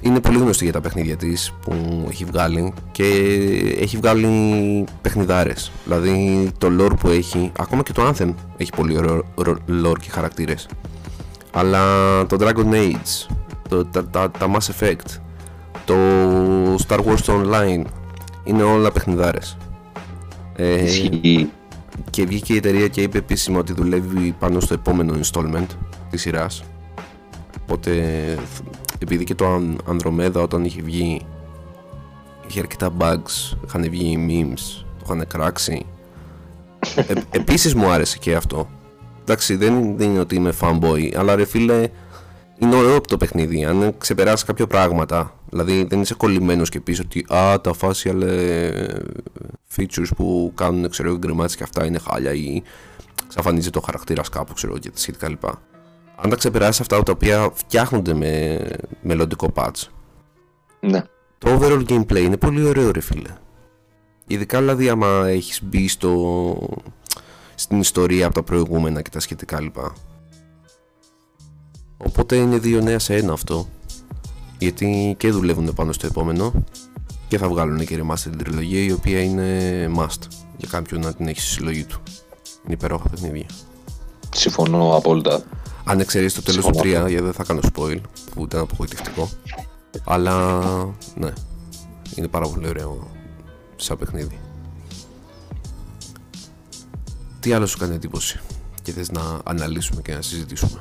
Είναι 0.00 0.20
πολύ 0.20 0.38
γνωστή 0.38 0.64
για 0.64 0.72
τα 0.72 0.80
παιχνίδια 0.80 1.16
της 1.16 1.52
που 1.60 2.06
έχει 2.10 2.24
βγάλει 2.24 2.72
και 2.92 3.04
έχει 3.80 3.96
βγάλει 3.96 4.84
παιχνιδάρες. 5.02 5.70
Δηλαδή 5.84 6.50
το 6.58 6.68
lore 6.78 6.98
που 6.98 7.08
έχει, 7.08 7.52
ακόμα 7.58 7.82
και 7.82 7.92
το 7.92 8.08
Anthem 8.08 8.34
έχει 8.56 8.70
πολύ 8.76 8.96
ωραίο 8.98 9.24
lore 9.68 9.98
και 10.00 10.10
χαρακτήρες. 10.10 10.68
Αλλά 11.52 11.80
το 12.26 12.36
Dragon 12.40 12.72
Age, 12.72 13.34
το, 13.68 13.84
τα, 13.84 14.06
τα, 14.06 14.30
τα 14.30 14.50
Mass 14.52 14.72
Effect, 14.72 15.20
το 15.84 15.94
Star 16.86 16.98
Wars 16.98 17.24
Online 17.26 17.84
είναι 18.44 18.62
όλα 18.62 18.92
παιχνιδάρες. 18.92 19.56
Ε, 20.56 20.84
και 22.10 22.26
βγήκε 22.26 22.52
η 22.52 22.56
εταιρεία 22.56 22.88
και 22.88 23.02
είπε 23.02 23.18
επίσημα 23.18 23.58
ότι 23.58 23.72
δουλεύει 23.72 24.34
πάνω 24.38 24.60
στο 24.60 24.74
επόμενο 24.74 25.14
installment 25.22 25.66
της 26.10 26.20
σειράς. 26.20 26.64
Οπότε, 27.62 27.92
επειδή 28.98 29.24
και 29.24 29.34
το 29.34 29.60
Andromeda 29.86 30.42
όταν 30.42 30.64
είχε 30.64 30.82
βγει 30.82 31.26
είχε 32.46 32.60
αρκετά 32.60 32.90
bugs, 32.98 33.56
είχαν 33.66 33.82
βγει 33.90 34.26
memes, 34.28 34.84
το 34.98 35.04
είχαν 35.04 35.26
κράξει. 35.26 35.86
Ε, 36.94 37.14
επίσης 37.30 37.74
μου 37.74 37.90
άρεσε 37.90 38.18
και 38.18 38.34
αυτό. 38.34 38.68
Εντάξει, 39.20 39.56
δεν, 39.56 39.96
δεν 39.96 40.10
είναι 40.10 40.18
ότι 40.18 40.34
είμαι 40.34 40.52
fanboy, 40.60 41.14
αλλά 41.16 41.34
ρε 41.34 41.44
φίλε, 41.44 41.88
είναι 42.58 42.76
ωραίο 42.76 43.00
το 43.00 43.16
παιχνίδι. 43.16 43.64
Αν 43.64 43.94
ξεπεράσει 43.98 44.44
κάποια 44.44 44.66
πράγματα, 44.66 45.34
δηλαδή 45.54 45.84
δεν 45.84 46.00
είσαι 46.00 46.14
κολλημένος 46.14 46.68
και 46.68 46.80
πεις 46.80 47.00
ότι 47.00 47.26
α, 47.34 47.60
τα 47.60 47.74
facial 47.80 48.20
ε, 48.22 48.98
features 49.76 50.08
που 50.16 50.52
κάνουν 50.54 50.90
ξέρω, 50.90 51.16
γκρεμάτια 51.16 51.56
και 51.56 51.62
αυτά 51.62 51.84
είναι 51.84 51.98
χάλια 51.98 52.32
ή 52.32 52.62
ξαφανίζει 53.28 53.70
το 53.70 53.80
χαρακτήρας 53.80 54.28
κάπου 54.28 54.52
ξέρω, 54.52 54.78
και 54.78 54.90
σχετικά 54.94 55.28
λοιπά. 55.28 55.62
Αν 56.16 56.30
τα 56.30 56.36
ξεπεράσεις 56.36 56.80
αυτά 56.80 57.02
τα 57.02 57.12
οποία 57.12 57.50
φτιάχνονται 57.54 58.14
με 58.14 58.60
μελλοντικό 59.02 59.52
patch. 59.54 59.88
Ναι. 60.80 61.02
Το 61.38 61.58
overall 61.58 61.84
gameplay 61.88 62.20
είναι 62.20 62.36
πολύ 62.36 62.64
ωραίο, 62.64 62.90
ρε 62.90 63.00
φίλε. 63.00 63.30
Ειδικά 64.26 64.58
δηλαδή 64.58 64.88
άμα 64.88 65.26
έχεις 65.26 65.62
μπει 65.62 65.88
στο, 65.88 66.68
στην 67.54 67.80
ιστορία 67.80 68.26
από 68.26 68.34
τα 68.34 68.42
προηγούμενα 68.42 69.02
και 69.02 69.10
τα 69.10 69.20
σχετικά 69.20 69.60
λοιπά. 69.60 69.92
Οπότε 71.96 72.36
είναι 72.36 72.58
δύο 72.58 72.80
νέα 72.80 72.98
σε 72.98 73.14
ένα 73.14 73.32
αυτό. 73.32 73.68
Γιατί 74.58 75.14
και 75.18 75.30
δουλεύουν 75.30 75.74
πάνω 75.74 75.92
στο 75.92 76.06
επόμενο 76.06 76.52
και 77.28 77.38
θα 77.38 77.48
βγάλουν 77.48 77.86
και 77.86 78.02
remaster 78.02 78.18
την 78.20 78.38
τριλογία 78.38 78.84
η 78.84 78.92
οποία 78.92 79.22
είναι 79.22 79.90
must 79.96 80.28
για 80.56 80.68
κάποιον 80.70 81.00
να 81.00 81.14
την 81.14 81.28
έχει 81.28 81.40
στη 81.40 81.50
συλλογή 81.50 81.84
του. 81.84 82.02
Είναι 82.64 82.74
υπέροχα 82.74 83.08
παιχνίδια. 83.08 83.46
Συμφωνώ 84.34 84.96
απόλυτα. 84.96 85.42
Αν 85.84 86.00
εξαιρέσει 86.00 86.34
το 86.34 86.42
τέλος 86.42 86.64
του 86.64 86.78
3, 86.78 86.84
γιατί 86.84 87.20
δεν 87.20 87.32
θα 87.32 87.44
κάνω 87.44 87.60
spoil, 87.74 88.00
που 88.34 88.42
ήταν 88.42 88.60
απογοητευτικό. 88.60 89.30
Αλλά 90.04 90.60
ναι, 91.14 91.32
είναι 92.14 92.28
πάρα 92.28 92.48
πολύ 92.48 92.68
ωραίο 92.68 93.10
σαν 93.76 93.98
παιχνίδι. 93.98 94.38
Τι 97.40 97.52
άλλο 97.52 97.66
σου 97.66 97.78
κάνει 97.78 97.94
εντύπωση 97.94 98.40
και 98.82 98.92
θες 98.92 99.10
να 99.10 99.40
αναλύσουμε 99.44 100.02
και 100.02 100.14
να 100.14 100.22
συζητήσουμε; 100.22 100.80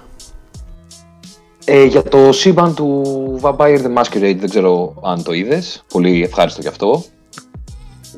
Ε, 1.66 1.84
για 1.84 2.04
το 2.04 2.32
σύμπαν 2.32 2.76
του 2.76 3.04
Vampire 3.42 3.82
the 3.82 3.94
Masquerade 3.98 4.38
δεν 4.40 4.50
ξέρω 4.50 4.96
αν 5.04 5.24
το 5.24 5.34
είδες. 5.34 5.84
Πολύ 5.88 6.24
ευχάριστο 6.24 6.62
γι' 6.62 6.68
αυτό. 6.68 7.04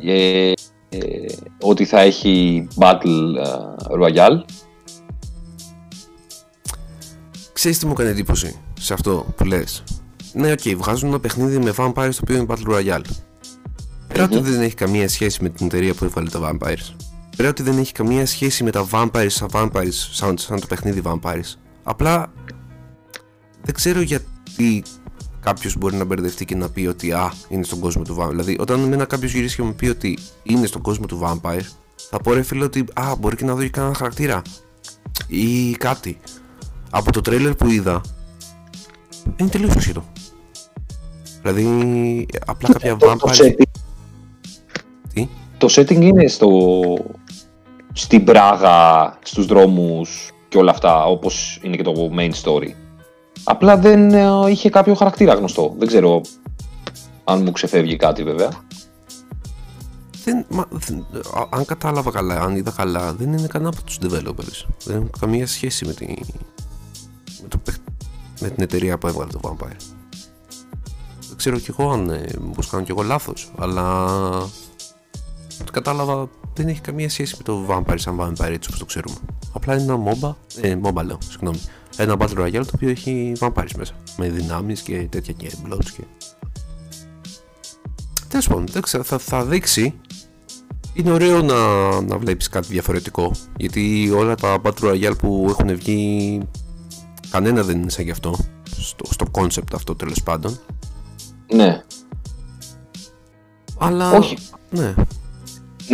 Ε, 0.05 0.51
ε, 0.89 0.97
ότι 1.61 1.85
θα 1.85 1.99
έχει 1.99 2.67
Battle 2.75 3.45
uh, 3.45 4.01
Royale. 4.01 4.43
Ξέρεις 7.53 7.79
τι 7.79 7.85
μου 7.85 7.93
κάνει 7.93 8.09
εντύπωση 8.09 8.59
σε 8.79 8.93
αυτό 8.93 9.25
που 9.35 9.45
λες; 9.45 9.83
Ναι, 10.33 10.51
okay, 10.51 10.73
βγάζουν 10.77 11.09
ένα 11.09 11.19
παιχνίδι 11.19 11.57
με 11.57 11.73
Vampires 11.77 12.09
το 12.11 12.19
οποίο 12.21 12.35
είναι 12.35 12.45
Battle 12.49 12.73
Royale. 12.73 13.09
Πέρα 14.07 14.23
ότι 14.23 14.39
δεν 14.39 14.61
έχει 14.61 14.75
καμία 14.75 15.09
σχέση 15.09 15.43
με 15.43 15.49
την 15.49 15.65
εταιρεία 15.65 15.93
που 15.93 16.05
έβαλε 16.05 16.29
τα 16.29 16.39
Vampires. 16.39 16.95
Πέρα 17.37 17.49
ότι 17.49 17.63
δεν 17.63 17.77
έχει 17.77 17.91
καμία 17.91 18.25
σχέση 18.25 18.63
με 18.63 18.71
τα 18.71 18.87
Vampires 18.91 19.27
σαν 19.29 19.49
Vampires, 19.53 19.93
σαν, 20.11 20.37
σαν 20.37 20.59
το 20.59 20.65
παιχνίδι 20.67 21.01
Vampires. 21.05 21.55
Απλά 21.83 22.31
δεν 23.65 23.73
ξέρω 23.73 24.01
γιατί 24.01 24.83
κάποιος 25.39 25.77
μπορεί 25.77 25.95
να 25.95 26.05
μπερδευτεί 26.05 26.45
και 26.45 26.55
να 26.55 26.69
πει 26.69 26.85
ότι 26.85 27.11
Α, 27.11 27.33
είναι 27.49 27.63
στον 27.63 27.79
κόσμο 27.79 28.03
του 28.03 28.17
Vampire. 28.19 28.29
Δηλαδή, 28.29 28.55
όταν 28.59 28.83
εμένα 28.83 29.05
κάποιος 29.05 29.33
γυρίσει 29.33 29.55
και 29.55 29.61
μου 29.61 29.75
πει 29.75 29.87
ότι 29.87 30.17
είναι 30.43 30.65
στον 30.65 30.81
κόσμο 30.81 31.05
του 31.05 31.19
Vampire, 31.23 31.65
θα 32.09 32.17
πω 32.17 32.33
ρε 32.33 32.41
φίλε 32.41 32.63
ότι 32.63 32.85
Α, 32.93 33.15
μπορεί 33.19 33.35
και 33.35 33.45
να 33.45 33.55
δω 33.55 33.61
και 33.61 33.69
κανένα 33.69 33.93
χαρακτήρα. 33.93 34.41
Ή 35.27 35.71
κάτι. 35.71 36.19
Από 36.89 37.11
το 37.11 37.21
τρέλερ 37.21 37.55
που 37.55 37.69
είδα, 37.69 38.01
είναι 39.37 39.49
τελείως 39.49 39.75
ασχετό. 39.75 40.03
Δηλαδή, 41.41 42.25
απλά 42.45 42.69
κάποια 42.71 42.97
Vampire. 42.99 43.17
Το 43.17 43.29
setting, 43.31 43.63
Τι; 45.13 45.27
το 45.57 45.67
setting 45.75 46.01
είναι 46.01 46.27
στο, 46.27 46.49
στην 47.93 48.23
Πράγα, 48.23 49.17
στους 49.23 49.45
δρόμους 49.45 50.31
και 50.47 50.57
όλα 50.57 50.71
αυτά, 50.71 51.05
όπως 51.05 51.59
είναι 51.63 51.75
και 51.75 51.83
το 51.83 52.11
main 52.17 52.31
story. 52.43 52.84
Απλά 53.47 53.77
δεν 53.77 54.11
ε, 54.13 54.49
είχε 54.49 54.69
κάποιο 54.69 54.93
χαρακτήρα 54.93 55.33
γνωστό. 55.33 55.75
Δεν 55.77 55.87
ξέρω 55.87 56.21
αν 57.23 57.41
μου 57.43 57.51
ξεφεύγει 57.51 57.95
κάτι 57.95 58.23
βέβαια. 58.23 58.49
Δεν, 60.23 60.45
μα, 60.49 60.65
δεν, 60.69 61.05
αν 61.49 61.65
κατάλαβα 61.65 62.11
καλά, 62.11 62.41
αν 62.41 62.55
είδα 62.55 62.71
καλά, 62.71 63.13
δεν 63.13 63.33
είναι 63.33 63.47
κανένα 63.47 63.69
από 63.69 63.83
τους 63.83 63.97
developers. 64.01 64.65
Δεν 64.83 64.95
έχουν 64.95 65.11
καμία 65.19 65.47
σχέση 65.47 65.85
με, 65.85 65.93
τη, 65.93 66.05
με, 67.41 67.47
το, 67.47 67.59
με 68.39 68.49
την 68.49 68.63
εταιρεία 68.63 68.97
που 68.97 69.07
έβγαλε 69.07 69.31
το 69.31 69.39
Vampire. 69.43 69.77
Δεν 71.27 71.37
ξέρω 71.37 71.59
κι 71.59 71.73
εγώ 71.77 71.91
αν 71.91 72.09
ε, 72.09 72.25
μήπως 72.41 72.67
κάνω 72.67 72.83
κι 72.83 72.91
εγώ 72.91 73.01
λάθος, 73.01 73.51
αλλά 73.57 74.05
ό,τι 75.61 75.71
κατάλαβα 75.71 76.29
δεν 76.53 76.67
έχει 76.67 76.81
καμία 76.81 77.09
σχέση 77.09 77.35
με 77.37 77.43
το 77.43 77.65
Vampire 77.69 77.99
σαν 77.99 78.17
Vampire 78.19 78.51
έτσι 78.51 78.67
όπως 78.69 78.79
το 78.79 78.85
ξέρουμε. 78.85 79.15
Απλά 79.53 79.73
είναι 79.77 79.93
ένα 79.93 80.03
MOBA, 80.03 80.33
ε, 80.61 80.77
MOBA 80.83 81.03
λέω, 81.03 81.17
συγγνώμη, 81.29 81.59
ένα 81.97 82.15
Battle 82.19 82.37
Royale 82.37 82.65
το 82.65 82.71
οποίο 82.75 82.89
έχει 82.89 83.31
vampires 83.39 83.75
μέσα. 83.77 83.93
Με 84.17 84.29
δυνάμεις 84.29 84.81
και 84.81 85.07
τέτοια 85.09 85.33
και 85.33 85.51
bloats 85.65 85.85
και... 85.95 86.03
Τέλος 88.27 88.47
πάντων, 88.47 88.67
θα, 89.03 89.17
θα 89.17 89.45
δείξει. 89.45 89.93
Είναι 90.93 91.11
ωραίο 91.11 91.41
να, 91.41 91.55
να 92.01 92.17
βλέπεις 92.17 92.49
κάτι 92.49 92.67
διαφορετικό. 92.67 93.31
Γιατί 93.57 94.11
όλα 94.15 94.35
τα 94.35 94.61
Battle 94.63 94.91
Royale 94.91 95.17
που 95.17 95.45
έχουν 95.49 95.75
βγει 95.75 96.39
κανένα 97.29 97.63
δεν 97.63 97.81
είναι 97.81 97.89
σαν 97.89 98.05
γι' 98.05 98.11
αυτό. 98.11 98.37
Στο, 98.79 99.05
στο 99.09 99.25
concept 99.31 99.73
αυτό 99.73 99.95
τέλος 99.95 100.23
πάντων. 100.23 100.59
Ναι. 101.53 101.83
Αλλά... 103.77 104.11
Όχι. 104.11 104.37
Ναι 104.69 104.93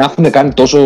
να 0.02 0.08
έχουν 0.12 0.32
κάνει 0.32 0.54
τόσο 0.54 0.80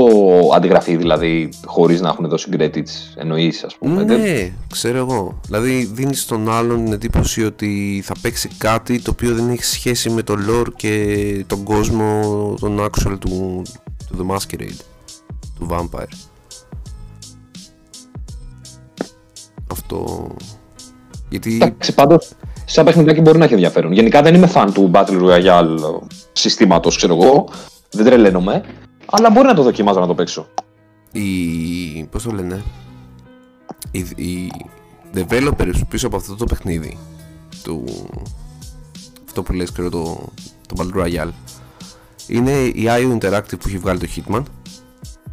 αντιγραφή, 0.55 0.95
δηλαδή, 0.95 1.49
χωρίς 1.65 2.01
να 2.01 2.09
έχουν 2.09 2.27
δώσει 2.27 2.49
credits, 2.53 3.15
εννοείς, 3.15 3.63
ας 3.63 3.75
πούμε. 3.75 4.03
Ναι, 4.03 4.51
ξέρω 4.71 4.97
εγώ. 4.97 5.39
Δηλαδή, 5.45 5.89
δίνεις 5.93 6.21
στον 6.21 6.51
άλλον 6.51 6.83
την 6.83 6.93
εντύπωση 6.93 7.45
ότι 7.45 8.01
θα 8.05 8.13
παίξει 8.21 8.49
κάτι 8.57 9.01
το 9.01 9.11
οποίο 9.11 9.35
δεν 9.35 9.49
έχει 9.49 9.63
σχέση 9.63 10.09
με 10.09 10.21
το 10.21 10.35
lore 10.49 10.67
και 10.75 11.45
τον 11.47 11.63
κόσμο, 11.63 12.21
τον 12.59 12.79
actual 12.79 13.17
του, 13.19 13.61
του 14.07 14.17
The 14.17 14.35
Masquerade, 14.35 14.79
του 15.59 15.67
Vampire. 15.69 16.13
Αυτό. 19.71 20.27
Γιατί. 21.29 21.55
Εντάξει, 21.61 21.93
πάντως, 21.93 22.29
σαν 22.65 22.85
παιχνιδάκι 22.85 23.21
μπορεί 23.21 23.37
να 23.37 23.45
έχει 23.45 23.53
ενδιαφέρον. 23.53 23.91
Γενικά 23.91 24.21
δεν 24.21 24.35
είμαι 24.35 24.51
fan 24.53 24.67
του 24.73 24.91
Battle 24.93 25.21
Royale 25.21 25.77
συστήματος, 26.33 26.95
ξέρω 26.95 27.15
εγώ. 27.21 27.47
Δεν 27.91 28.05
τρελαίνομαι. 28.05 28.63
Αλλά 29.05 29.29
μπορεί 29.29 29.47
να 29.47 29.53
το 29.53 29.63
δοκιμάζω 29.63 29.99
να 29.99 30.07
το 30.07 30.15
παίξω. 30.15 30.47
Οι. 31.11 32.03
Πώς 32.11 32.23
το 32.23 32.31
λένε. 32.31 32.63
Οι, 33.91 33.99
οι 33.99 34.51
developers 35.13 35.81
πίσω 35.89 36.07
από 36.07 36.15
αυτό 36.15 36.35
το 36.35 36.45
παιχνίδι. 36.45 36.97
Του. 37.63 37.83
Αυτό 39.25 39.43
που 39.43 39.53
λες 39.53 39.71
ξέρω 39.71 39.89
το, 39.89 40.29
το 40.67 40.75
Battle 40.77 41.03
Royale. 41.03 41.31
Είναι 42.27 42.51
η 42.51 42.85
IO 42.87 43.17
Interactive 43.17 43.59
που 43.59 43.67
έχει 43.67 43.77
βγάλει 43.77 43.99
το 43.99 44.07
Hitman. 44.15 44.43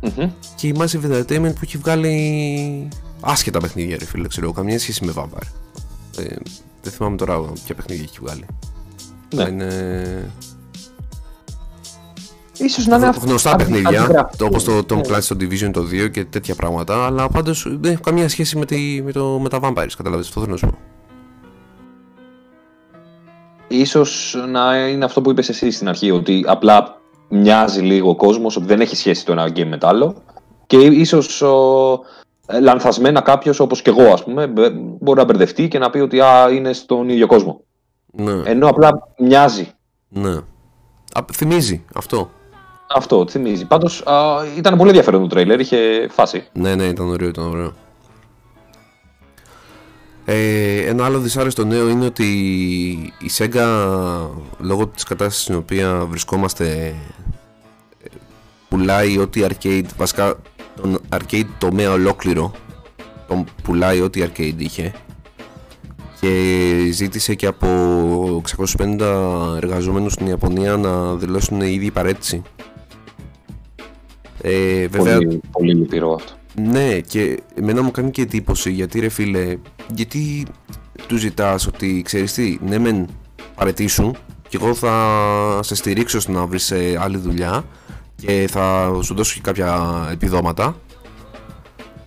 mm 0.01 0.29
Και 0.57 0.69
η 0.69 0.75
Massive 0.79 1.11
Entertainment 1.11 1.53
που 1.55 1.61
έχει 1.63 1.77
βγάλει 1.79 2.89
άσχετα 3.21 3.61
παιχνίδια, 3.61 3.97
ρε 3.99 4.05
φίλε, 4.05 4.29
ξέρω, 4.29 4.53
καμία 4.53 4.79
σχέση 4.79 5.05
με 5.05 5.13
Vampire. 5.17 5.49
Ε, 6.19 6.35
δεν 6.83 6.93
θυμάμαι 6.93 7.17
τώρα 7.17 7.41
ποια 7.65 7.75
παιχνίδια 7.75 8.05
έχει 8.05 8.19
βγάλει. 8.21 8.47
Ναι. 9.35 9.43
Είναι 9.43 10.31
Ίσως 12.59 12.87
να 12.87 12.97
είναι 12.97 13.11
Γνωστά 13.21 13.57
παιχνίδια, 13.57 14.31
το, 14.37 14.45
όπως 14.45 14.65
το 14.65 14.81
Tom 14.89 14.99
Clancy 14.99 15.21
στο 15.21 15.37
Division 15.41 15.71
το 15.73 15.81
2 15.81 16.11
και 16.11 16.25
τέτοια 16.25 16.55
πράγματα, 16.55 17.07
αλλά 17.07 17.29
πάντως 17.29 17.67
δεν 17.81 17.93
έχει 17.93 18.03
καμία 18.03 18.29
σχέση 18.29 18.59
με, 18.59 18.65
τη, 18.65 19.03
με, 19.05 19.13
το, 19.13 19.39
με 19.43 19.49
τα 19.49 19.59
Vampires, 19.63 19.93
καταλάβεις, 19.97 20.29
αυτό 20.29 20.41
θέλω 20.41 20.53
να 20.53 20.59
σου 20.59 20.67
πω. 20.67 20.79
Ίσως 23.69 24.37
να 24.51 24.89
είναι 24.89 25.05
αυτό 25.05 25.21
που 25.21 25.31
είπες 25.31 25.49
εσύ 25.49 25.71
στην 25.71 25.89
αρχή, 25.89 26.11
ότι 26.11 26.45
απλά 26.47 27.01
μοιάζει 27.29 27.81
λίγο 27.81 28.11
ο 28.11 28.17
κόσμος, 28.17 28.57
ότι 28.57 28.67
δεν 28.67 28.81
έχει 28.81 28.97
σχέση 28.97 29.25
το 29.25 29.33
ένα 29.33 29.49
game 29.55 29.67
με 29.67 29.79
το 29.79 29.87
άλλο 29.87 30.23
και 30.67 30.77
ίσως 30.77 31.43
ο, 31.43 32.01
λανθασμένα 32.61 33.21
κάποιος 33.21 33.61
όπως 33.61 33.83
και 33.83 33.91
εγώ 33.91 34.13
ας 34.13 34.25
πούμε 34.25 34.47
μπορεί 35.01 35.19
να 35.19 35.25
μπερδευτεί 35.25 35.69
και 35.69 35.79
να 35.79 35.91
πει 35.91 35.99
ότι 35.99 36.21
α, 36.21 36.51
είναι 36.51 36.73
στον 36.73 37.09
ίδιο 37.09 37.27
κόσμο. 37.27 37.65
Ναι. 38.13 38.43
Ενώ 38.45 38.69
απλά 38.69 39.09
μοιάζει. 39.19 39.73
Ναι. 40.09 40.37
Α, 41.13 41.25
θυμίζει 41.33 41.85
αυτό. 41.95 42.31
Αυτό 42.95 43.27
θυμίζει. 43.29 43.65
Πάντως 43.65 44.05
ήταν 44.57 44.77
πολύ 44.77 44.89
ενδιαφέρον 44.89 45.21
το 45.21 45.27
τρέιλερ, 45.27 45.61
είχε 45.61 46.09
φάση. 46.11 46.45
Ναι, 46.53 46.75
ναι, 46.75 46.85
ήταν 46.85 47.09
ωραίο, 47.09 47.29
ήταν 47.29 47.45
ωραίο. 47.45 47.73
Ε, 50.25 50.77
ένα 50.77 51.05
άλλο 51.05 51.19
δυσάρεστο 51.19 51.65
νέο 51.65 51.89
είναι 51.89 52.05
ότι 52.05 52.25
η 53.19 53.31
Sega 53.39 53.67
λόγω 54.59 54.87
της 54.87 55.05
κατάστασης 55.05 55.43
στην 55.43 55.55
οποία 55.55 56.07
βρισκόμαστε 56.09 56.95
πουλάει 58.69 59.19
ό,τι 59.19 59.43
arcade, 59.45 59.87
βασικά 59.97 60.35
τον 60.81 60.99
arcade 61.09 61.47
τομέα 61.59 61.93
ολόκληρο 61.93 62.53
τον 63.29 63.45
πουλάει 63.63 64.01
ό,τι 64.01 64.23
arcade 64.25 64.55
είχε 64.57 64.93
και 66.23 66.91
ζήτησε 66.91 67.35
και 67.35 67.47
από 67.47 67.67
650 68.79 69.01
εργαζόμενους 69.57 70.13
στην 70.13 70.27
Ιαπωνία 70.27 70.77
να 70.77 71.15
δηλώσουν 71.15 71.61
ήδη 71.61 71.91
παρέτηση. 71.91 72.43
Ε, 74.41 74.87
βέβαια, 74.87 75.17
πολύ, 75.17 75.41
πολύ 75.51 75.75
λυπηρό 75.75 76.15
αυτό. 76.15 76.33
Ναι, 76.55 77.01
και 77.01 77.43
εμένα 77.55 77.83
μου 77.83 77.91
κάνει 77.91 78.11
και 78.11 78.23
εντύπωση 78.23 78.71
γιατί 78.71 79.01
ρε 79.01 79.09
φίλε, 79.09 79.57
γιατί 79.95 80.47
του 81.07 81.17
ζητάς 81.17 81.67
ότι 81.67 82.03
ξέρεις 82.05 82.33
τι, 82.33 82.59
ναι 82.67 82.79
μεν 82.79 83.07
παρετήσουν 83.55 84.17
και 84.49 84.59
εγώ 84.61 84.75
θα 84.75 85.61
σε 85.63 85.75
στηρίξω 85.75 86.21
στο 86.21 86.33
να 86.33 86.47
βρεις 86.47 86.71
ε, 86.71 86.99
άλλη 87.01 87.17
δουλειά 87.17 87.65
και 88.17 88.49
θα 88.51 88.93
σου 89.03 89.15
δώσω 89.15 89.35
και 89.35 89.41
κάποια 89.41 90.09
επιδόματα 90.13 90.77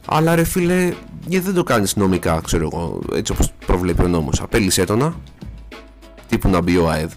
αλλά 0.06 0.36
ρε 0.36 0.44
φίλε, 0.44 0.94
γιατί 1.28 1.46
δεν 1.46 1.54
το 1.54 1.64
κάνεις 1.64 1.96
νομικά, 1.96 2.42
ξέρω 2.44 2.70
εγώ, 2.72 3.00
έτσι 3.14 3.32
όπως 3.32 3.52
προβλέπει 3.66 4.04
ο 4.04 4.08
νόμος. 4.08 4.42
Απέλυσέ 4.42 4.84
το 4.84 4.96
να, 4.96 5.16
τύπου 6.28 6.50
να 6.50 6.62
μπει 6.62 6.78
ο 6.78 6.90
ΑΕΔ. 6.90 7.12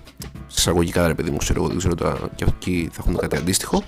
Σε 0.47 0.57
εισαγωγικά 0.57 1.07
ρε 1.07 1.15
παιδί 1.15 1.31
μου, 1.31 1.37
ξέρω 1.37 1.59
εγώ, 1.59 1.69
δεν 1.69 1.79
ξέρω 1.79 1.95
τώρα 1.95 2.19
και 2.35 2.45
εκεί 2.45 2.89
θα 2.93 3.03
έχουν 3.07 3.17
κάτι 3.17 3.37
αντίστοιχο. 3.37 3.83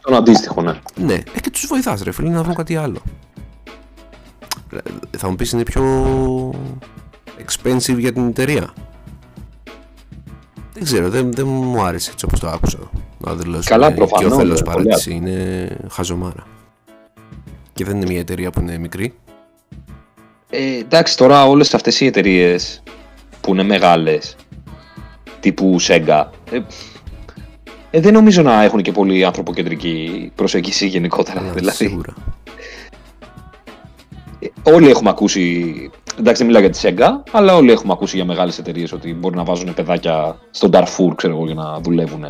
Τον 0.00 0.14
αντίστοιχο, 0.14 0.62
ναι. 0.62 0.80
Ναι, 0.96 1.14
ε, 1.14 1.40
και 1.40 1.50
τους 1.50 1.66
βοηθάς 1.66 2.02
ρε 2.02 2.12
φίλε 2.12 2.30
να 2.30 2.42
βρουν 2.42 2.54
κάτι 2.54 2.76
άλλο. 2.76 3.02
Θα 5.18 5.28
μου 5.28 5.36
πεις 5.36 5.52
είναι 5.52 5.62
πιο 5.62 5.84
expensive 7.38 7.98
για 7.98 8.12
την 8.12 8.28
εταιρεία. 8.28 8.72
Δεν 10.72 10.84
ξέρω, 10.84 11.08
δεν, 11.08 11.32
δεν 11.32 11.46
μου 11.46 11.82
άρεσε 11.82 12.10
έτσι 12.10 12.24
όπως 12.24 12.40
το 12.40 12.48
άκουσα. 12.48 12.78
Να 13.18 13.34
δηλώσω. 13.34 13.68
Καλά, 13.68 13.92
προφανώς. 13.92 14.28
Και 14.28 14.34
ο 14.34 14.38
θέλος 14.38 14.62
παράτηση 14.62 15.12
είναι 15.12 15.68
χαζομάρα. 15.90 16.46
Και 17.72 17.84
δεν 17.84 17.96
είναι 17.96 18.06
μια 18.06 18.20
εταιρεία 18.20 18.50
που 18.50 18.60
είναι 18.60 18.78
μικρή. 18.78 19.14
Ε, 20.50 20.78
εντάξει, 20.78 21.16
τώρα 21.16 21.46
όλες 21.46 21.74
αυτές 21.74 22.00
οι 22.00 22.06
εταιρείες 22.06 22.82
που 23.40 23.52
είναι 23.52 23.62
μεγάλες, 23.62 24.36
τύπου 25.40 25.76
Sega, 25.80 26.24
ε, 26.50 26.60
ε, 27.90 28.00
δεν 28.00 28.12
νομίζω 28.12 28.42
να 28.42 28.62
έχουν 28.62 28.82
και 28.82 28.92
πολύ 28.92 29.24
ανθρωποκεντρική 29.24 30.30
προσέγγιση 30.34 30.86
γενικότερα. 30.86 31.40
Ναι, 31.40 31.50
δηλαδή. 31.50 31.76
Σίγουρα. 31.76 32.14
Ε, 34.38 34.46
όλοι 34.62 34.88
έχουμε 34.88 35.10
ακούσει, 35.10 35.74
εντάξει 36.18 36.44
δεν 36.44 36.46
μιλάω 36.46 36.62
για 36.62 36.70
τη 36.70 36.80
Sega, 36.82 37.30
αλλά 37.32 37.54
όλοι 37.54 37.70
έχουμε 37.72 37.92
ακούσει 37.92 38.16
για 38.16 38.24
μεγάλες 38.24 38.58
εταιρείες 38.58 38.92
ότι 38.92 39.14
μπορεί 39.14 39.36
να 39.36 39.44
βάζουν 39.44 39.74
παιδάκια 39.74 40.38
στον 40.50 40.70
Darfur, 40.72 41.12
ξέρω 41.16 41.34
εγώ, 41.34 41.44
για 41.44 41.54
να 41.54 41.80
δουλεύουν 41.80 42.26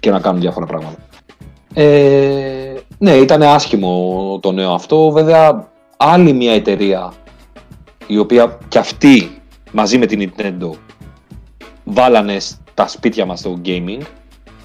και 0.00 0.10
να 0.10 0.20
κάνουν 0.20 0.40
διάφορα 0.40 0.66
πράγματα. 0.66 0.96
Ε, 1.74 2.74
ναι, 2.98 3.10
ήταν 3.10 3.42
άσχημο 3.42 4.38
το 4.42 4.52
νέο 4.52 4.72
αυτό. 4.72 5.10
Βέβαια, 5.10 5.68
άλλη 5.96 6.32
μια 6.32 6.52
εταιρεία 6.52 7.12
η 8.06 8.18
οποία 8.18 8.58
κι 8.68 8.78
αυτή 8.78 9.42
μαζί 9.72 9.98
με 9.98 10.06
την 10.06 10.32
Nintendo 10.36 10.70
βάλανε 11.84 12.36
στα 12.76 12.88
σπίτια 12.88 13.24
μας 13.24 13.42
το 13.42 13.60
gaming. 13.64 14.00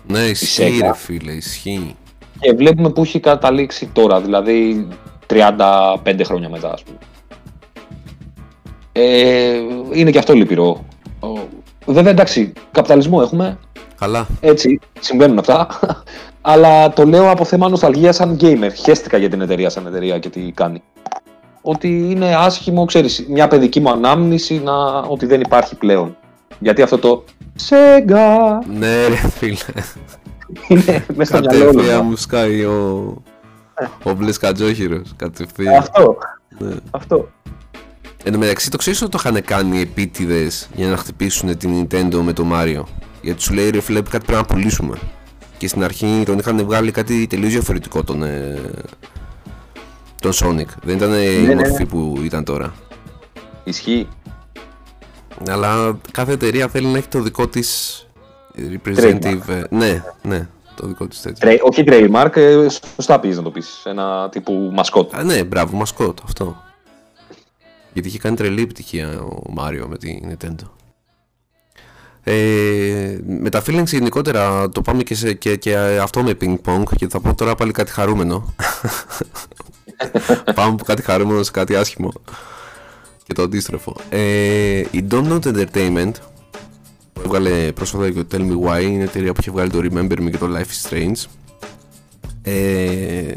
Ναι, 0.07 0.19
ισχύει 0.19 0.79
ρε 0.81 0.93
φίλε, 0.93 1.31
ισχύει. 1.31 1.95
Και 2.39 2.53
βλέπουμε 2.53 2.89
που 2.89 3.01
έχει 3.01 3.19
καταλήξει 3.19 3.89
τώρα, 3.93 4.21
δηλαδή 4.21 4.87
35 5.27 6.21
χρόνια 6.23 6.49
μετά 6.49 6.73
ας 6.73 6.83
πούμε. 6.83 6.97
Ε, 8.91 9.57
είναι 9.93 10.11
και 10.11 10.17
αυτό 10.17 10.33
λυπηρό. 10.33 10.85
Βέβαια 11.85 12.11
εντάξει, 12.11 12.53
καπιταλισμό 12.71 13.19
έχουμε. 13.23 13.57
Καλά. 13.99 14.27
Έτσι, 14.39 14.79
συμβαίνουν 14.99 15.39
αυτά. 15.39 15.67
Αλλά 16.41 16.93
το 16.93 17.05
λέω 17.05 17.29
από 17.29 17.45
θέμα 17.45 17.69
νοσταλγίας 17.69 18.15
σαν 18.15 18.37
gamer. 18.41 18.71
Χαίστηκα 18.83 19.17
για 19.17 19.29
την 19.29 19.41
εταιρεία 19.41 19.69
σαν 19.69 19.87
εταιρεία 19.87 20.19
και 20.19 20.29
τι 20.29 20.51
κάνει. 20.51 20.81
Ότι 21.61 21.87
είναι 21.87 22.35
άσχημο, 22.35 22.85
ξέρεις, 22.85 23.25
μια 23.29 23.47
παιδική 23.47 23.79
μου 23.79 23.89
ανάμνηση 23.89 24.61
να... 24.63 24.99
ότι 24.99 25.25
δεν 25.25 25.41
υπάρχει 25.41 25.75
πλέον. 25.75 26.17
Γιατί 26.59 26.81
αυτό 26.81 26.97
το 26.97 27.23
Sega. 27.69 28.65
Ναι, 28.77 29.07
ρε 29.07 29.15
φίλε. 29.15 29.55
Είναι 30.67 31.05
μέσα 31.15 31.37
στο 31.37 31.49
μυαλό 31.49 31.65
μου. 31.65 31.71
Κατευθείαν 31.71 32.05
μου 32.05 32.15
σκάει 32.15 32.63
ο, 32.63 33.13
ο 34.03 34.13
μπλε 34.13 34.31
κατζόχυρος. 34.33 35.13
Κατευθείαν. 35.15 35.75
Αυτό. 35.75 36.17
Ναι. 36.57 36.75
Αυτό. 36.91 37.29
Εν 38.23 38.31
τω 38.31 38.37
μεταξύ 38.37 38.71
το 38.71 38.77
ξέρεις 38.77 39.01
ότι 39.01 39.11
το 39.11 39.17
είχαν 39.21 39.43
κάνει 39.43 39.81
επίτηδες 39.81 40.69
για 40.75 40.87
να 40.87 40.97
χτυπήσουν 40.97 41.57
την 41.57 41.87
Nintendo 41.91 42.19
με 42.23 42.33
το 42.33 42.45
Mario; 42.53 42.83
Γιατί 43.21 43.41
σου 43.41 43.53
λέει 43.53 43.69
ρε 43.69 43.81
φίλε 43.81 44.01
κάτι 44.01 44.25
πρέπει 44.25 44.31
να 44.31 44.45
πουλήσουμε 44.45 44.97
και 45.59 45.67
στην 45.67 45.83
αρχή 45.83 46.23
τον 46.25 46.37
είχαν 46.37 46.65
βγάλει 46.65 46.91
κάτι 46.91 47.27
τελείως 47.27 47.51
διαφορετικό 47.51 48.03
τον, 48.03 48.23
ε, 48.23 48.55
τον 50.21 50.31
Sonic. 50.31 50.67
Δεν 50.83 50.95
ήταν 50.95 51.09
ναι, 51.09 51.17
η 51.17 51.41
ναι, 51.41 51.55
μορφή 51.55 51.83
ναι. 51.83 51.85
που 51.85 52.19
ήταν 52.23 52.43
τώρα. 52.43 52.73
Ισχύει. 53.63 54.07
Αλλά 55.47 55.99
κάθε 56.11 56.31
εταιρεία 56.31 56.67
θέλει 56.67 56.87
να 56.87 56.97
έχει 56.97 57.07
το 57.07 57.21
δικό 57.21 57.47
της 57.47 58.03
representative. 58.57 59.47
Ε, 59.47 59.63
ναι, 59.69 60.03
ναι, 60.21 60.47
το 60.75 60.87
δικό 60.87 61.07
της 61.07 61.21
τέτοιο. 61.21 61.57
όχι 61.61 61.83
trademark, 61.87 62.35
ε, 62.35 62.67
σωστά 62.95 63.19
πήγες 63.19 63.37
να 63.37 63.43
το 63.43 63.51
πεις. 63.51 63.81
Ένα 63.85 64.29
τύπου 64.29 64.71
μασκότ. 64.73 65.15
Α, 65.15 65.23
ναι, 65.23 65.43
μπράβο, 65.43 65.77
μασκότ, 65.77 66.19
αυτό. 66.23 66.63
Γιατί 67.93 68.07
είχε 68.07 68.17
κάνει 68.17 68.35
τρελή 68.35 68.61
επιτυχία 68.61 69.21
ο 69.21 69.51
Μάριο 69.51 69.87
με 69.87 69.97
την 69.97 70.31
Nintendo. 70.31 70.69
Ε, 72.23 73.17
με 73.25 73.49
τα 73.49 73.63
feelings 73.65 73.85
γενικότερα 73.85 74.69
το 74.69 74.81
πάμε 74.81 75.03
και, 75.03 75.15
σε, 75.15 75.33
και, 75.33 75.55
και 75.55 75.75
αυτό 75.77 76.23
με 76.23 76.37
ping 76.41 76.55
pong 76.65 76.83
και 76.95 77.07
θα 77.07 77.19
πω 77.19 77.35
τώρα 77.35 77.55
πάλι 77.55 77.71
κάτι 77.71 77.91
χαρούμενο. 77.91 78.53
πάμε 80.55 80.71
από 80.73 80.83
κάτι 80.83 81.01
χαρούμενο 81.01 81.43
σε 81.43 81.51
κάτι 81.51 81.75
άσχημο 81.75 82.11
και 83.29 83.35
το 83.35 83.41
αντίστροφο. 83.41 83.95
Ε, 84.09 84.79
η 84.79 85.05
Don't 85.11 85.27
Not 85.31 85.41
Entertainment 85.41 86.11
που 87.13 87.21
έβγαλε 87.25 87.71
πρόσφατα 87.71 88.11
και 88.11 88.23
το 88.23 88.27
Tell 88.31 88.41
Me 88.41 88.67
Why 88.67 88.83
είναι 88.83 89.03
εταιρεία 89.03 89.33
που 89.33 89.37
έχει 89.39 89.49
βγάλει 89.51 89.69
το 89.69 89.79
Remember 89.81 90.19
Me 90.19 90.31
και 90.31 90.37
το 90.37 90.47
Life 90.55 90.89
is 90.89 90.89
Strange. 90.89 91.25
Ε, 92.41 93.33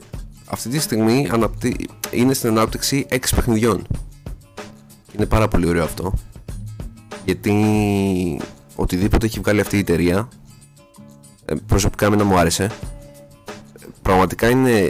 αυτή 0.47 0.68
τη 0.68 0.78
στιγμή 0.78 1.28
αναπτύ... 1.30 1.88
είναι 2.11 2.34
στην 2.34 2.49
ανάπτυξη 2.49 3.07
6 3.11 3.16
παιχνιδιών. 3.34 3.86
Είναι 5.16 5.26
πάρα 5.26 5.49
πολύ 5.49 5.66
ωραίο 5.66 5.84
αυτό. 5.84 6.14
Γιατί 7.24 8.40
οτιδήποτε 8.74 9.26
έχει 9.26 9.40
βγάλει 9.40 9.61
αυτή 9.61 9.76
η 9.76 9.80
εταιρεία 9.80 10.28
ε, 11.45 11.55
προσωπικά 11.66 12.07
εμένα 12.07 12.24
μου 12.24 12.38
άρεσε 12.38 12.70
πραγματικά 14.03 14.49
είναι 14.49 14.88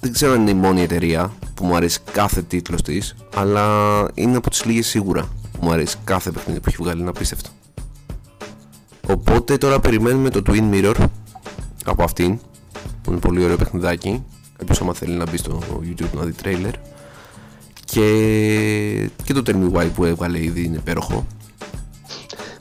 δεν 0.00 0.12
ξέρω 0.12 0.32
αν 0.32 0.40
είναι 0.40 0.50
η 0.50 0.54
μόνη 0.54 0.80
εταιρεία 0.82 1.32
που 1.54 1.64
μου 1.64 1.76
αρέσει 1.76 1.98
κάθε 2.12 2.42
τίτλος 2.42 2.82
της 2.82 3.14
αλλά 3.34 3.66
είναι 4.14 4.36
από 4.36 4.50
τις 4.50 4.64
λίγες 4.64 4.86
σίγουρα 4.86 5.22
που 5.22 5.58
μου 5.60 5.72
αρέσει 5.72 5.96
κάθε 6.04 6.30
παιχνίδι 6.30 6.60
που 6.60 6.68
έχει 6.68 6.76
βγάλει 6.80 7.00
είναι 7.00 7.08
απίστευτο 7.08 7.50
οπότε 9.08 9.56
τώρα 9.56 9.80
περιμένουμε 9.80 10.30
το 10.30 10.42
Twin 10.46 10.72
Mirror 10.72 10.94
από 11.84 12.02
αυτήν 12.02 12.38
που 13.02 13.10
είναι 13.10 13.20
πολύ 13.20 13.44
ωραίο 13.44 13.56
παιχνιδάκι 13.56 14.24
κάποιος 14.58 14.80
άμα 14.80 14.94
θέλει 14.94 15.14
να 15.14 15.30
μπει 15.30 15.36
στο 15.36 15.60
YouTube 15.82 16.16
να 16.16 16.24
δει 16.24 16.32
τρέιλερ 16.32 16.72
και, 17.84 19.10
και 19.24 19.32
το 19.32 19.42
Tell 19.46 19.54
Me 19.54 19.72
Why 19.72 19.88
που 19.94 20.04
έβγαλε 20.04 20.42
ήδη 20.42 20.64
είναι 20.64 20.76
υπέροχο 20.76 21.26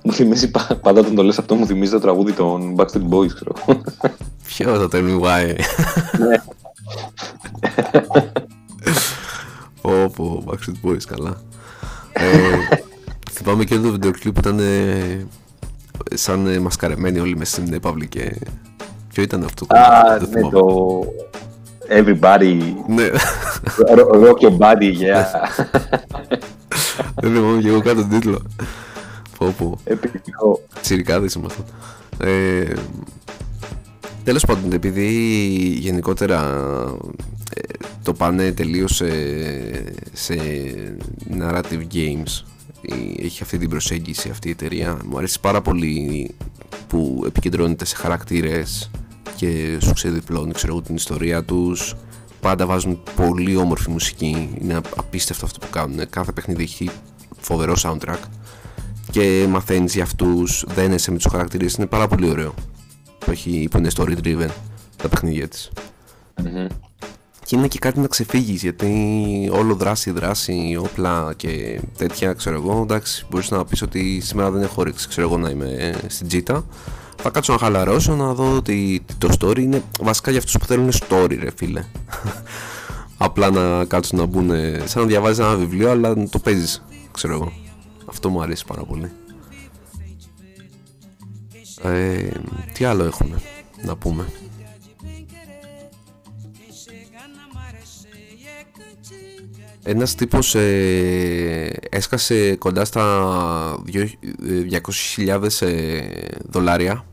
μου 0.04 0.14
θυμίζει 0.14 0.52
πάντα 0.52 1.00
όταν 1.00 1.16
το 1.16 1.24
λες 1.24 1.38
αυτό, 1.38 1.56
μου 1.56 1.66
θυμίζει 1.66 1.92
το 1.92 2.00
τραγούδι 2.00 2.32
των 2.32 2.76
Backstreet 2.78 3.10
Boys, 3.10 3.34
ξέρω. 3.34 3.54
Ποιο 4.48 4.88
το 4.88 4.90
Tell 4.92 5.04
Me 5.04 5.22
Why. 5.22 5.56
Ναι. 8.84 10.08
Πω 10.08 10.44
Backstreet 10.48 10.88
Boys, 10.90 11.04
καλά. 11.08 11.42
Ε, 12.14 12.78
θυμάμαι 13.32 13.64
και 13.64 13.76
το 13.76 13.92
βίντεο 13.92 14.12
κλιπ 14.12 14.34
που 14.34 14.40
ήταν 14.40 14.60
ε, 14.60 15.26
σαν 16.14 16.48
ε, 16.48 16.60
μασκαρεμένοι 16.60 17.20
όλοι 17.20 17.38
μέσα 17.38 17.62
στην 17.62 17.80
Παύλη 17.80 18.08
και 18.08 18.36
ποιο 19.14 19.24
ήταν 19.24 19.44
αυτό. 19.44 19.66
Α, 19.70 20.20
ναι, 20.30 20.50
το 20.50 21.00
Everybody 21.90 22.58
ναι. 22.88 23.10
Rock 24.14 24.40
your 24.40 24.58
body, 24.58 24.94
yeah. 25.02 25.26
Δεν 27.16 27.34
θυμάμαι 27.34 27.62
και 27.62 27.68
εγώ 27.68 27.82
κάτω 27.82 27.96
τον 27.96 28.10
τίτλο. 28.10 28.42
Πω 29.38 29.78
Επικό. 29.84 30.62
Τσιρικάδες 30.82 31.36
αυτό. 31.46 31.64
Ε, 32.18 32.74
τέλος 34.24 34.46
πάντων, 34.46 34.72
επειδή 34.72 35.10
γενικότερα 35.80 36.40
ε, 36.40 37.10
το 38.04 38.14
πάνε 38.14 38.52
τελείως 38.52 38.96
σε, 38.96 39.08
σε 40.14 40.36
narrative 41.40 41.88
games 41.94 42.44
έχει 43.18 43.44
αυτή 43.44 43.58
την 43.58 43.70
προσέγγιση 43.70 44.30
αυτή 44.30 44.48
η 44.48 44.52
εταιρεία 44.52 44.98
μου 45.06 45.18
αρέσει 45.18 45.40
πάρα 45.40 45.62
πολύ 45.62 46.30
που 46.88 47.24
επικεντρώνεται 47.26 47.86
σε 47.86 47.96
χαρακτήρες 47.96 48.92
και 49.36 49.78
σου 49.82 49.94
ξεδιπλώνει 49.94 50.52
ξέρω 50.52 50.82
την 50.82 50.96
ιστορία 50.96 51.44
τους 51.44 51.96
πάντα 52.44 52.66
βάζουν 52.66 53.04
πολύ 53.16 53.56
όμορφη 53.56 53.90
μουσική. 53.90 54.50
Είναι 54.62 54.82
απίστευτο 54.96 55.46
αυτό 55.46 55.60
που 55.60 55.68
κάνουν. 55.70 56.10
Κάθε 56.10 56.32
παιχνίδι 56.32 56.64
έχει 56.64 56.90
φοβερό 57.40 57.76
soundtrack 57.78 58.20
και 59.12 59.46
μαθαίνεις 59.50 59.94
για 59.94 60.04
αυτούς, 60.04 60.66
δένεσαι 60.68 61.12
με 61.12 61.18
τους 61.18 61.32
χαρακτήρες. 61.32 61.74
Είναι 61.74 61.88
πάρα 61.88 62.08
πολύ 62.08 62.30
ωραίο. 62.30 62.54
Που, 63.20 63.32
έχει, 63.32 63.68
που 63.72 63.78
είναι 63.78 63.90
story 63.96 64.18
driven 64.24 64.50
τα 64.96 65.10
παιχνίδια 65.10 65.48
της. 65.48 65.72
Mm-hmm. 66.44 66.68
Και 67.46 67.56
είναι 67.56 67.68
και 67.68 67.80
κάτι 67.80 68.00
να 68.00 68.08
ξεφύγεις 68.08 68.62
γιατί 68.62 69.50
όλο 69.54 69.76
δράση, 69.76 70.12
δράση, 70.12 70.78
όπλα 70.80 71.34
και 71.36 71.82
τέτοια 71.98 72.34
ξέρω 72.34 72.56
εγώ. 72.56 72.82
Εντάξει, 72.82 73.26
μπορείς 73.30 73.52
να 73.52 73.66
πεις 73.66 73.82
ότι 73.82 74.20
σήμερα 74.20 74.52
δεν 74.52 74.62
έχω 74.62 74.76
όρεξη, 74.78 75.08
ξέρω 75.08 75.28
εγώ 75.28 75.38
να 75.38 75.50
είμαι 75.50 75.96
στην 76.08 76.28
τζίτα. 76.28 76.66
Θα 77.22 77.30
κάτσω 77.30 77.54
να 77.54 77.60
χαλαρώσω 77.60 78.16
να 78.16 78.34
δω 78.34 78.56
ότι 78.56 79.06
το 79.18 79.30
story 79.40 79.60
είναι 79.60 79.84
βασικά 80.00 80.32
για 80.32 80.40
αυτούς 80.40 80.58
που 80.58 80.66
θέλουν 80.66 80.92
story, 80.92 81.38
ρε 81.40 81.50
φίλε. 81.56 81.84
Απλά 83.18 83.50
να 83.50 83.86
κάτσουν 83.86 84.20
να 84.20 84.26
μπουν 84.26 84.50
σαν 84.86 85.02
να 85.02 85.08
διαβάζεις 85.08 85.40
ένα 85.40 85.56
βιβλίο, 85.56 85.90
αλλά 85.92 86.16
να 86.16 86.30
το 86.30 86.40
παίζεις, 86.40 86.84
ξέρω 87.12 87.34
εγώ. 87.34 87.52
Αυτό 88.06 88.30
μου 88.30 88.42
αρέσει 88.42 88.66
πάρα 88.66 88.84
πολύ. 88.84 89.12
Ε, 91.84 92.28
τι 92.74 92.86
άλλο 92.86 93.04
έχουμε 93.04 93.42
να 93.86 93.96
πούμε; 93.96 94.26
Ένας 99.86 100.16
τύπος 100.16 100.56
ε, 100.56 101.74
έσκασε 101.90 102.56
κοντά 102.56 102.86
στα 102.86 103.84
200.000 105.18 105.62
ε, 105.62 105.68
ε, 105.68 106.04
δολάρια. 106.50 107.06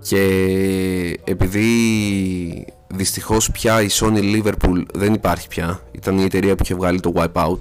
Και 0.00 1.20
επειδή 1.24 1.66
δυστυχώς 2.86 3.50
πια 3.50 3.82
η 3.82 3.86
Sony 3.90 4.36
Liverpool 4.36 4.82
δεν 4.94 5.14
υπάρχει 5.14 5.48
πια 5.48 5.80
ήταν 5.92 6.18
η 6.18 6.22
εταιρεία 6.22 6.54
που 6.54 6.62
είχε 6.62 6.74
βγάλει 6.74 7.00
το 7.00 7.12
Wipeout 7.16 7.58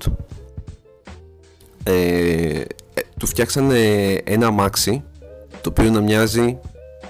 ε, 1.83 2.61
του 3.19 3.27
φτιάξανε 3.27 4.13
ένα 4.23 4.51
μάξι 4.51 5.03
το 5.61 5.69
οποίο 5.69 5.91
να 5.91 6.01
μοιάζει 6.01 6.57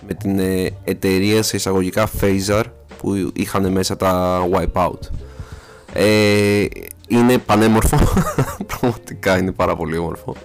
με 0.08 0.14
την 0.14 0.40
εταιρεία 0.84 1.44
σε 1.44 1.56
εισαγωγικά 1.56 2.10
Phaser 2.22 2.64
που 2.98 3.32
είχαν 3.34 3.72
μέσα 3.72 3.98
τα 3.98 4.42
Wipeout 4.52 5.00
ε, 5.94 6.66
είναι 7.08 7.38
πανέμορφο. 7.38 7.98
Πραγματικά 8.78 9.38
είναι 9.38 9.52
πάρα 9.52 9.76
πολύ 9.76 9.98
όμορφο. 9.98 10.36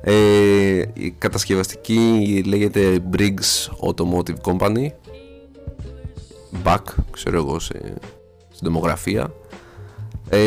Ε, 0.00 0.82
η 0.92 1.10
κατασκευαστική 1.18 2.42
λέγεται 2.46 2.98
Briggs 3.16 3.68
Automotive 3.88 4.36
Company. 4.42 4.86
Back, 6.64 6.82
ξέρω 7.10 7.36
εγώ, 7.36 7.58
σε, 7.58 7.94
στην 8.50 8.66
τομογραφία. 8.66 9.32
Ε, 10.28 10.38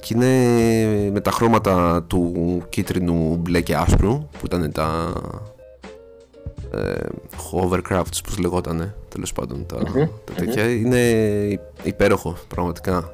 και 0.00 0.14
είναι 0.14 1.10
με 1.12 1.20
τα 1.20 1.30
χρώματα 1.30 2.02
του 2.02 2.62
κίτρινου, 2.68 3.36
μπλε 3.36 3.60
και 3.60 3.74
άσπρου 3.74 4.18
που 4.18 4.44
ήταν 4.44 4.72
τα 4.72 5.12
ε, 6.74 7.06
hovercrafts 7.52 8.20
πως 8.24 8.38
λεγότανε 8.38 8.94
τέλος 9.08 9.32
πάντων 9.32 9.66
τα, 9.66 9.76
τα 10.24 10.32
τετοια 10.34 10.70
είναι 10.70 11.00
υπέροχο 11.82 12.36
πραγματικά 12.48 13.12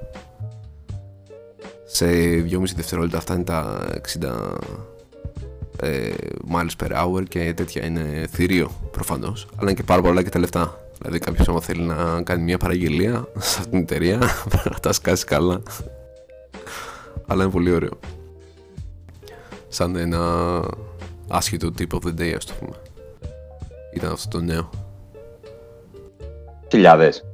σε 1.87 2.07
2,5 2.51 2.63
δευτερόλεπτα 2.77 3.21
φτάνει 3.21 3.45
τα 3.45 3.87
60 4.21 4.57
ε, 5.81 6.11
miles 6.53 6.87
per 6.87 6.91
hour 6.91 7.23
και 7.29 7.55
τέτοια 7.55 7.85
είναι 7.85 8.27
θηρίο 8.33 8.71
προφανώς. 8.91 9.47
Αλλά 9.57 9.71
είναι 9.71 9.75
και 9.81 9.83
πάρα 9.83 10.03
πολλά 10.03 10.23
και 10.23 10.29
τα 10.29 10.39
λεφτά. 10.39 10.81
Δηλαδή, 10.99 11.19
κάποιος 11.19 11.49
άμα 11.49 11.61
θέλει 11.61 11.83
να 11.83 12.23
κάνει 12.23 12.43
μια 12.43 12.59
παραγγελία 12.59 13.29
σε 13.39 13.59
αυτήν 13.59 13.71
την 13.71 13.81
εταιρεία, 13.81 14.19
πρέπει 14.49 14.71
να 14.71 14.79
τα 14.79 14.93
σκάσει 14.93 15.25
καλά. 15.25 15.63
Αλλά 17.27 17.43
είναι 17.43 17.53
πολύ 17.53 17.71
ωραίο. 17.71 17.99
Σαν 19.69 19.97
ένα 19.97 20.21
άσχετο 21.29 21.71
tip 21.79 21.95
of 21.95 22.07
the 22.07 22.21
day, 22.21 22.33
ας 22.37 22.45
το 22.45 22.53
πούμε. 22.61 22.77
Ήταν 23.95 24.13
αυτό 24.13 24.39
το 24.39 24.45
νέο. 24.45 24.71
Χιλιάδες. 26.71 27.25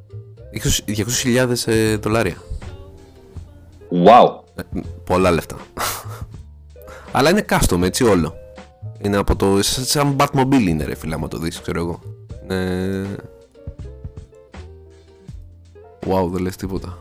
200.000 0.87 1.53
ε, 1.67 1.97
δολάρια. 1.97 2.37
Wow. 4.07 4.42
Πολλά 5.05 5.31
λεφτά. 5.31 5.57
Αλλά 7.13 7.31
είναι 7.31 7.45
custom 7.49 7.83
έτσι 7.83 8.05
όλο. 8.05 8.35
Είναι 8.99 9.17
από 9.17 9.37
το. 9.37 9.63
σαν 9.63 10.17
Batmobile 10.19 10.67
είναι 10.69 10.85
ρε 10.85 10.95
φίλε, 10.95 11.15
άμα 11.15 11.29
το 11.29 11.39
δεις, 11.39 11.61
ξέρω 11.61 11.81
εγώ. 11.81 12.01
Είναι. 12.43 13.07
Wow, 16.07 16.29
δεν 16.31 16.43
λες 16.43 16.57
τίποτα. 16.57 16.99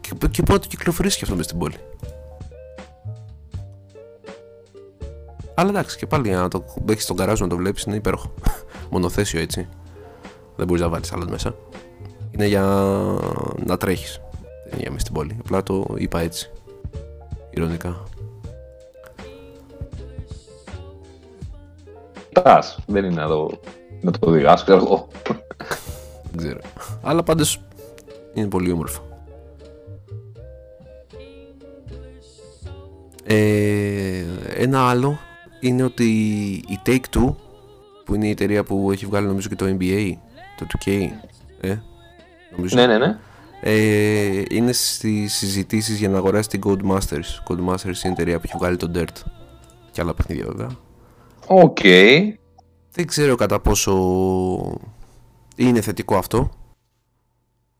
Και, 0.00 0.10
και 0.30 0.42
μπορεί 0.42 0.52
να 0.52 0.58
το 0.58 0.68
κυκλοφορήσει 0.68 1.16
και 1.18 1.24
αυτό 1.24 1.36
μες 1.36 1.44
στην 1.44 1.58
πόλη. 1.58 1.76
Αλλά 5.54 5.68
εντάξει, 5.68 5.96
και 5.96 6.06
πάλι 6.06 6.30
να 6.30 6.48
το 6.48 6.64
έχεις 6.90 7.02
στον 7.04 7.16
καράζ 7.16 7.40
να 7.40 7.48
το 7.48 7.56
βλέπεις 7.56 7.82
είναι 7.82 7.96
υπέροχο. 7.96 8.34
Μονοθέσιο 8.90 9.40
έτσι. 9.40 9.68
Δεν 10.56 10.66
μπορείς 10.66 10.82
να 10.82 10.88
βάλεις 10.88 11.12
άλλα 11.12 11.28
μέσα. 11.28 11.54
Είναι 12.30 12.46
για 12.46 12.62
να 13.64 13.76
τρέχεις. 13.76 14.20
Δεν 14.64 14.72
είναι 14.72 14.80
για 14.80 14.90
μέσα 14.90 15.00
στην 15.00 15.14
πόλη. 15.14 15.36
Απλά 15.40 15.62
το 15.62 15.94
είπα 15.98 16.20
έτσι. 16.20 16.50
Ηρωνικά. 17.50 18.02
Τάς, 22.32 22.78
δεν 22.86 23.04
είναι 23.04 23.22
να 23.22 23.26
το, 23.26 23.60
να 24.00 24.10
το 24.10 24.18
οδηγάς, 24.28 24.62
ξέρω 24.62 24.78
εγώ. 24.78 25.08
δεν 26.30 26.36
ξέρω. 26.36 26.60
Αλλά 27.02 27.22
πάντως 27.22 27.60
είναι 28.34 28.48
πολύ 28.48 28.72
όμορφο. 28.72 29.08
Ε, 33.24 34.24
ένα 34.56 34.88
άλλο 34.88 35.18
είναι 35.60 35.82
ότι 35.82 36.04
η 36.68 36.80
Take-Two 36.86 37.34
που 38.04 38.14
είναι 38.14 38.26
η 38.26 38.30
εταιρεία 38.30 38.64
που 38.64 38.90
έχει 38.92 39.06
βγάλει 39.06 39.26
νομίζω 39.26 39.48
και 39.48 39.56
το 39.56 39.66
NBA, 39.66 40.12
το 40.56 40.66
2K, 40.68 41.08
ε, 41.60 41.76
νομίζω. 42.50 42.76
Ναι, 42.76 42.86
ναι, 42.86 42.98
ναι 42.98 43.18
ε, 43.60 44.42
είναι 44.50 44.72
στις 44.72 45.34
συζητήσεις 45.34 45.98
για 45.98 46.08
να 46.08 46.16
αγοράσει 46.16 46.48
την 46.48 46.60
Codemasters. 46.64 47.48
Codemasters 47.48 47.84
είναι 47.84 47.94
η 48.04 48.08
εταιρεία 48.08 48.36
που 48.36 48.42
έχει 48.44 48.56
βγάλει 48.58 48.76
το 48.76 48.90
Dirt 48.94 49.30
και 49.90 50.00
άλλα 50.00 50.14
παιχνίδια 50.14 50.44
βέβαια. 50.46 50.68
Okay. 51.46 52.32
Δεν 52.92 53.06
ξέρω 53.06 53.34
κατά 53.34 53.60
πόσο 53.60 53.92
είναι 55.56 55.80
θετικό 55.80 56.16
αυτό. 56.16 56.50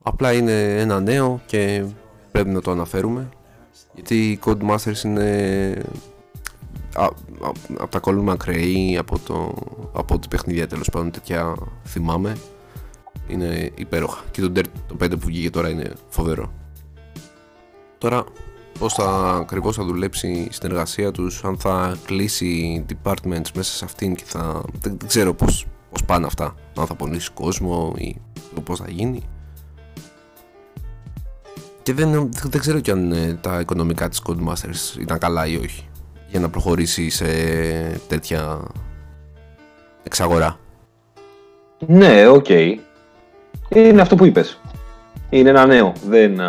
Απλά 0.03 0.33
είναι 0.33 0.81
ένα 0.81 1.01
νέο 1.01 1.41
και 1.47 1.85
πρέπει 2.31 2.49
να 2.49 2.61
το 2.61 2.71
αναφέρουμε. 2.71 3.29
Γιατί 3.95 4.31
οι 4.31 4.39
Codemasters 4.45 5.05
είναι 5.05 5.83
από 7.79 7.91
τα 7.91 7.99
Colin 7.99 8.37
McRae 8.37 8.97
από, 8.97 9.19
το, 9.19 9.55
από 9.93 10.19
τις 10.19 10.29
παιχνίδια 10.29 10.67
τέλος 10.67 10.91
πάντων 10.91 11.11
τέτοια 11.11 11.55
θυμάμαι 11.85 12.37
είναι 13.31 13.71
υπέροχα. 13.75 14.25
Και 14.31 14.41
το 14.41 14.53
Dirt 14.57 14.65
το 14.87 14.97
5 15.05 15.11
που 15.11 15.27
βγήκε 15.27 15.51
τώρα 15.51 15.69
είναι 15.69 15.93
φοβερό. 16.09 16.53
Τώρα, 17.99 18.25
πώς 18.79 18.95
θα 18.95 19.37
ακριβώς 19.41 19.77
θα 19.77 19.85
δουλέψει 19.85 20.29
η 20.29 20.49
συνεργασία 20.53 21.11
τους, 21.11 21.45
αν 21.45 21.59
θα 21.59 21.97
κλείσει 22.05 22.85
departments 22.89 23.51
μέσα 23.55 23.73
σε 23.73 23.85
αυτήν 23.85 24.15
και 24.15 24.25
θα. 24.27 24.63
Δεν, 24.81 24.97
ξέρω 25.07 25.35
πώς 25.35 25.67
πώς 25.91 26.05
πάνε 26.05 26.27
αυτά. 26.27 26.55
Αν 26.77 26.87
θα 26.87 26.95
πονήσει 26.95 27.31
κόσμο 27.35 27.95
ή 27.97 28.17
πώς 28.65 28.79
θα 28.79 28.91
γίνει. 28.91 29.23
Και 31.83 31.95
δεν, 31.95 32.31
δεν 32.45 32.61
ξέρω 32.61 32.81
κι 32.81 32.91
αν 32.91 33.13
ε, 33.13 33.39
τα 33.41 33.61
οικονομικά 33.61 34.09
της 34.09 34.23
Codemasters 34.27 35.01
ήταν 35.01 35.19
καλά 35.19 35.47
ή 35.47 35.57
όχι 35.57 35.89
για 36.31 36.41
να 36.41 36.49
προχωρήσει 36.51 37.11
σε 37.11 37.27
τέτοια 38.09 38.63
εξαγορά. 40.03 40.59
Ναι, 41.87 42.29
okay. 42.29 42.75
Είναι 43.75 44.01
αυτό 44.01 44.15
που 44.15 44.25
είπες. 44.25 44.61
Είναι 45.31 45.49
ένα 45.49 45.67
νέο. 45.67 45.93
Δεν... 46.09 46.41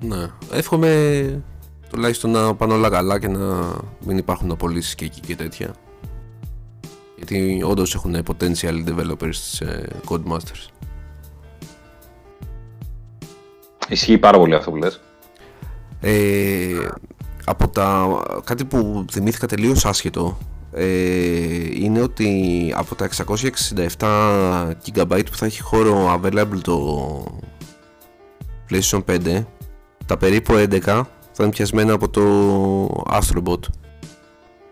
Ναι. 0.00 0.26
Εύχομαι 0.52 1.42
τουλάχιστον 1.90 2.30
να 2.30 2.54
πάνε 2.54 2.72
όλα 2.72 2.90
καλά 2.90 3.18
και 3.18 3.28
να 3.28 3.76
μην 4.06 4.18
υπάρχουν 4.18 4.50
απολύσεις 4.50 4.94
και 4.94 5.04
εκεί 5.04 5.20
και 5.20 5.36
τέτοια. 5.36 5.74
Γιατί 7.16 7.62
όντως 7.64 7.94
έχουν 7.94 8.16
potential 8.26 8.84
developers 8.88 9.32
στις 9.32 9.60
ε, 9.60 9.88
Codemasters. 10.08 10.68
Ισχύει 13.88 14.18
πάρα 14.18 14.38
πολύ 14.38 14.54
αυτό 14.54 14.70
που 14.70 14.76
λες. 14.76 15.00
Ε, 16.00 16.88
από 17.44 17.68
τα, 17.68 18.22
κάτι 18.44 18.64
που 18.64 19.04
θυμήθηκα 19.10 19.46
τελείως 19.46 19.84
άσχετο 19.84 20.38
ε, 20.38 20.55
είναι 21.74 22.00
ότι 22.00 22.72
από 22.76 22.94
τα 22.94 23.08
667 23.16 24.72
GB 24.86 25.22
που 25.30 25.36
θα 25.36 25.46
έχει 25.46 25.62
χώρο 25.62 26.20
available 26.20 26.60
το 26.62 27.24
PlayStation 28.70 29.04
5 29.04 29.44
τα 30.06 30.16
περίπου 30.16 30.52
11 30.54 30.80
θα 30.80 31.04
είναι 31.44 31.50
πιασμένα 31.50 31.92
από 31.92 32.08
το 32.08 32.22
Astrobot. 32.86 33.60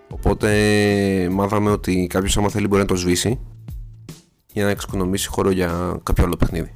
Οπότε 0.09 1.29
μάθαμε 1.31 1.71
ότι 1.71 2.07
κάποιος 2.07 2.37
άμα 2.37 2.49
θέλει 2.49 2.67
μπορεί 2.67 2.81
να 2.81 2.89
το 2.89 2.97
σβήσει 2.97 3.41
για 4.53 4.65
να 4.65 4.71
εξοικονομήσει 4.71 5.29
χώρο 5.29 5.51
για 5.51 6.01
κάποιο 6.03 6.25
άλλο 6.25 6.37
παιχνίδι. 6.37 6.75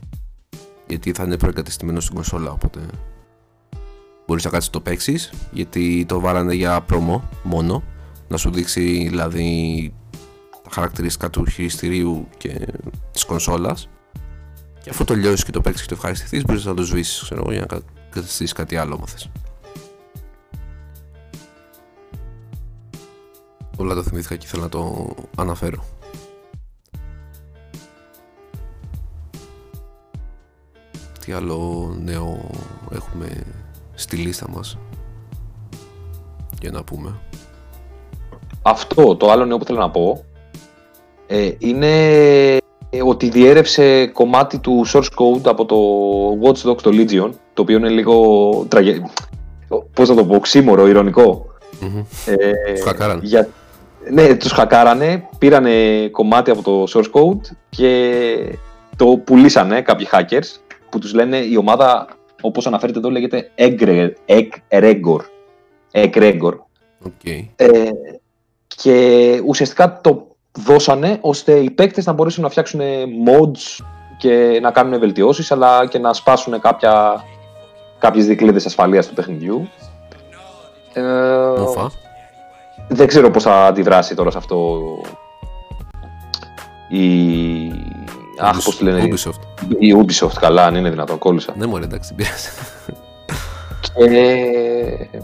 Γιατί 0.86 1.12
θα 1.12 1.22
είναι 1.22 1.36
προεγκατεστημένο 1.36 2.00
στην 2.00 2.14
κονσόλα 2.14 2.50
οπότε 2.50 2.80
μπορείς 4.26 4.44
να 4.44 4.50
κάτσεις 4.50 4.70
το 4.70 4.80
παίξεις 4.80 5.32
γιατί 5.52 6.04
το 6.08 6.20
βάλανε 6.20 6.54
για 6.54 6.80
πρόμο 6.80 7.28
μόνο 7.42 7.82
να 8.28 8.36
σου 8.36 8.50
δείξει 8.50 9.06
δηλαδή 9.08 9.92
τα 10.62 10.70
χαρακτηριστικά 10.70 11.30
του 11.30 11.46
χειριστηρίου 11.46 12.28
και 12.36 12.66
της 13.12 13.24
κονσόλας 13.24 13.88
και 14.82 14.90
αφού 14.90 15.04
το 15.04 15.14
λιώσεις 15.14 15.44
και 15.44 15.50
το 15.50 15.60
παίξεις 15.60 15.82
και 15.82 15.88
το 15.88 15.94
ευχαριστηθείς 15.94 16.44
μπορείς 16.44 16.64
να 16.64 16.74
το 16.74 16.82
σβήσεις 16.82 17.22
ξέρω, 17.22 17.52
για 17.52 17.66
να 17.70 17.80
καταστήσεις 18.10 18.52
κάτι 18.52 18.76
άλλο 18.76 18.94
άμα 18.94 19.06
θες. 19.06 19.30
Όλα 23.76 23.94
το 23.94 24.02
θυμήθηκα 24.02 24.36
και 24.36 24.46
ήθελα 24.46 24.62
να 24.62 24.68
το 24.68 25.14
αναφέρω. 25.36 25.84
Τι 31.24 31.32
άλλο 31.32 31.94
νέο 32.02 32.50
έχουμε 32.90 33.42
στη 33.94 34.16
λίστα 34.16 34.50
μας 34.50 34.78
για 36.60 36.70
να 36.70 36.84
πούμε; 36.84 37.20
Αυτό, 38.62 39.16
το 39.16 39.30
άλλο 39.30 39.44
νέο 39.44 39.58
που 39.58 39.64
θέλω 39.64 39.78
να 39.78 39.90
πω 39.90 40.24
ε, 41.26 41.50
είναι 41.58 42.56
ότι 43.04 43.28
διέρευσε 43.28 44.06
κομμάτι 44.06 44.58
του 44.58 44.84
source 44.92 45.00
code 45.00 45.44
από 45.44 45.64
το 45.64 45.76
Watch 46.42 46.70
Dogs 46.70 46.80
το 46.82 46.90
Legion 46.92 47.30
το 47.54 47.62
οποίο 47.62 47.76
είναι 47.76 47.88
λίγο 47.88 48.66
τραγε... 48.68 49.02
πώς 49.92 50.08
να 50.08 50.14
το 50.14 50.24
πω, 50.24 50.40
ξύμορο, 50.40 50.86
ηρωνικό. 50.86 51.46
Mm-hmm. 51.80 52.04
Ε, 52.26 52.72
τους 52.72 52.82
χακάρανε. 52.82 53.20
Για... 53.22 53.48
Ναι, 54.10 54.34
τους 54.34 54.52
χακάρανε, 54.52 55.28
πήρανε 55.38 56.08
κομμάτι 56.08 56.50
από 56.50 56.62
το 56.62 56.84
source 56.88 57.10
code 57.20 57.40
και 57.68 58.58
το 58.96 59.06
πουλήσανε 59.06 59.82
κάποιοι 59.82 60.08
hackers 60.12 60.76
που 60.90 60.98
τους 60.98 61.14
λένε 61.14 61.36
η 61.36 61.56
ομάδα 61.56 62.08
όπως 62.40 62.66
αναφέρεται 62.66 62.98
εδώ 62.98 63.10
λέγεται 63.10 63.50
Egregor. 63.54 64.10
Egregor. 65.92 66.52
Okay. 67.04 67.46
Ε, 67.56 67.88
και 68.82 69.42
ουσιαστικά 69.46 70.00
το 70.00 70.26
δώσανε 70.58 71.18
ώστε 71.20 71.52
οι 71.52 71.70
παίκτες 71.70 72.06
να 72.06 72.12
μπορέσουν 72.12 72.42
να 72.42 72.48
φτιάξουν 72.48 72.80
mods 73.26 73.84
και 74.18 74.58
να 74.62 74.70
κάνουν 74.70 74.98
βελτιώσεις 74.98 75.52
αλλά 75.52 75.86
και 75.86 75.98
να 75.98 76.12
σπάσουν 76.12 76.60
κάποια, 76.60 77.24
κάποιες 77.98 78.26
δικλείδες 78.26 78.66
ασφαλείας 78.66 79.06
του 79.06 79.14
παιχνιδιού. 79.14 79.68
Ε, 80.92 81.02
δεν 82.88 83.06
ξέρω 83.06 83.30
πώς 83.30 83.42
θα 83.42 83.66
αντιδράσει 83.66 84.14
τώρα 84.14 84.30
σε 84.30 84.38
αυτό 84.38 84.80
η... 86.88 87.06
Αχ, 88.38 88.62
πώς 88.64 88.76
τη 88.76 88.84
λένε. 88.84 89.02
Ubisoft. 89.02 89.66
Η 89.78 90.04
Ubisoft, 90.04 90.36
καλά, 90.40 90.66
αν 90.66 90.74
είναι 90.74 90.90
δυνατόν, 90.90 91.18
κόλλησα. 91.18 91.54
Ναι, 91.56 91.66
μωρέ, 91.66 91.84
εντάξει, 91.84 92.14
πειράζει. 92.14 92.48
Και... 93.80 95.20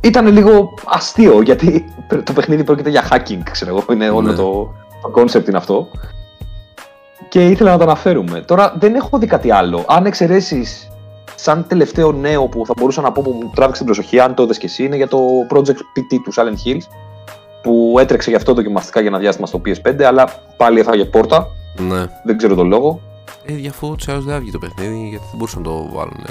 Ήταν 0.00 0.26
λίγο 0.26 0.74
αστείο, 0.84 1.42
γιατί 1.42 1.84
το 2.24 2.32
παιχνίδι 2.32 2.64
πρόκειται 2.64 2.90
για 2.90 3.08
hacking, 3.10 3.40
ξέρω 3.50 3.70
εγώ, 3.70 3.84
είναι 3.92 4.10
όλο 4.10 4.30
ναι. 4.30 4.34
το, 4.34 4.74
το 5.02 5.12
concept 5.14 5.48
είναι 5.48 5.56
αυτό. 5.56 5.88
Και 7.28 7.46
ήθελα 7.46 7.70
να 7.70 7.76
το 7.76 7.84
αναφέρουμε. 7.84 8.40
Τώρα 8.40 8.74
δεν 8.78 8.94
έχω 8.94 9.18
δει 9.18 9.26
κάτι 9.26 9.50
άλλο. 9.50 9.84
Αν 9.88 10.06
εξαιρέσεις 10.06 10.90
σαν 11.34 11.66
τελευταίο 11.68 12.12
νέο 12.12 12.46
που 12.46 12.66
θα 12.66 12.74
μπορούσα 12.76 13.00
να 13.00 13.12
πω 13.12 13.22
που 13.22 13.30
μου 13.30 13.50
τράβηξε 13.54 13.84
την 13.84 13.92
προσοχή, 13.92 14.20
αν 14.20 14.34
το 14.34 14.42
είδε 14.42 14.54
και 14.54 14.66
εσύ, 14.66 14.84
είναι 14.84 14.96
για 14.96 15.08
το 15.08 15.18
Project 15.50 15.68
PT 15.68 16.18
του 16.24 16.32
Silent 16.34 16.68
Hills 16.68 16.86
που 17.62 17.96
έτρεξε 17.98 18.30
γι' 18.30 18.36
αυτό 18.36 18.54
δοκιμαστικά 18.54 19.00
για 19.00 19.08
ένα 19.08 19.18
διάστημα 19.18 19.46
στο 19.46 19.60
PS5, 19.64 20.02
αλλά 20.02 20.28
πάλι 20.56 20.80
έφαγε 20.80 21.04
πόρτα. 21.04 21.46
Ναι. 21.88 22.06
Δεν 22.24 22.36
ξέρω 22.36 22.54
τον 22.54 22.66
λόγο. 22.66 23.00
Ε, 23.44 23.52
για 23.52 23.70
αφού 23.70 23.96
του 23.96 24.20
δεν 24.20 24.34
έβγε 24.34 24.50
το 24.50 24.58
παιχνίδι, 24.58 25.08
γιατί 25.08 25.24
δεν 25.24 25.36
μπορούσαν 25.36 25.62
να 25.62 25.68
το 25.68 25.88
βάλουν. 25.92 26.24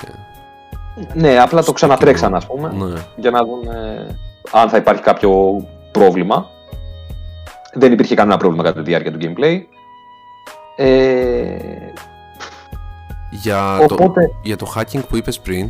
Ναι, 1.14 1.40
απλά 1.40 1.64
το 1.64 1.72
ξανατρέξαν, 1.72 2.36
ας 2.36 2.46
πούμε, 2.46 2.72
ναι. 2.78 3.00
για 3.16 3.32
να 3.32 3.44
δουν 3.44 3.68
αν 4.52 4.70
θα 4.70 4.78
υπάρχει 4.78 5.02
κάποιο 5.02 5.64
πρόβλημα. 5.92 6.50
Δεν 7.74 7.92
υπήρχε 7.92 8.16
κανένα 8.16 8.38
πρόβλημα 8.38 8.64
κατά 8.64 8.84
τη 8.84 8.90
διάρκεια 8.90 9.12
του 9.12 9.20
gameplay. 9.22 9.62
Ε, 10.76 11.58
για, 13.32 13.86
το, 13.88 14.14
για 14.44 14.56
το 14.56 14.74
hacking 14.76 15.02
που 15.10 15.18
είπες 15.18 15.40
πριν, 15.40 15.70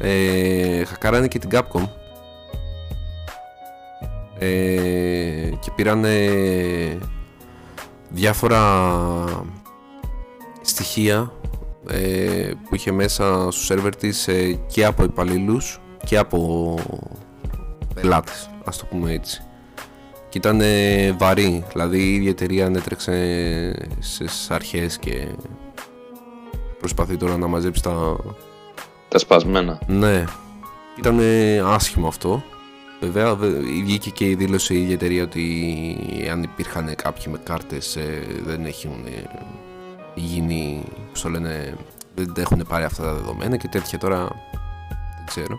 ε, 0.00 0.84
χακάρανε 0.84 1.28
και 1.28 1.38
την 1.38 1.50
Capcom 1.52 1.88
ε, 4.38 4.48
και 5.60 5.70
πήραν 5.74 6.04
διάφορα 8.08 8.62
στοιχεία 10.60 11.32
ε, 11.88 12.50
που 12.68 12.74
είχε 12.74 12.92
μέσα 12.92 13.50
στο 13.50 13.62
σερβερ 13.64 13.96
της 13.96 14.28
ε, 14.28 14.58
και 14.66 14.84
από 14.84 15.04
υπαλλήλους 15.04 15.80
και 16.04 16.18
από 16.18 16.74
πελάτες, 17.94 18.50
ας 18.64 18.78
το 18.78 18.84
πούμε 18.84 19.12
έτσι. 19.12 19.42
Και 20.28 20.38
ήταν 20.38 20.62
βαρύ, 21.18 21.64
δηλαδή 21.72 21.98
η 21.98 22.14
ίδια 22.14 22.30
εταιρεία 22.30 22.66
έτρεξε 22.66 23.88
στις 23.98 24.50
αρχές 24.50 24.98
και 24.98 25.28
προσπαθεί 26.78 27.16
τώρα 27.16 27.36
να 27.36 27.46
μαζέψει 27.46 27.82
τα... 27.82 28.16
Τα 29.08 29.18
σπασμένα. 29.18 29.80
Ναι, 29.86 30.24
ήταν 30.98 31.20
άσχημο 31.64 32.08
αυτό 32.08 32.42
Βέβαια, 33.00 33.34
βγήκε 33.84 34.10
και 34.10 34.24
η 34.24 34.34
δήλωση 34.34 34.74
η 34.74 34.80
ίδια 34.80 34.94
εταιρεία 34.94 35.22
ότι 35.22 36.28
αν 36.32 36.42
υπήρχαν 36.42 36.94
κάποιοι 36.94 37.24
με 37.30 37.40
κάρτες 37.44 37.96
ε, 37.96 38.26
δεν 38.44 38.64
έχουν 38.64 39.06
ε, 39.06 39.22
γίνει, 40.18 40.84
πώς 41.12 41.20
το 41.20 41.28
λένε, 41.28 41.76
δεν 42.14 42.32
έχουν 42.36 42.64
πάρει 42.68 42.84
αυτά 42.84 43.02
τα 43.02 43.12
δεδομένα 43.12 43.56
και 43.56 43.68
τέτοια 43.68 43.98
τώρα 43.98 44.18
δεν 45.16 45.26
ξέρω. 45.26 45.58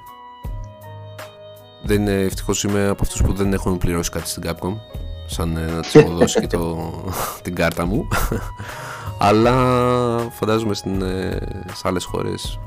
Δεν 1.83 2.01
είναι 2.01 2.21
ευτυχώς 2.21 2.63
είμαι 2.63 2.87
από 2.87 3.03
αυτούς 3.03 3.21
που 3.21 3.33
δεν 3.33 3.53
έχουν 3.53 3.77
πληρώσει 3.77 4.11
κάτι 4.11 4.27
στην 4.27 4.43
Capcom 4.45 4.73
σαν 5.27 5.57
ε, 5.57 5.65
να 5.65 5.81
της 5.81 5.95
έχω 5.95 6.13
δώσει 6.13 6.39
και 6.39 6.47
το, 6.47 6.91
την 7.43 7.55
κάρτα 7.55 7.85
μου 7.85 8.07
αλλά 9.19 9.53
φαντάζομαι 10.31 10.73
στην, 10.73 11.01
σε 11.73 11.81
άλλες 11.83 12.03
χώρες 12.03 12.59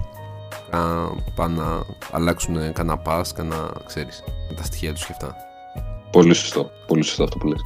να 0.71 1.11
πάνε 1.35 1.63
να 1.63 1.83
αλλάξουν 2.11 2.73
κανένα 2.73 3.03
pass, 3.07 3.23
κανένα, 3.35 3.73
ξέρεις, 3.87 4.25
με 4.49 4.55
τα 4.55 4.63
στοιχεία 4.63 4.93
τους 4.93 5.07
και 5.07 5.13
αυτά. 5.13 5.37
Πολύ 6.11 6.35
σωστό, 6.35 6.71
πολύ 6.87 7.03
σωστό 7.03 7.23
αυτό 7.25 7.39
που 7.39 7.47
λες. 7.47 7.61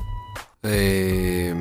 Ε, 0.61 1.55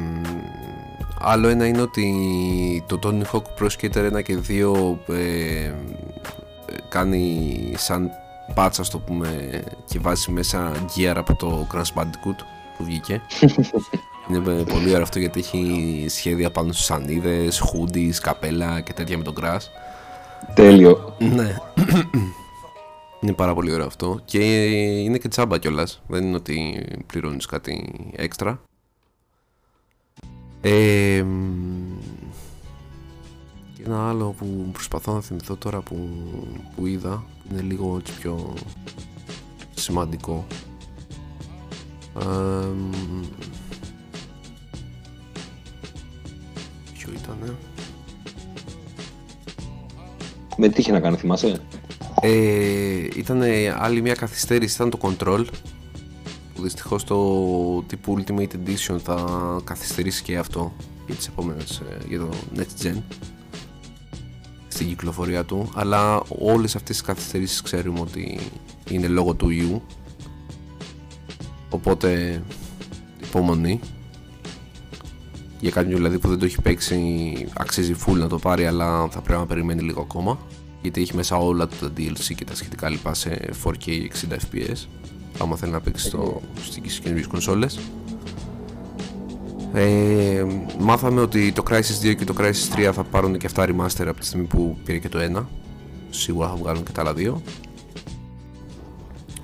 άλλο 1.19 1.47
ένα 1.47 1.67
είναι 1.67 1.81
ότι 1.81 2.83
το 2.87 2.99
Tony 3.03 3.21
Hawk 3.31 3.41
Pro 3.59 3.67
Skater 3.67 4.15
1 4.17 4.23
και 4.23 4.39
2 4.47 5.13
ε, 5.13 5.73
κάνει 6.89 7.73
σαν 7.77 8.09
πάτσα 8.53 8.83
το 8.91 8.99
πούμε 8.99 9.61
και 9.85 9.99
βάζει 9.99 10.31
μέσα 10.31 10.71
gear 10.95 11.13
από 11.15 11.35
το 11.35 11.67
Crash 11.73 12.01
Bandicoot 12.01 12.39
που 12.77 12.83
βγήκε 12.83 13.21
είναι 14.29 14.63
πολύ 14.63 14.89
ωραίο 14.89 15.01
αυτό 15.01 15.19
γιατί 15.19 15.39
έχει 15.39 16.05
σχέδια 16.09 16.51
πάνω 16.51 16.71
στους 16.71 16.85
σανίδες, 16.85 17.63
hoodies, 17.63 18.15
καπέλα 18.21 18.81
και 18.81 18.93
τέτοια 18.93 19.17
με 19.17 19.23
τον 19.23 19.33
Crash 19.41 19.67
Τέλειο. 20.53 21.15
Ναι. 21.19 21.55
Είναι 23.21 23.33
πάρα 23.33 23.53
πολύ 23.53 23.73
ωραίο 23.73 23.85
αυτό. 23.85 24.19
Και 24.25 24.65
είναι 25.01 25.17
και 25.17 25.27
τσάμπα 25.27 25.57
κιόλας. 25.57 26.01
Δεν 26.07 26.23
είναι 26.23 26.35
ότι 26.35 26.85
πληρώνεις 27.05 27.45
κάτι 27.45 27.93
έξτρα. 28.15 28.59
Ε, 30.67 31.25
και 33.73 33.83
ένα 33.85 34.09
άλλο 34.09 34.35
που 34.37 34.69
προσπαθώ 34.71 35.13
να 35.13 35.21
θυμηθώ 35.21 35.55
τώρα 35.55 35.81
που, 35.81 36.09
που 36.75 36.85
είδα 36.85 37.23
είναι 37.51 37.61
λίγο 37.61 37.97
έτσι 37.99 38.13
πιο 38.19 38.53
σημαντικό. 39.73 40.45
Ε, 42.19 42.67
ποιο 46.93 47.09
ήτανε; 47.13 47.55
Με 50.57 50.69
τι 50.69 50.81
είχε 50.81 50.91
να 50.91 50.99
κάνει, 50.99 51.17
θυμάσαι; 51.17 51.59
Ε, 52.21 53.07
ήταν 53.15 53.41
άλλη 53.77 54.01
μια 54.01 54.15
καθυστέρηση, 54.15 54.75
ήταν 54.75 54.89
το 54.89 54.97
Control 55.01 55.45
που 56.55 56.61
δυστυχώς 56.61 57.03
το 57.03 57.81
τύπου 57.81 58.17
Ultimate 58.17 58.49
Edition 58.53 58.97
θα 59.03 59.25
καθυστερήσει 59.63 60.23
και 60.23 60.37
αυτό 60.37 60.73
για 61.05 61.15
τις 61.15 61.27
επόμενες, 61.27 61.79
ε, 61.79 61.97
για 62.07 62.19
το 62.19 62.29
Next 62.55 62.85
Gen 62.85 63.01
στην 64.67 64.87
κυκλοφορία 64.87 65.45
του. 65.45 65.69
Αλλά 65.75 66.21
όλες 66.27 66.75
αυτές 66.75 66.97
τις 66.97 67.05
καθυστερήσεις 67.05 67.61
ξέρουμε 67.61 67.99
ότι 67.99 68.39
είναι 68.89 69.07
λόγω 69.07 69.33
του 69.33 69.47
U 69.49 69.81
οπότε 71.69 72.41
υπομονή. 73.23 73.79
Για 75.59 75.71
κάποιον 75.71 75.95
δηλαδή 75.95 76.19
που 76.19 76.27
δεν 76.27 76.39
το 76.39 76.45
έχει 76.45 76.61
παίξει 76.61 77.47
αξίζει 77.57 77.95
full 78.05 78.15
να 78.15 78.27
το 78.27 78.39
πάρει 78.39 78.65
αλλά 78.65 79.07
θα 79.09 79.21
πρέπει 79.21 79.39
να 79.39 79.45
περιμένει 79.45 79.81
λίγο 79.81 80.01
ακόμα. 80.01 80.39
Γιατί 80.81 81.01
έχει 81.01 81.15
μέσα 81.15 81.37
όλα 81.37 81.67
τα 81.67 81.91
DLC 81.97 82.33
και 82.35 82.45
τα 82.45 82.55
σχετικά 82.55 82.89
λοιπά 82.89 83.13
σε 83.13 83.53
4K 83.63 83.87
60 83.87 83.97
fps 84.31 84.87
άμα 85.39 85.55
θέλει 85.55 85.71
να 85.71 85.81
παίξει 85.81 86.05
στο, 86.05 86.41
στις 86.63 86.99
καινούργιες 86.99 87.27
κονσόλες 87.27 87.79
Ε, 89.73 90.45
μάθαμε 90.79 91.21
ότι 91.21 91.51
το 91.51 91.63
Crisis 91.69 92.05
2 92.05 92.15
και 92.15 92.25
το 92.25 92.33
Crisis 92.37 92.89
3 92.89 92.91
θα 92.93 93.03
πάρουν 93.03 93.37
και 93.37 93.45
αυτά 93.45 93.65
remaster 93.65 94.05
από 94.07 94.19
τη 94.19 94.25
στιγμή 94.25 94.45
που 94.45 94.77
πήρε 94.83 94.97
και 94.97 95.09
το 95.09 95.19
1. 95.37 95.45
Σίγουρα 96.09 96.47
θα 96.47 96.55
βγάλουν 96.55 96.83
και 96.83 96.91
τα 96.91 97.01
άλλα 97.01 97.13
δύο. 97.13 97.41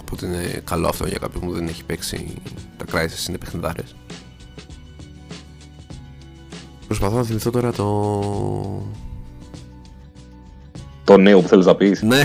Οπότε 0.02 0.26
είναι 0.26 0.62
καλό 0.64 0.88
αυτό 0.88 1.08
για 1.08 1.18
κάποιον 1.18 1.44
που 1.44 1.52
δεν 1.52 1.68
έχει 1.68 1.86
παίξει 1.86 2.34
τα 2.78 2.86
Crisis, 2.92 3.28
είναι 3.30 3.38
παιχνιδάρες. 3.38 3.96
Προσπαθώ 6.88 7.16
να 7.16 7.24
θυμηθώ 7.24 7.50
τώρα 7.50 7.72
το... 7.72 8.86
Το 11.04 11.18
νέο 11.18 11.42
που 11.42 11.48
θέλεις 11.48 11.66
να 11.66 11.76
πεις. 11.76 12.02
Ναι. 12.02 12.24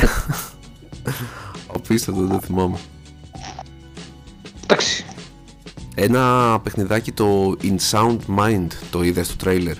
Απίστευτο, 1.74 2.26
δεν 2.26 2.40
θυμάμαι. 2.40 2.76
Εντάξει. 4.66 5.04
Ένα 5.94 6.58
παιχνιδάκι 6.62 7.12
το 7.12 7.56
In 7.62 7.76
Sound 7.90 8.18
Mind 8.38 8.66
το 8.90 9.02
είδα 9.02 9.24
στο 9.24 9.36
τρέιλερ; 9.36 9.76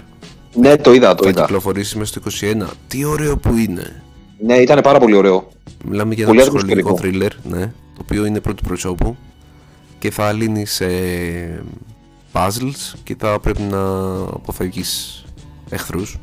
Ναι, 0.55 0.76
το 0.76 0.93
είδα, 0.93 1.14
το 1.14 1.22
θα 1.22 1.28
είδα. 1.28 1.41
Θα 1.41 1.47
κυκλοφορήσει 1.47 1.99
μέσα 1.99 2.20
στο 2.20 2.47
21. 2.64 2.66
Τι 2.89 3.05
ωραίο 3.05 3.37
που 3.37 3.57
είναι. 3.57 4.03
Ναι, 4.39 4.57
ήταν 4.57 4.80
πάρα 4.80 4.99
πολύ 4.99 5.14
ωραίο. 5.14 5.49
Μιλάμε 5.84 6.14
για 6.14 6.26
ένα 6.28 6.41
ψυχολογικό 6.43 6.99
thriller, 7.03 7.30
ναι, 7.43 7.61
το 7.66 8.01
οποίο 8.01 8.24
είναι 8.24 8.41
πρώτου 8.41 8.62
προσώπου 8.64 9.16
και 9.99 10.11
θα 10.11 10.32
λύνει 10.32 10.66
σε 10.66 10.87
puzzles 12.32 12.95
και 13.03 13.16
θα 13.18 13.41
πρέπει 13.41 13.62
να 13.62 13.78
αποφεύγεις 14.18 15.24
εχθρούς, 15.68 16.18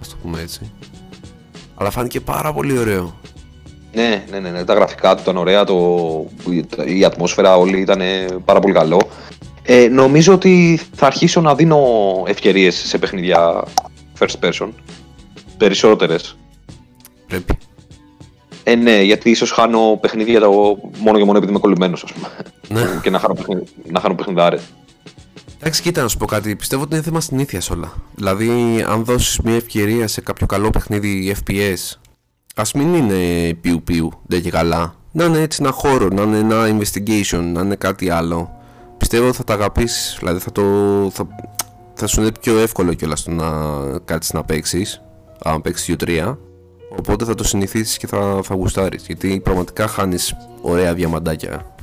ας 0.00 0.08
το 0.08 0.16
πούμε 0.22 0.40
έτσι. 0.40 0.72
Αλλά 1.74 1.90
φάνηκε 1.90 2.20
πάρα 2.20 2.52
πολύ 2.52 2.78
ωραίο. 2.78 3.20
Ναι, 3.92 4.24
ναι, 4.30 4.38
ναι, 4.38 4.50
ναι. 4.50 4.64
τα 4.64 4.74
γραφικά 4.74 5.14
του 5.14 5.22
ήταν 5.22 5.36
ωραία, 5.36 5.64
το... 5.64 5.76
η 6.86 7.04
ατμόσφαιρα 7.04 7.56
όλη 7.56 7.80
ήταν 7.80 8.00
πάρα 8.44 8.60
πολύ 8.60 8.74
καλό. 8.74 9.00
Ε, 9.62 9.88
νομίζω 9.88 10.32
ότι 10.32 10.80
θα 10.94 11.06
αρχίσω 11.06 11.40
να 11.40 11.54
δίνω 11.54 11.78
ευκαιρίες 12.26 12.74
σε 12.74 12.98
παιχνίδια 12.98 13.64
first 14.18 14.48
person. 14.48 14.68
Περισσότερες. 15.56 16.36
Πρέπει. 17.26 17.58
Ε, 18.62 18.74
ναι, 18.74 19.02
γιατί 19.02 19.30
ίσως 19.30 19.50
χάνω 19.50 19.98
παιχνίδια 20.00 20.40
το 20.40 20.50
μόνο 20.98 21.18
και 21.18 21.24
μόνο 21.24 21.36
επειδή 21.36 21.50
είμαι 21.50 21.60
κολλημένος, 21.60 22.02
ας 22.02 22.12
πούμε. 22.12 22.28
Ναι. 22.68 22.88
και 23.02 23.10
να 23.10 23.18
χάνω, 23.18 23.34
να 23.90 24.00
χάνω 24.00 24.14
παιχνιδάρε. 24.14 24.58
Εντάξει, 25.58 25.82
κοίτα 25.82 26.02
να 26.02 26.08
σου 26.08 26.16
πω 26.16 26.26
κάτι. 26.26 26.56
Πιστεύω 26.56 26.82
ότι 26.82 26.94
είναι 26.94 27.04
θέμα 27.04 27.20
συνήθειας 27.20 27.70
όλα. 27.70 27.92
Δηλαδή, 28.14 28.50
αν 28.88 29.04
δώσεις 29.04 29.40
μια 29.40 29.54
ευκαιρία 29.54 30.08
σε 30.08 30.20
κάποιο 30.20 30.46
καλό 30.46 30.70
παιχνίδι 30.70 31.36
FPS, 31.44 31.98
ας 32.56 32.72
μην 32.72 32.94
είναι 32.94 33.54
πιου-πιου, 33.54 34.10
δεν 34.26 34.42
και 34.42 34.50
καλά. 34.50 34.94
Να 35.12 35.24
είναι 35.24 35.38
έτσι 35.38 35.62
ένα 35.62 35.72
χώρο, 35.72 36.08
να 36.08 36.22
είναι 36.22 36.38
ένα 36.38 36.78
investigation, 36.78 37.50
να 37.52 37.60
είναι 37.60 37.74
κάτι 37.74 38.10
άλλο. 38.10 38.50
Πιστεύω 38.96 39.26
ότι 39.26 39.36
θα 39.36 39.44
τα 39.44 39.54
αγαπήσεις. 39.54 40.16
Δηλαδή, 40.18 40.38
θα, 40.38 40.52
το, 40.52 40.62
θα, 41.10 41.28
θα 41.94 42.06
σου 42.06 42.20
είναι 42.20 42.32
πιο 42.40 42.58
εύκολο 42.58 42.94
κιόλας 42.94 43.22
το 43.22 43.30
να 43.30 43.46
κάτσεις 44.04 44.32
να 44.32 44.44
παίξεις. 44.44 45.02
Αν 45.42 45.60
παίξεις 45.60 45.96
2-3. 45.98 46.36
Οπότε 46.98 47.24
θα 47.24 47.34
το 47.34 47.44
συνηθίσεις 47.44 47.96
και 47.96 48.06
θα, 48.06 48.40
θα 48.42 48.54
γουστάρεις. 48.54 49.06
Γιατί 49.06 49.40
πραγματικά 49.40 49.86
χάνεις 49.86 50.36
ωραία 50.60 50.94
διαμαντάκια. 50.94 51.74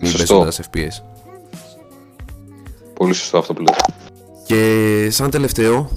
Μην 0.00 0.12
παίζοντας 0.16 0.60
FPS. 0.72 1.04
Πολύ 2.94 3.14
σωστό 3.14 3.38
αυτό 3.38 3.54
που 3.54 3.62
λες. 3.62 3.76
Και 4.46 5.08
σαν 5.10 5.30
τελευταίο, 5.30 5.88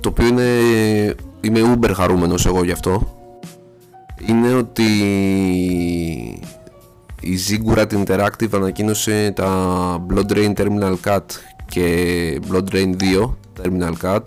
το 0.00 0.08
οποίο 0.08 0.26
είναι, 0.26 0.50
είμαι 1.40 1.76
uber 1.76 1.90
χαρούμενος 1.94 2.46
εγώ 2.46 2.64
γι' 2.64 2.72
αυτό, 2.72 3.18
είναι 4.28 4.54
ότι 4.54 4.82
η 7.20 7.38
Ziggurat 7.48 7.86
Interactive 8.04 8.48
ανακοίνωσε 8.52 9.32
τα 9.36 10.06
Blood 10.10 10.32
Rain 10.32 10.52
Terminal 10.54 10.94
Cut 11.04 11.24
και 11.66 12.40
Blood 12.50 12.74
Rain 12.74 12.94
2 13.00 13.34
Terminal 13.62 13.92
Cut. 14.02 14.22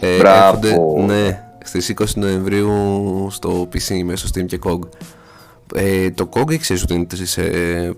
Ε, 0.00 0.16
έρχονται, 0.16 0.76
ναι, 1.06 1.42
στις 1.64 1.94
20 1.98 2.04
Νοεμβρίου 2.14 2.70
στο 3.30 3.68
PC 3.72 4.02
μέσω 4.04 4.28
Steam 4.34 4.46
και 4.46 4.58
COG. 4.64 4.78
Ε, 5.74 6.10
το 6.10 6.28
COG 6.32 6.56
ξέρεις 6.56 6.82
ότι 6.82 6.94
είναι 6.94 7.06
σε 7.22 7.42
ε, 7.42 7.90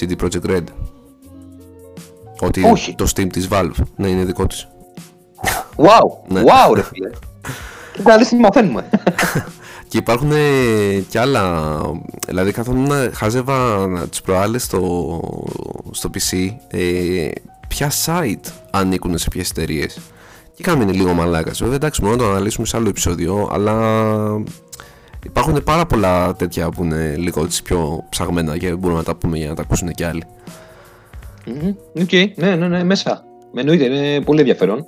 CD 0.00 0.12
Projekt 0.22 0.50
Red; 0.50 0.64
Ότι 2.40 2.64
Όχι. 2.64 2.94
το 2.94 3.06
Steam 3.16 3.26
της 3.32 3.48
Valve. 3.50 3.82
Ναι, 3.96 4.08
είναι 4.08 4.24
δικό 4.24 4.46
της. 4.46 4.68
Wow, 5.76 6.32
ναι. 6.32 6.42
wow 6.42 6.74
ρε 6.74 6.82
φίλε. 6.82 7.10
Κοίτα, 7.92 8.16
τι 8.16 8.36
μαθαίνουμε. 8.36 8.88
και 9.88 9.98
υπάρχουν 9.98 10.32
και 11.08 11.18
άλλα. 11.18 11.80
Δηλαδή, 12.26 12.52
καθόμουν 12.52 12.90
χάζευα 13.14 13.88
τις 14.10 14.20
προάλλες 14.20 14.62
στο, 14.62 15.20
στο 15.90 16.10
PC 16.14 16.50
ε, 16.68 17.28
ποια 17.68 17.90
site 18.04 18.50
ανήκουν 18.70 19.18
σε 19.18 19.28
ποιες 19.28 19.50
εταιρείες. 19.50 19.98
Και 20.54 20.62
έμεινα 20.66 20.92
λίγο 20.92 21.12
μαλάκας. 21.12 21.58
Βέβαια, 21.58 21.74
εντάξει, 21.74 22.02
μόνο 22.02 22.16
να 22.16 22.22
το 22.22 22.30
αναλύσουμε 22.30 22.66
σε 22.66 22.76
άλλο 22.76 22.88
επεισόδιο, 22.88 23.48
αλλά 23.52 23.74
υπάρχουν 25.24 25.62
πάρα 25.64 25.86
πολλά 25.86 26.34
τέτοια 26.34 26.68
που 26.68 26.84
είναι 26.84 27.14
λίγο 27.16 27.46
πιο 27.64 28.04
ψαγμένα 28.08 28.58
και 28.58 28.74
μπορούμε 28.74 28.98
να 28.98 29.04
τα 29.04 29.14
πούμε 29.14 29.38
για 29.38 29.48
να 29.48 29.54
τα 29.54 29.62
ακούσουν 29.62 29.90
και 29.92 30.06
άλλοι. 30.06 30.22
Okay. 31.94 32.26
ναι, 32.36 32.54
ναι, 32.54 32.68
ναι, 32.68 32.84
μέσα. 32.84 33.24
Με 33.52 33.60
εννοείται, 33.60 33.84
είναι 33.84 34.20
πολύ 34.20 34.40
ενδιαφέρον. 34.40 34.86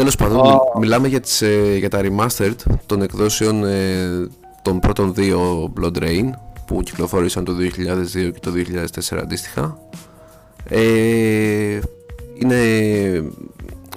Τέλος 0.00 0.16
πάντων, 0.16 0.40
oh. 0.40 0.78
μιλάμε 0.80 1.08
για, 1.08 1.20
τις, 1.20 1.42
για 1.78 1.90
τα 1.90 2.00
remastered 2.02 2.54
των 2.86 3.02
εκδόσεων 3.02 3.64
ε, 3.64 4.28
των 4.62 4.78
πρώτων 4.78 5.14
δύο 5.14 5.72
Blood 5.80 5.98
Rain 5.98 6.30
που 6.66 6.82
κυκλοφόρησαν 6.82 7.44
το 7.44 7.52
2002 7.52 8.32
και 8.32 8.40
το 8.40 8.50
2004 9.12 9.18
αντίστοιχα. 9.22 9.78
Ε, 10.68 11.78
είναι 12.34 12.56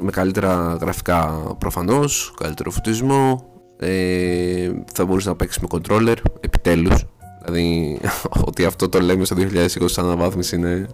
με 0.01 0.11
καλύτερα 0.11 0.77
γραφικά 0.81 1.25
προφανώς, 1.57 2.33
καλύτερο 2.39 2.71
φωτισμό, 2.71 3.45
ε, 3.79 4.71
θα 4.93 5.05
μπορείς 5.05 5.25
να 5.25 5.35
παίξεις 5.35 5.61
με 5.61 5.67
controller, 5.71 6.15
επιτέλους. 6.39 7.05
Δηλαδή, 7.43 7.99
ότι 8.47 8.65
αυτό 8.65 8.89
το 8.89 8.99
λέμε 8.99 9.25
στο 9.25 9.35
2020 9.39 9.67
σαν 9.85 10.05
αναβάθμιση 10.05 10.55
είναι 10.55 10.87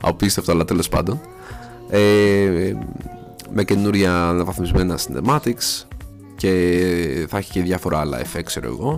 απίστευτο, 0.00 0.52
αλλά 0.52 0.64
τέλος 0.64 0.88
πάντων. 0.88 1.20
Ε, 1.90 2.76
με 3.52 3.64
καινούρια 3.64 4.28
αναβαθμισμένα 4.28 4.98
cinematics 4.98 5.86
και 6.36 7.26
θα 7.28 7.38
έχει 7.38 7.50
και 7.50 7.62
διάφορα 7.62 8.00
άλλα 8.00 8.20
effects, 8.20 8.44
ξέρω 8.44 8.66
εγώ. 8.66 8.96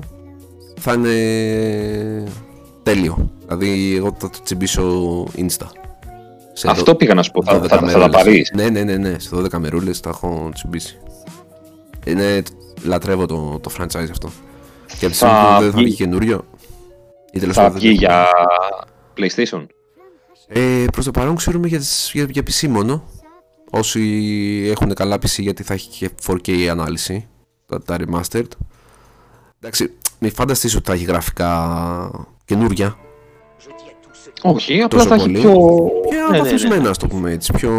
Θα 0.80 0.92
είναι 0.92 2.32
τέλειο. 2.82 3.30
Δηλαδή, 3.46 3.94
εγώ 3.96 4.16
θα 4.18 4.30
το 4.30 4.38
τσιμπήσω 4.42 5.22
insta. 5.36 5.66
Σε 6.52 6.70
Αυτό 6.70 6.84
δο... 6.84 6.94
πήγα 6.94 7.14
να 7.14 7.22
σου 7.22 7.30
πω. 7.30 7.42
Θα, 7.42 7.60
θα, 7.68 7.78
θα, 7.78 7.98
τα 7.98 8.08
πάρεις. 8.08 8.52
Ναι, 8.54 8.68
ναι, 8.68 8.82
ναι, 8.82 8.96
ναι. 8.96 9.18
Σε 9.18 9.30
12 9.32 9.58
μερούλες 9.58 10.00
τα 10.00 10.10
έχω 10.10 10.50
τσιμπήσει. 10.54 10.98
Είναι, 12.04 12.42
λατρεύω 12.82 13.26
το, 13.26 13.58
το 13.62 13.70
franchise 13.78 14.10
αυτό. 14.10 14.30
Και 14.98 15.04
από 15.04 15.08
τη 15.08 15.14
στιγμή 15.14 15.34
που 15.56 15.62
δεν 15.62 15.70
θα 15.70 15.78
βγει 15.78 15.94
καινούριο. 15.94 16.44
Θα 17.52 17.70
βγει 17.70 17.90
για 17.90 18.26
PlayStation. 19.16 19.66
Ε, 20.48 20.84
προς 20.92 21.04
το 21.04 21.10
παρόν 21.10 21.36
ξέρουμε 21.36 21.68
για, 21.68 21.80
για, 22.12 22.26
για 22.30 22.42
PC 22.42 22.68
μόνο. 22.68 23.04
Όσοι 23.76 24.00
έχουν 24.70 24.94
καλά 24.94 25.16
PC 25.16 25.38
γιατί 25.38 25.62
θα 25.62 25.74
έχει 25.74 25.88
και 25.88 26.10
4K 26.26 26.66
ανάλυση. 26.66 27.28
Τα, 27.66 27.82
τα 27.82 27.96
remastered. 27.98 28.48
Εντάξει, 29.60 29.92
μην 30.18 30.32
φανταστείς 30.32 30.74
ότι 30.74 30.84
θα 30.86 30.92
έχει 30.92 31.04
γραφικά 31.04 32.28
καινούρια. 32.44 32.96
Όχι, 34.42 34.80
απλά 34.80 35.02
θα 35.04 35.14
έχει 35.14 35.30
πιο... 35.30 35.52
Πιο 36.08 36.26
αναβαθμισμένα, 36.28 36.76
ναι, 36.76 36.82
ναι, 36.82 36.88
ναι. 36.88 36.94
το 36.94 37.06
πούμε 37.06 37.30
έτσι. 37.32 37.52
Πιο... 37.52 37.72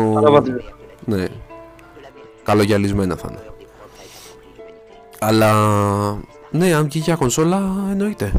Ναι. 1.05 1.27
Καλογιαλισμένα 2.43 3.15
θα 3.15 3.27
είναι. 3.31 3.41
Αλλά... 5.19 5.53
Ναι, 6.51 6.73
αν 6.73 6.83
βγει 6.83 6.99
για 6.99 7.15
κονσόλα, 7.15 7.87
εννοείται. 7.89 8.31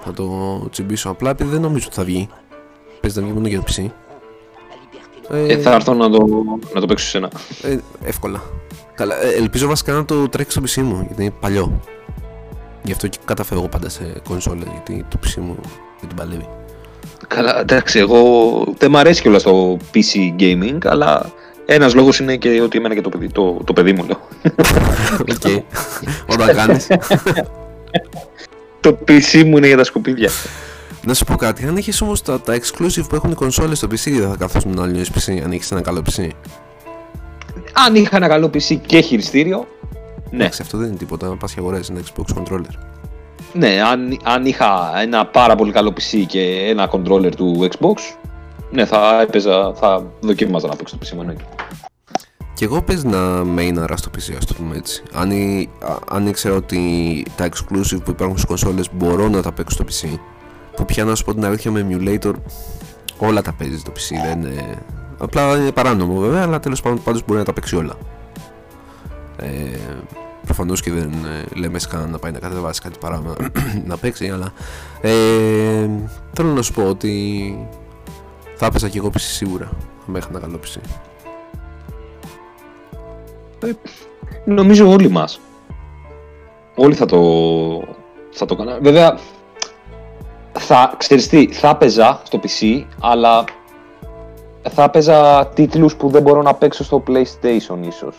Θα 0.00 0.12
το 0.12 0.68
τσιμπήσω 0.70 1.10
απλά 1.10 1.30
επειδή 1.30 1.50
δεν 1.50 1.60
νομίζω 1.60 1.84
ότι 1.86 1.96
θα 1.96 2.04
βγει. 2.04 2.28
Παίζει 3.00 3.18
να 3.18 3.24
βγει 3.24 3.34
μόνο 3.34 3.46
για 3.48 3.58
το 3.58 3.64
PC. 3.68 3.86
Ε, 5.32 5.56
θα 5.56 5.74
έρθω 5.74 5.94
να 5.94 6.10
το, 6.10 6.26
να 6.74 6.80
το 6.80 6.86
παίξω 6.86 7.06
σε 7.06 7.16
ένα. 7.16 7.30
Ε, 7.62 7.76
εύκολα. 8.04 8.42
Καλά, 8.94 9.22
ε, 9.22 9.28
ελπίζω 9.28 9.66
βασικά 9.66 9.92
να 9.92 10.04
το 10.04 10.28
τρέξει 10.28 10.66
στο 10.66 10.82
PC 10.82 10.84
μου, 10.86 11.04
γιατί 11.06 11.22
είναι 11.22 11.34
παλιό. 11.40 11.80
Γι' 12.82 12.92
αυτό 12.92 13.06
και 13.08 13.18
καταφεύγω 13.24 13.68
πάντα 13.68 13.88
σε 13.88 14.12
κονσόλες, 14.28 14.66
γιατί 14.70 15.04
το 15.08 15.18
PC 15.24 15.34
μου 15.36 15.56
δεν 16.00 16.08
την 16.08 16.16
παλεύει. 16.16 16.48
Καλά, 17.26 17.60
εντάξει, 17.60 17.98
εγώ 17.98 18.22
δεν 18.78 18.90
μ' 18.90 18.96
αρέσει 18.96 19.22
κιόλας 19.22 19.42
το 19.42 19.76
PC 19.94 20.40
gaming, 20.40 20.78
αλλά 20.84 21.32
ένας 21.66 21.94
λόγος 21.94 22.18
είναι 22.18 22.36
και 22.36 22.60
ότι 22.60 22.78
εμένα 22.78 22.94
και 22.94 23.00
το 23.00 23.08
παιδί, 23.08 23.28
το, 23.28 23.60
το 23.64 23.72
παιδί 23.72 23.92
μου 23.92 24.04
λέω. 24.04 24.20
Okay. 25.30 25.62
Όταν 26.26 26.56
κάνεις. 26.56 26.86
το 28.80 28.98
PC 29.08 29.44
μου 29.44 29.56
είναι 29.56 29.66
για 29.66 29.76
τα 29.76 29.84
σκουπίδια. 29.84 30.30
Να 31.04 31.14
σου 31.14 31.24
πω 31.24 31.36
κάτι, 31.36 31.66
αν 31.66 31.76
έχει 31.76 32.04
όμως 32.04 32.22
τα, 32.22 32.40
τα 32.40 32.54
exclusive 32.56 33.08
που 33.08 33.14
έχουν 33.14 33.30
οι 33.30 33.34
κονσόλες 33.34 33.78
στο 33.78 33.88
PC, 33.90 34.10
δεν 34.18 34.28
θα 34.28 34.36
καθόσουν 34.36 34.74
να 34.74 34.82
αλλιώ 34.82 35.04
PC, 35.14 35.40
αν 35.44 35.52
έχει 35.52 35.72
ένα 35.72 35.80
καλό 35.80 36.02
PC. 36.10 36.28
Αν 37.72 37.94
είχα 37.94 38.16
ένα 38.16 38.28
καλό 38.28 38.46
PC 38.46 38.76
και 38.86 39.00
χειριστήριο, 39.00 39.66
ναι. 40.32 40.38
Εντάξει, 40.38 40.62
αυτό 40.62 40.78
δεν 40.78 40.88
είναι 40.88 40.96
τίποτα. 40.96 41.28
Να 41.28 41.36
πας 41.36 41.52
και 41.52 41.60
αγοράζεις 41.60 41.88
ένα 41.88 42.00
Xbox 42.00 42.42
controller. 42.42 42.74
Ναι, 43.52 43.82
αν, 43.82 44.18
αν 44.22 44.46
είχα 44.46 45.00
ένα 45.00 45.26
πάρα 45.26 45.54
πολύ 45.54 45.72
καλό 45.72 45.92
PC 45.96 46.24
και 46.26 46.40
ένα 46.68 46.90
controller 46.92 47.34
του 47.36 47.68
Xbox, 47.70 48.16
ναι, 48.70 48.84
θα 48.84 49.20
έπαιζα, 49.20 49.74
θα 49.74 50.04
δοκίμαζα 50.20 50.68
να 50.68 50.76
παίξω 50.76 50.98
το 50.98 51.06
PC 51.06 51.14
μου 51.16 51.36
Και 52.54 52.64
εγώ 52.64 52.82
πες 52.82 53.04
να 53.04 53.18
μέιναρα 53.44 53.96
στο 53.96 54.10
PC, 54.14 54.34
ας 54.36 54.44
το 54.44 54.54
πούμε 54.54 54.76
έτσι. 54.76 55.02
Αν, 55.12 55.30
αν 56.10 56.26
ήξερα 56.26 56.54
ότι 56.54 57.24
τα 57.36 57.48
exclusive 57.48 58.04
που 58.04 58.10
υπάρχουν 58.10 58.36
στις 58.36 58.48
κονσόλες 58.48 58.88
μπορώ 58.92 59.28
να 59.28 59.42
τα 59.42 59.52
παίξω 59.52 59.74
στο 59.74 59.84
PC, 59.88 60.18
που 60.76 60.84
πια 60.84 61.04
να 61.04 61.14
σου 61.14 61.24
πω 61.24 61.34
την 61.34 61.44
αλήθεια 61.44 61.70
με 61.70 61.86
emulator 61.90 62.32
όλα 63.18 63.42
τα 63.42 63.52
παίζει 63.52 63.78
στο 63.78 63.92
PC, 63.92 64.26
δεν 64.26 64.42
είναι... 64.42 64.78
Απλά 65.18 65.56
είναι 65.56 65.72
παράνομο 65.72 66.18
βέβαια, 66.20 66.42
αλλά 66.42 66.60
τέλος 66.60 66.82
πάντων 66.82 67.02
πάντως 67.02 67.22
μπορεί 67.26 67.38
να 67.38 67.44
τα 67.44 67.52
παίξει 67.52 67.76
όλα. 67.76 67.94
Ε, 69.36 69.48
Προφανώς 70.44 70.82
και 70.82 70.90
δεν 70.90 71.10
ε, 71.10 71.58
λέμε 71.58 71.78
σκαν 71.78 72.10
να 72.10 72.18
πάει 72.18 72.32
να 72.32 72.38
κατεβάσει 72.38 72.80
κάτι 72.80 72.98
παράμα 72.98 73.34
να 73.86 73.96
παίξει, 73.96 74.28
αλλά 74.28 74.52
ε, 75.00 75.88
θέλω 76.32 76.52
να 76.52 76.62
σου 76.62 76.72
πω 76.72 76.88
ότι 76.88 77.68
θα 78.56 78.66
έπαιζα 78.66 78.88
και 78.88 78.98
εγώ 78.98 79.08
PC 79.08 79.20
σίγουρα, 79.20 79.70
αν 80.08 80.14
είχα 80.14 80.28
ένα 80.30 80.40
καλό 80.40 80.58
PC. 80.64 80.80
Ε, 83.60 83.70
νομίζω 84.44 84.90
όλοι 84.90 85.08
μας. 85.08 85.40
Όλοι 86.74 86.94
θα 86.94 87.06
το, 87.06 87.20
θα 88.30 88.46
το 88.46 88.56
κάναμε. 88.56 88.78
Βέβαια, 88.82 89.18
θα, 90.74 90.94
ξέρεις 90.96 91.28
τι, 91.28 91.46
θα 91.52 91.68
έπαιζα 91.68 92.20
στο 92.22 92.40
PC, 92.42 92.84
αλλά 93.00 93.44
θα 94.70 94.82
έπαιζα 94.82 95.46
τίτλους 95.46 95.96
που 95.96 96.08
δεν 96.08 96.22
μπορώ 96.22 96.42
να 96.42 96.54
παίξω 96.54 96.84
στο 96.84 97.02
PlayStation 97.06 97.78
ίσως. 97.86 98.16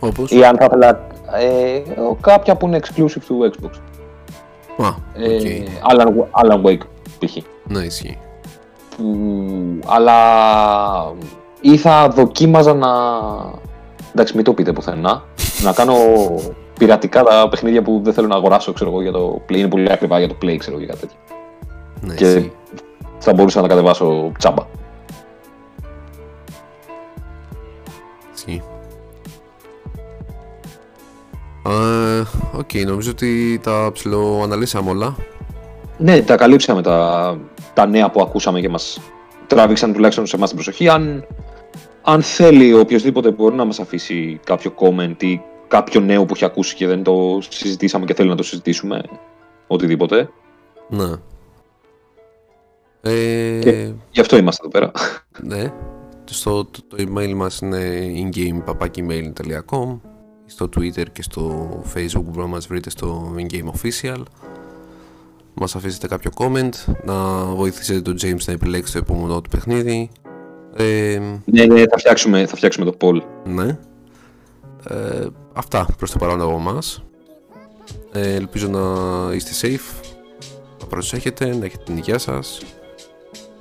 Όπως; 0.00 0.30
Ή 0.30 0.44
αν 0.44 0.56
θα 0.56 0.64
ήθελα 0.64 1.06
ε, 1.38 1.82
κάποια 2.20 2.56
που 2.56 2.66
είναι 2.66 2.80
exclusive 2.82 3.22
του 3.26 3.52
Xbox. 3.52 3.70
Α, 4.84 4.88
okay. 4.88 5.22
ε, 5.22 5.64
Alan, 5.90 6.06
Alan 6.44 6.62
Wake 6.62 6.86
π.χ. 7.18 7.36
Ναι, 7.64 7.78
ισχύει. 7.78 8.18
αλλά 9.86 10.14
ή 11.60 11.76
θα 11.76 12.08
δοκίμαζα 12.08 12.74
να... 12.74 12.88
Εντάξει, 14.12 14.36
μην 14.36 14.44
το 14.44 14.52
πείτε 14.52 14.72
πουθενά. 14.72 15.22
να 15.62 15.72
κάνω 15.72 15.94
πειρατικά 16.78 17.22
τα 17.22 17.48
παιχνίδια 17.48 17.82
που 17.82 18.00
δεν 18.04 18.12
θέλω 18.12 18.26
να 18.26 18.34
αγοράσω, 18.34 18.72
ξέρω 18.72 18.90
εγώ, 18.90 19.02
για 19.02 19.12
το 19.12 19.40
Play. 19.48 19.56
Είναι 19.56 19.68
πολύ 19.68 19.92
ακριβά 19.92 20.18
για 20.18 20.28
το 20.28 20.36
Play, 20.42 20.56
ξέρω 20.56 20.78
για 20.78 20.86
κάτι 20.86 21.00
τέτοιο. 21.00 21.35
Ναι, 22.00 22.14
και 22.14 22.50
θα 23.18 23.32
μπορούσα 23.32 23.60
να 23.60 23.68
κατεβάσω 23.68 24.32
τσάμπα. 24.38 24.66
Ισχύει. 28.34 28.62
Okay, 32.52 32.86
νομίζω 32.86 33.10
ότι 33.10 33.60
τα 33.62 33.90
ψηλοαναλύσαμε 33.92 34.90
όλα. 34.90 35.16
Ναι, 35.98 36.22
τα 36.22 36.36
καλύψαμε 36.36 36.82
τα, 36.82 37.38
τα 37.74 37.86
νέα 37.86 38.10
που 38.10 38.20
ακούσαμε 38.20 38.60
και 38.60 38.68
μας 38.68 39.00
τράβηξαν 39.46 39.92
τουλάχιστον 39.92 40.26
σε 40.26 40.36
εμάς 40.36 40.48
την 40.48 40.58
προσοχή. 40.58 40.88
Αν, 40.88 41.26
αν 42.02 42.22
θέλει 42.22 42.72
οποιοδήποτε 42.72 43.30
μπορεί 43.30 43.54
να 43.54 43.64
μας 43.64 43.80
αφήσει 43.80 44.40
κάποιο 44.44 44.72
comment 44.80 45.22
ή 45.22 45.40
κάποιο 45.68 46.00
νέο 46.00 46.24
που 46.24 46.34
έχει 46.34 46.44
ακούσει 46.44 46.74
και 46.74 46.86
δεν 46.86 47.02
το 47.02 47.38
συζητήσαμε 47.48 48.04
και 48.04 48.14
θέλει 48.14 48.28
να 48.28 48.36
το 48.36 48.42
συζητήσουμε, 48.42 49.02
οτιδήποτε. 49.66 50.30
Ναι. 50.88 51.10
Ε... 53.00 53.58
Και 53.58 53.92
γι' 54.10 54.20
αυτό 54.20 54.36
είμαστε 54.36 54.66
εδώ 54.66 54.78
πέρα. 54.78 54.92
Ναι. 55.42 55.72
Στο, 56.24 56.64
το, 56.64 56.80
το 56.88 56.96
email 56.98 57.32
μας 57.34 57.58
είναι 57.58 58.06
ingame.papakemail.com 58.16 60.00
στο 60.46 60.68
Twitter 60.76 61.04
και 61.12 61.22
στο 61.22 61.68
Facebook 61.94 62.24
που 62.32 62.40
να 62.40 62.46
μας 62.46 62.66
βρείτε 62.66 62.90
στο 62.90 63.34
InGame 63.38 63.70
Official. 63.80 64.22
Μας 65.54 65.76
αφήσετε 65.76 66.06
κάποιο 66.06 66.30
comment 66.36 66.94
να 67.04 67.44
βοηθήσετε 67.44 68.00
τον 68.00 68.16
James 68.22 68.44
να 68.46 68.52
επιλέξει 68.52 68.92
το 68.92 68.98
επόμενο 68.98 69.40
του 69.40 69.50
παιχνίδι. 69.50 70.10
Ε, 70.76 71.18
ναι, 71.44 71.64
ναι, 71.64 71.80
θα 71.80 71.98
φτιάξουμε, 71.98 72.46
θα 72.46 72.56
φτιάξουμε 72.56 72.90
το 72.90 72.96
poll. 73.00 73.20
ναι. 73.44 73.78
Ε, 74.88 75.26
αυτά 75.52 75.86
προς 75.98 76.10
το 76.10 76.18
παρόν 76.18 76.40
από 76.40 76.56
εμάς 76.56 77.04
ε, 78.12 78.34
ελπίζω 78.34 78.68
να 78.68 78.80
είστε 79.34 79.50
safe. 79.68 80.04
Να 80.80 80.86
προσέχετε, 80.86 81.56
να 81.56 81.64
έχετε 81.64 81.82
την 81.84 81.96
υγεία 81.96 82.18
σας 82.18 82.60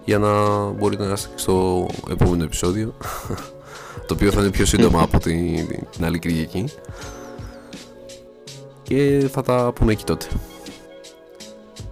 για 0.05 0.17
να 0.17 0.65
μπορείτε 0.69 1.05
να 1.05 1.13
είστε 1.13 1.29
στο 1.35 1.87
επόμενο 2.09 2.43
επεισόδιο 2.43 2.93
το 4.07 4.13
οποίο 4.13 4.31
θα 4.31 4.41
είναι 4.41 4.51
πιο 4.51 4.65
σύντομα 4.65 5.01
από 5.01 5.19
την, 5.19 5.67
την 5.91 6.05
άλλη 6.05 6.19
Κυριακή 6.19 6.65
και 8.83 9.27
θα 9.31 9.41
τα 9.41 9.71
πούμε 9.75 9.91
εκεί 9.91 10.03
τότε. 10.03 10.25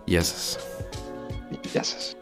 Γεια 0.05 0.23
σας. 0.23 0.57
Γεια 1.71 1.83
σας. 1.83 2.15